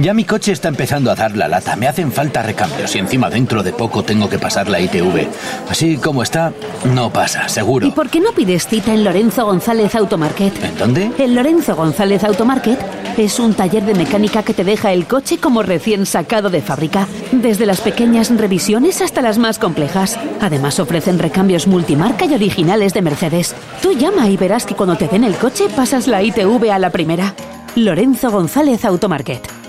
Ya 0.00 0.14
mi 0.14 0.24
coche 0.24 0.52
está 0.52 0.68
empezando 0.68 1.10
a 1.10 1.16
dar 1.16 1.36
la 1.36 1.48
lata. 1.48 1.74
Me 1.74 1.88
hacen 1.88 2.12
falta 2.12 2.40
recambios 2.40 2.94
y 2.94 3.00
encima 3.00 3.28
dentro 3.28 3.64
de 3.64 3.72
poco 3.72 4.04
tengo 4.04 4.28
que 4.28 4.38
pasar 4.38 4.68
la 4.68 4.80
ITV. 4.80 5.26
Así 5.68 5.96
como 5.96 6.22
está, 6.22 6.52
no 6.94 7.12
pasa, 7.12 7.48
seguro. 7.48 7.84
¿Y 7.84 7.90
por 7.90 8.08
qué 8.08 8.20
no 8.20 8.30
pides 8.30 8.68
cita 8.68 8.94
en 8.94 9.02
Lorenzo 9.02 9.44
González 9.44 9.96
Automarket? 9.96 10.64
¿En 10.64 10.78
dónde? 10.78 11.10
El 11.18 11.34
Lorenzo 11.34 11.74
González 11.74 12.22
Automarket 12.22 12.78
es 13.16 13.40
un 13.40 13.54
taller 13.54 13.84
de 13.84 13.94
mecánica 13.94 14.44
que 14.44 14.54
te 14.54 14.62
deja 14.62 14.92
el 14.92 15.08
coche 15.08 15.38
como 15.38 15.64
recién 15.64 16.06
sacado 16.06 16.48
de 16.48 16.62
fábrica, 16.62 17.08
desde 17.32 17.66
las 17.66 17.80
pequeñas 17.80 18.30
revisiones 18.30 19.02
hasta 19.02 19.20
las 19.20 19.38
más 19.38 19.58
complejas. 19.58 20.16
Además 20.40 20.78
ofrecen 20.78 21.18
recambios 21.18 21.66
multimarca 21.66 22.24
y 22.24 22.34
originales 22.34 22.94
de 22.94 23.02
Mercedes. 23.02 23.56
Tú 23.82 23.94
llama 23.94 24.28
y 24.28 24.36
verás 24.36 24.64
que 24.64 24.76
cuando 24.76 24.94
te 24.94 25.08
den 25.08 25.24
el 25.24 25.34
coche 25.34 25.64
pasas 25.74 26.06
la 26.06 26.22
ITV 26.22 26.70
a 26.70 26.78
la 26.78 26.90
primera. 26.90 27.34
Lorenzo 27.74 28.30
González 28.30 28.84
Automarket. 28.84 29.57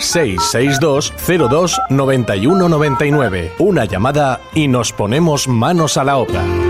662 0.00 1.12
02 1.48 1.80
91 1.88 2.68
99. 2.68 3.52
Una 3.58 3.84
llamada 3.84 4.40
y 4.54 4.68
nos 4.68 4.92
ponemos 4.92 5.48
manos 5.48 5.96
a 5.96 6.04
la 6.04 6.16
obra. 6.16 6.69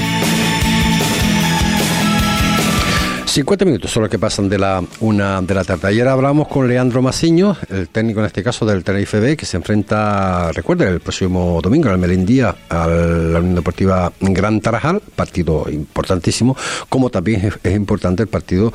50 3.31 3.63
minutos 3.63 3.89
son 3.89 4.01
los 4.03 4.09
que 4.09 4.19
pasan 4.19 4.49
de 4.49 4.57
la 4.57 4.83
una 4.99 5.41
de 5.41 5.53
la 5.53 5.63
tarde. 5.63 5.87
Ayer 5.87 6.05
hablamos 6.05 6.49
con 6.49 6.67
Leandro 6.67 7.01
Masiño, 7.01 7.55
el 7.69 7.87
técnico 7.87 8.19
en 8.19 8.25
este 8.25 8.43
caso 8.43 8.65
del 8.65 8.83
Tenerife 8.83 9.21
B, 9.21 9.37
que 9.37 9.45
se 9.45 9.55
enfrenta, 9.55 10.51
recuerden, 10.51 10.89
el 10.89 10.99
próximo 10.99 11.61
domingo 11.63 11.89
al 11.89 11.97
Melindía 11.97 12.53
a 12.67 12.87
la 12.87 13.39
Unión 13.39 13.55
Deportiva 13.55 14.11
Gran 14.19 14.59
Tarajal, 14.59 15.01
partido 15.15 15.65
importantísimo, 15.69 16.57
como 16.89 17.09
también 17.09 17.53
es, 17.63 17.73
importante 17.73 18.23
el 18.23 18.27
partido 18.27 18.73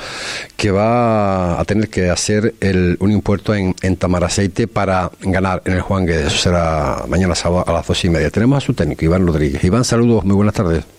que 0.57 0.71
va 0.71 1.61
a 1.61 1.65
tener 1.67 1.91
que 1.91 2.09
hacer 2.09 2.55
el 2.61 2.97
Unión 2.99 3.21
Puerto 3.21 3.55
en, 3.55 3.75
en 3.83 3.97
Tamaraceite 3.97 4.69
para 4.69 5.11
ganar 5.21 5.61
en 5.67 5.75
el 5.75 5.83
Juan 5.83 6.07
Guedes. 6.07 6.29
Eso 6.29 6.39
será 6.39 7.05
mañana 7.09 7.35
sábado 7.35 7.65
a 7.67 7.75
las 7.75 7.87
dos 7.87 8.03
y 8.07 8.09
media. 8.09 8.31
Tenemos 8.31 8.57
a 8.57 8.67
su 8.67 8.73
técnico, 8.73 9.05
Iván 9.05 9.27
Rodríguez. 9.27 9.63
Iván, 9.65 9.85
saludos, 9.85 10.25
muy 10.25 10.35
buenas 10.35 10.55
tardes. 10.55 10.97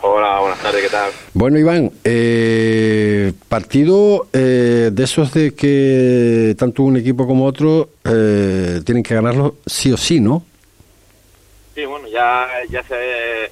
Hola, 0.00 0.38
buenas 0.38 0.62
tardes, 0.62 0.82
¿qué 0.82 0.90
tal? 0.90 1.10
Bueno, 1.34 1.58
Iván, 1.58 1.90
eh, 2.04 3.32
partido 3.48 4.28
eh, 4.32 4.90
de 4.92 5.04
esos 5.04 5.34
de 5.34 5.54
que 5.54 6.54
tanto 6.56 6.84
un 6.84 6.96
equipo 6.96 7.26
como 7.26 7.44
otro 7.44 7.88
eh, 8.04 8.80
tienen 8.84 9.02
que 9.02 9.14
ganarlo 9.14 9.56
sí 9.66 9.90
o 9.90 9.96
sí, 9.96 10.20
¿no? 10.20 10.44
Sí, 11.74 11.84
bueno, 11.84 12.06
ya, 12.08 12.46
ya, 12.70 12.82
se, 12.84 13.50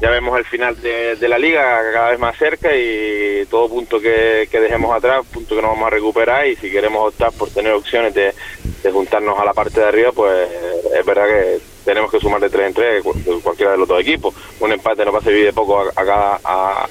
ya 0.00 0.10
vemos 0.10 0.36
el 0.36 0.44
final 0.44 0.80
de, 0.80 1.16
la 1.28 1.38
liga 1.38 1.80
cada 1.92 2.10
vez 2.10 2.18
más 2.18 2.36
cerca 2.38 2.70
y 2.76 3.46
todo 3.46 3.68
punto 3.68 4.00
que, 4.00 4.48
dejemos 4.50 4.96
atrás, 4.96 5.24
punto 5.32 5.54
que 5.54 5.62
nos 5.62 5.70
vamos 5.72 5.86
a 5.86 5.90
recuperar 5.90 6.46
y 6.48 6.56
si 6.56 6.70
queremos 6.70 7.08
optar 7.08 7.30
por 7.32 7.50
tener 7.50 7.72
opciones 7.72 8.14
de, 8.14 8.34
de 8.82 8.90
juntarnos 8.90 9.38
a 9.38 9.44
la 9.44 9.52
parte 9.52 9.80
de 9.80 9.86
arriba, 9.86 10.10
pues 10.12 10.48
es 10.92 11.06
verdad 11.06 11.26
que 11.26 11.73
tenemos 11.84 12.10
que 12.10 12.20
sumar 12.20 12.40
de 12.40 12.50
tres 12.50 12.68
en 12.68 12.74
tres 12.74 13.04
cualquiera 13.42 13.72
de 13.72 13.78
los 13.78 13.88
dos 13.88 14.00
equipos. 14.00 14.34
Un 14.60 14.72
empate 14.72 15.04
no 15.04 15.12
va 15.12 15.18
a 15.18 15.22
servir 15.22 15.44
de 15.44 15.52
poco 15.52 15.80
a, 15.80 15.92
cada, 15.92 16.40
a, 16.44 16.88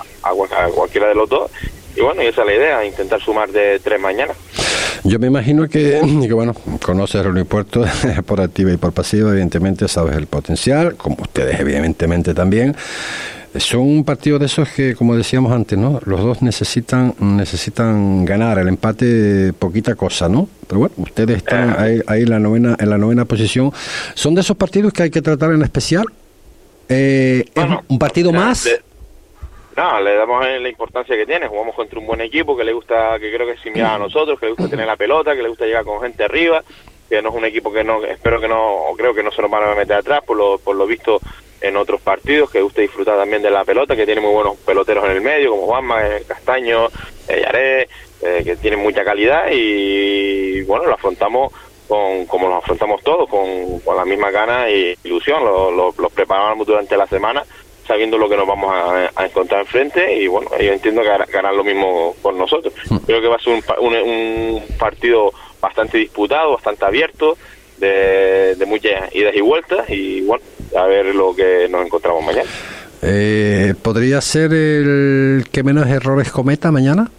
cualquiera 0.73 1.07
de 1.07 1.15
los 1.15 1.29
dos. 1.29 1.51
Y 1.95 2.01
bueno, 2.01 2.23
y 2.23 2.27
esa 2.27 2.41
es 2.41 2.47
la 2.47 2.53
idea, 2.53 2.85
intentar 2.85 3.21
sumar 3.21 3.49
de 3.51 3.79
tres 3.79 3.99
mañana. 3.99 4.33
Yo 5.03 5.19
me 5.19 5.27
imagino 5.27 5.67
que, 5.67 6.01
que 6.27 6.33
bueno, 6.33 6.55
conoces 6.81 7.25
el 7.25 7.45
Puerto 7.45 7.83
por 8.25 8.41
activa 8.41 8.71
y 8.71 8.77
por 8.77 8.93
pasiva, 8.93 9.31
evidentemente 9.31 9.87
sabes 9.87 10.15
el 10.15 10.27
potencial, 10.27 10.95
como 10.95 11.17
ustedes 11.21 11.59
evidentemente 11.59 12.33
también. 12.33 12.75
Son 13.57 13.81
un 13.81 14.03
partido 14.03 14.39
de 14.39 14.47
esos 14.47 14.67
que, 14.69 14.95
como 14.95 15.15
decíamos 15.15 15.51
antes, 15.51 15.77
¿no? 15.77 15.99
Los 16.05 16.21
dos 16.21 16.41
necesitan 16.41 17.13
necesitan 17.19 18.25
ganar. 18.25 18.57
El 18.57 18.67
empate, 18.67 19.53
poquita 19.53 19.95
cosa, 19.95 20.27
¿no? 20.27 20.47
Pero 20.67 20.79
bueno, 20.79 20.95
ustedes 20.97 21.37
están 21.37 21.75
ahí, 21.79 22.01
ahí 22.07 22.23
en 22.23 22.29
la 22.29 22.39
novena 22.39 22.75
en 22.79 22.89
la 22.89 22.97
novena 22.97 23.25
posición. 23.25 23.71
¿Son 24.15 24.33
de 24.33 24.41
esos 24.41 24.57
partidos 24.57 24.91
que 24.91 25.03
hay 25.03 25.11
que 25.11 25.21
tratar 25.21 25.51
en 25.51 25.61
especial? 25.61 26.05
Eh, 26.89 27.45
un 27.87 27.99
partido 27.99 28.31
más? 28.31 28.69
no, 29.75 30.01
le 30.01 30.15
damos 30.15 30.45
la 30.45 30.69
importancia 30.69 31.15
que 31.15 31.25
tiene. 31.25 31.47
Jugamos 31.47 31.75
contra 31.75 31.99
un 31.99 32.07
buen 32.07 32.21
equipo 32.21 32.55
que 32.57 32.63
le 32.63 32.73
gusta, 32.73 33.19
que 33.19 33.33
creo 33.33 33.47
que 33.47 33.53
es 33.53 33.61
similar 33.61 33.95
a 33.95 33.97
nosotros, 33.99 34.39
que 34.39 34.47
le 34.47 34.51
gusta 34.53 34.69
tener 34.69 34.85
la 34.85 34.95
pelota, 34.95 35.35
que 35.35 35.43
le 35.43 35.49
gusta 35.49 35.65
llegar 35.65 35.83
con 35.83 36.01
gente 36.01 36.23
arriba, 36.23 36.63
que 37.13 37.21
no 37.21 37.29
es 37.29 37.35
un 37.35 37.45
equipo 37.45 37.71
que 37.71 37.83
no, 37.83 38.03
espero 38.03 38.41
que 38.41 38.47
no, 38.47 38.85
creo 38.97 39.13
que 39.13 39.21
no 39.21 39.31
se 39.31 39.41
nos 39.43 39.51
van 39.51 39.69
a 39.69 39.75
meter 39.75 39.97
atrás, 39.97 40.23
por 40.25 40.35
lo, 40.35 40.57
por 40.57 40.75
lo 40.75 40.87
visto 40.87 41.19
en 41.61 41.77
otros 41.77 42.01
partidos, 42.01 42.49
que 42.49 42.61
gusta 42.61 42.81
disfrutar 42.81 43.17
también 43.17 43.43
de 43.43 43.51
la 43.51 43.63
pelota, 43.63 43.95
que 43.95 44.05
tiene 44.05 44.19
muy 44.19 44.31
buenos 44.31 44.57
peloteros 44.57 45.05
en 45.05 45.11
el 45.11 45.21
medio, 45.21 45.51
como 45.51 45.67
Juanma, 45.67 46.07
eh, 46.07 46.23
Castaño, 46.27 46.87
eh, 47.27 47.41
Yaré, 47.43 47.81
eh, 48.21 48.41
que 48.43 48.55
tienen 48.55 48.79
mucha 48.79 49.03
calidad 49.03 49.45
y 49.51 50.63
bueno, 50.63 50.87
lo 50.87 50.95
afrontamos 50.95 51.53
con, 51.87 52.25
como 52.25 52.47
lo 52.47 52.55
afrontamos 52.55 53.03
todos, 53.03 53.29
con, 53.29 53.79
con 53.81 53.95
la 53.95 54.05
misma 54.05 54.31
gana 54.31 54.69
y 54.71 54.97
ilusión, 55.03 55.43
los 55.45 56.11
preparamos 56.13 56.65
durante 56.65 56.97
la 56.97 57.05
semana 57.05 57.43
sabiendo 57.85 58.17
lo 58.17 58.29
que 58.29 58.37
nos 58.37 58.47
vamos 58.47 58.73
a, 58.73 59.25
encontrar 59.25 59.61
enfrente 59.61 60.15
y 60.15 60.27
bueno, 60.27 60.49
yo 60.57 60.71
entiendo 60.71 61.01
que 61.01 61.31
ganar 61.31 61.53
lo 61.53 61.63
mismo 61.63 62.15
con 62.21 62.37
nosotros. 62.37 62.73
Hmm. 62.89 62.97
Creo 63.05 63.21
que 63.21 63.27
va 63.27 63.35
a 63.35 63.39
ser 63.39 63.61
un, 63.79 63.93
un 63.93 64.63
partido 64.79 65.33
bastante 65.63 65.97
disputado, 65.97 66.51
bastante 66.51 66.85
abierto, 66.85 67.37
de, 67.77 68.55
de 68.55 68.65
muchas 68.67 69.13
idas 69.15 69.35
y 69.35 69.41
vueltas 69.41 69.89
y 69.89 70.21
bueno, 70.21 70.43
a 70.77 70.85
ver 70.85 71.15
lo 71.15 71.35
que 71.35 71.67
nos 71.69 71.85
encontramos 71.85 72.23
mañana. 72.23 72.49
Eh, 73.05 73.73
¿Podría 73.81 74.21
ser 74.21 74.53
el 74.53 75.45
que 75.51 75.61
menos 75.61 75.87
errores 75.87 76.31
cometa 76.31 76.71
mañana? 76.71 77.11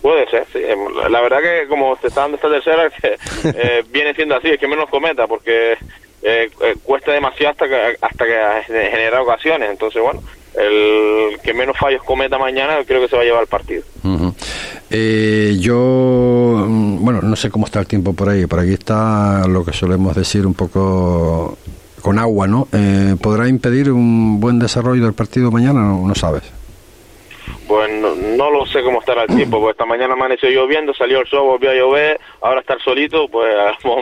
Puede 0.00 0.26
ser, 0.30 0.46
sí. 0.50 0.60
Em, 0.66 0.78
la 1.10 1.20
verdad 1.20 1.40
que 1.42 1.68
como 1.68 1.94
se 1.98 2.06
está 2.06 2.22
dando 2.22 2.36
esta 2.36 2.48
tercera, 2.48 2.90
eh, 3.44 3.84
viene 3.90 4.14
siendo 4.14 4.34
así, 4.34 4.48
es 4.48 4.58
que 4.58 4.66
menos 4.66 4.88
cometa, 4.88 5.26
porque 5.26 5.76
eh, 6.22 6.50
cuesta 6.82 7.12
demasiado 7.12 7.50
hasta 7.52 7.68
que, 7.68 7.96
hasta 8.00 8.24
que 8.24 8.72
genera 8.90 9.20
ocasiones. 9.20 9.70
Entonces, 9.70 10.00
bueno, 10.00 10.22
el 10.54 11.38
que 11.40 11.52
menos 11.52 11.76
fallos 11.76 12.02
cometa 12.02 12.38
mañana 12.38 12.78
creo 12.86 13.02
que 13.02 13.08
se 13.08 13.16
va 13.16 13.22
a 13.22 13.26
llevar 13.26 13.42
el 13.42 13.48
partido. 13.48 13.82
yo, 15.60 16.64
mm, 16.66 16.71
bueno, 16.71 16.71
no 17.32 17.36
sé 17.36 17.48
cómo 17.48 17.64
está 17.64 17.80
el 17.80 17.86
tiempo 17.86 18.12
por 18.12 18.28
ahí, 18.28 18.44
por 18.44 18.58
aquí 18.60 18.74
está 18.74 19.46
lo 19.48 19.64
que 19.64 19.72
solemos 19.72 20.14
decir 20.14 20.46
un 20.46 20.52
poco 20.52 21.56
con 22.02 22.18
agua, 22.18 22.46
¿no? 22.46 22.68
Eh, 22.74 23.16
¿Podrá 23.22 23.48
impedir 23.48 23.90
un 23.90 24.38
buen 24.38 24.58
desarrollo 24.58 25.04
del 25.04 25.14
partido 25.14 25.50
mañana? 25.50 25.80
No, 25.80 26.14
sabes. 26.14 26.42
Pues 27.66 27.90
no, 27.90 28.50
lo 28.50 28.66
sé 28.66 28.82
cómo 28.82 29.00
estará 29.00 29.22
el 29.22 29.34
tiempo, 29.34 29.58
porque 29.60 29.70
esta 29.72 29.86
mañana 29.86 30.12
amaneció 30.12 30.50
lloviendo, 30.50 30.92
salió 30.92 31.20
el 31.20 31.26
sol, 31.26 31.44
volvió 31.46 31.70
a 31.70 31.74
llover, 31.74 32.20
ahora 32.42 32.60
está 32.60 32.74
el 32.74 32.80
solito, 32.80 33.26
pues 33.28 33.50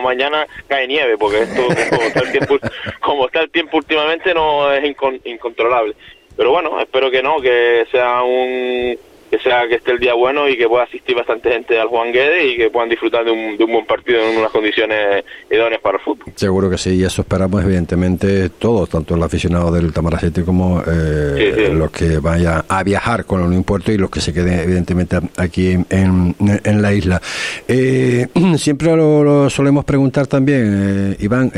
mañana 0.03 0.45
cae 0.67 0.85
nieve, 0.89 1.17
porque 1.17 1.43
esto 1.43 1.61
como 1.89 2.01
está 2.01 2.19
el 2.19 2.31
tiempo, 2.33 2.55
como 3.01 3.25
está 3.27 3.39
el 3.39 3.49
tiempo 3.49 3.77
últimamente 3.77 4.33
no 4.33 4.69
es 4.73 4.83
incon- 4.83 5.21
incontrolable. 5.23 5.95
Pero 6.35 6.51
bueno, 6.51 6.81
espero 6.81 7.09
que 7.09 7.23
no, 7.23 7.39
que 7.39 7.85
sea 7.93 8.23
un 8.23 8.97
que 9.31 9.39
sea 9.39 9.67
que 9.67 9.75
esté 9.75 9.91
el 9.91 9.99
día 9.99 10.13
bueno 10.13 10.47
y 10.49 10.57
que 10.57 10.67
pueda 10.67 10.83
asistir 10.83 11.15
bastante 11.15 11.49
gente 11.51 11.79
al 11.79 11.87
Juan 11.87 12.11
Guedes 12.11 12.53
y 12.53 12.57
que 12.57 12.69
puedan 12.69 12.89
disfrutar 12.89 13.23
de 13.25 13.31
un, 13.31 13.57
de 13.57 13.63
un 13.63 13.71
buen 13.71 13.85
partido 13.85 14.19
en 14.21 14.37
unas 14.37 14.51
condiciones 14.51 15.23
idóneas 15.49 15.79
para 15.81 15.97
el 15.97 16.03
fútbol. 16.03 16.25
Seguro 16.35 16.69
que 16.69 16.77
sí, 16.77 16.95
y 16.95 17.03
eso 17.05 17.21
esperamos 17.21 17.63
evidentemente 17.63 18.49
todos, 18.49 18.89
tanto 18.89 19.15
el 19.15 19.23
aficionado 19.23 19.71
del 19.71 19.93
Tamaracete 19.93 20.43
como 20.43 20.83
eh, 20.85 21.71
los 21.73 21.89
que 21.91 22.17
vayan 22.19 22.63
a 22.67 22.83
viajar 22.83 23.25
con 23.25 23.39
el 23.39 23.47
Unión 23.47 23.63
Puerto 23.63 23.91
y 23.91 23.97
los 23.97 24.09
que 24.09 24.19
se 24.19 24.33
queden 24.33 24.59
evidentemente 24.59 25.17
aquí 25.37 25.71
en, 25.71 25.85
en- 25.89 26.35
en 26.63 26.81
la 26.81 26.93
isla. 26.93 27.21
Eh, 27.67 28.27
siempre 28.57 28.93
lo, 28.95 29.23
lo 29.23 29.49
solemos 29.49 29.85
preguntar 29.85 30.27
también, 30.27 31.15
eh, 31.17 31.23
Iván, 31.23 31.51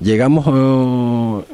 ¿llegamos 0.00 1.44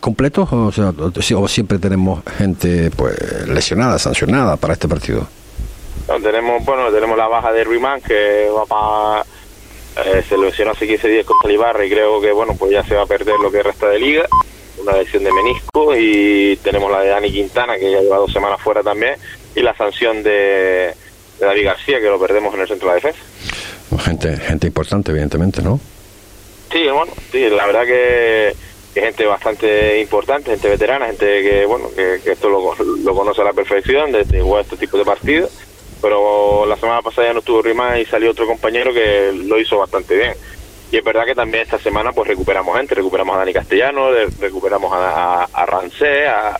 completos 0.00 0.48
o, 0.52 0.72
sea, 0.72 0.92
o 1.36 1.48
siempre 1.48 1.78
tenemos 1.78 2.22
gente 2.38 2.90
pues 2.96 3.14
lesionada, 3.48 3.98
sancionada 3.98 4.51
para 4.56 4.74
este 4.74 4.88
partido? 4.88 5.26
No, 6.08 6.20
tenemos, 6.20 6.64
bueno, 6.64 6.90
tenemos 6.90 7.16
la 7.16 7.28
baja 7.28 7.52
de 7.52 7.64
Ruimán 7.64 8.00
que 8.00 8.48
va 8.50 8.66
para 8.66 9.24
eh, 10.04 10.24
se 10.28 10.38
lesionó 10.38 10.72
hace 10.72 10.86
15 10.86 11.08
días 11.08 11.26
contra 11.26 11.48
el 11.48 11.54
Ibarra 11.54 11.84
y 11.84 11.90
creo 11.90 12.20
que 12.20 12.32
bueno 12.32 12.56
pues 12.58 12.72
ya 12.72 12.82
se 12.82 12.94
va 12.94 13.02
a 13.02 13.06
perder 13.06 13.38
lo 13.38 13.50
que 13.52 13.62
resta 13.62 13.88
de 13.88 13.98
liga 13.98 14.26
una 14.78 14.96
lesión 14.96 15.22
de 15.22 15.30
menisco 15.32 15.94
y 15.94 16.58
tenemos 16.62 16.90
la 16.90 17.00
de 17.00 17.08
Dani 17.08 17.30
Quintana 17.30 17.76
que 17.76 17.90
ya 17.90 18.00
lleva 18.00 18.16
dos 18.16 18.32
semanas 18.32 18.58
fuera 18.62 18.82
también 18.82 19.16
y 19.54 19.60
la 19.60 19.76
sanción 19.76 20.22
de, 20.22 20.94
de 21.38 21.46
David 21.46 21.64
García 21.66 22.00
que 22.00 22.06
lo 22.06 22.18
perdemos 22.18 22.54
en 22.54 22.62
el 22.62 22.68
centro 22.68 22.88
de 22.88 22.94
la 22.94 22.94
defensa 22.94 23.20
Gente, 23.98 24.36
gente 24.38 24.66
importante, 24.66 25.10
evidentemente, 25.10 25.62
¿no? 25.62 25.78
Sí, 26.70 26.84
bueno, 26.84 27.12
sí, 27.30 27.48
la 27.50 27.66
verdad 27.66 27.84
que, 27.84 28.54
que 28.92 29.00
gente 29.00 29.26
bastante 29.26 30.00
importante, 30.00 30.50
gente 30.50 30.68
veterana, 30.68 31.06
gente 31.06 31.42
que, 31.42 31.66
bueno, 31.66 31.88
que, 31.94 32.20
esto 32.30 32.48
lo, 32.48 33.14
conoce 33.14 33.40
a 33.40 33.44
la 33.44 33.52
perfección, 33.52 34.12
desde 34.12 34.42
jugar 34.42 34.62
este 34.62 34.76
tipo 34.76 34.98
de 34.98 35.04
partidos. 35.04 35.50
Pero 36.00 36.66
la 36.66 36.76
semana 36.76 37.00
pasada 37.00 37.28
ya 37.28 37.32
no 37.32 37.38
estuvo 37.38 37.62
Rima 37.62 37.98
y 37.98 38.04
salió 38.04 38.32
otro 38.32 38.46
compañero 38.46 38.92
que 38.92 39.32
lo 39.32 39.60
hizo 39.60 39.78
bastante 39.78 40.16
bien. 40.16 40.34
Y 40.90 40.98
es 40.98 41.04
verdad 41.04 41.24
que 41.24 41.34
también 41.34 41.62
esta 41.62 41.78
semana 41.78 42.12
pues 42.12 42.28
recuperamos 42.28 42.76
gente, 42.76 42.94
recuperamos 42.94 43.34
a 43.34 43.38
Dani 43.38 43.52
Castellano, 43.52 44.10
recuperamos 44.40 44.92
a, 44.92 45.44
a, 45.44 45.48
a 45.52 45.66
Rancé, 45.66 46.26
a, 46.26 46.58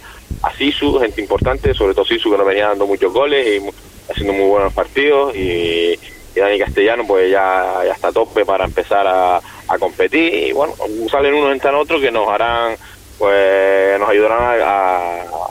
Sisu, 0.56 0.98
gente 0.98 1.20
importante, 1.20 1.74
sobre 1.74 1.94
todo 1.94 2.04
Sisu 2.04 2.30
que 2.30 2.38
nos 2.38 2.46
venía 2.46 2.68
dando 2.68 2.86
muchos 2.86 3.12
goles 3.12 3.46
y 3.46 4.10
haciendo 4.10 4.32
muy 4.32 4.48
buenos 4.48 4.72
partidos 4.72 5.34
y, 5.36 5.98
y 6.34 6.40
Dani 6.40 6.58
Castellano 6.58 7.04
pues 7.06 7.30
ya, 7.30 7.82
ya 7.84 7.92
está 7.92 8.08
a 8.08 8.12
tope 8.12 8.44
para 8.44 8.64
empezar 8.64 9.06
a, 9.06 9.40
competir 9.78 10.34
y 10.34 10.52
bueno, 10.52 10.74
salen 11.10 11.32
unos 11.34 11.52
entran 11.52 11.74
otros 11.76 12.00
que 12.00 12.10
nos 12.12 12.28
harán 12.28 12.74
pues 13.18 13.98
nos 14.00 14.08
ayudarán 14.08 14.60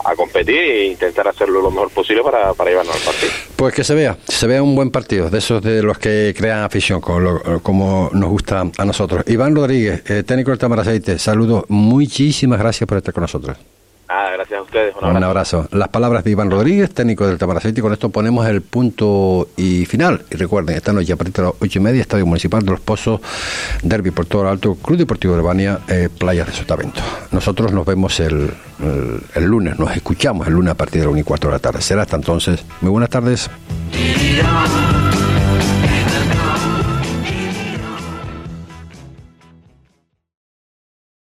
a 0.04 0.14
competir 0.14 0.56
e 0.58 0.84
intentar 0.86 1.26
hacerlo 1.28 1.60
lo 1.62 1.70
mejor 1.70 1.90
posible 1.90 2.22
para, 2.22 2.52
para 2.54 2.70
llevarnos 2.70 2.94
al 2.94 3.00
partido. 3.02 3.32
Pues 3.56 3.74
que 3.74 3.82
se 3.82 3.94
vea, 3.94 4.16
se 4.28 4.46
vea 4.46 4.62
un 4.62 4.74
buen 4.76 4.90
partido, 4.90 5.30
de 5.30 5.38
esos 5.38 5.62
de 5.62 5.82
los 5.82 5.98
que 5.98 6.34
crean 6.36 6.64
afición, 6.64 7.00
como, 7.00 7.20
lo- 7.20 7.60
como 7.62 8.10
nos 8.12 8.28
gusta 8.30 8.64
a 8.76 8.84
nosotros. 8.84 9.24
Iván 9.26 9.54
Rodríguez, 9.56 10.02
eh, 10.10 10.22
técnico 10.22 10.50
del 10.50 10.58
Tamaraceite, 10.58 11.18
saludos, 11.18 11.64
muchísimas 11.68 12.58
gracias 12.58 12.86
por 12.86 12.98
estar 12.98 13.14
con 13.14 13.22
nosotros. 13.22 13.56
Gracias 14.34 14.58
a 14.58 14.62
ustedes. 14.62 14.94
Un 15.00 15.04
Un 15.08 15.22
abrazo. 15.22 15.58
abrazo. 15.58 15.76
Las 15.76 15.88
palabras 15.88 16.24
de 16.24 16.30
Iván 16.30 16.50
Rodríguez, 16.50 16.92
técnico 16.92 17.26
del 17.26 17.38
Tamaraceite, 17.38 17.80
y 17.80 17.82
con 17.82 17.92
esto 17.92 18.10
ponemos 18.10 18.46
el 18.46 18.62
punto 18.62 19.48
y 19.56 19.84
final. 19.86 20.22
Y 20.30 20.36
recuerden, 20.36 20.76
esta 20.76 20.92
noche 20.92 21.12
a 21.12 21.16
partir 21.16 21.34
de 21.34 21.42
las 21.42 21.52
ocho 21.60 21.78
y 21.78 21.82
media, 21.82 22.00
Estadio 22.02 22.26
Municipal 22.26 22.64
de 22.64 22.70
los 22.72 22.80
Pozos, 22.80 23.20
Derby 23.82 24.10
por 24.10 24.26
todo 24.26 24.42
el 24.42 24.48
Alto, 24.48 24.74
Club 24.74 24.98
Deportivo 24.98 25.34
de 25.34 25.40
Albania, 25.40 25.78
eh, 25.88 26.08
Playas 26.16 26.46
de 26.46 26.52
Sotavento. 26.52 27.00
Nosotros 27.30 27.72
nos 27.72 27.86
vemos 27.86 28.18
el, 28.20 28.52
el, 29.34 29.44
lunes, 29.44 29.78
nos 29.78 29.94
escuchamos 29.96 30.46
el 30.46 30.54
lunes 30.54 30.72
a 30.72 30.74
partir 30.76 31.00
de 31.00 31.06
las 31.06 31.12
1 31.12 31.20
y 31.20 31.24
cuarto 31.24 31.48
de 31.48 31.52
la 31.54 31.58
tarde. 31.58 31.80
Será 31.80 32.02
hasta 32.02 32.16
entonces. 32.16 32.64
Muy 32.80 32.90
buenas 32.90 33.10
tardes. 33.10 33.50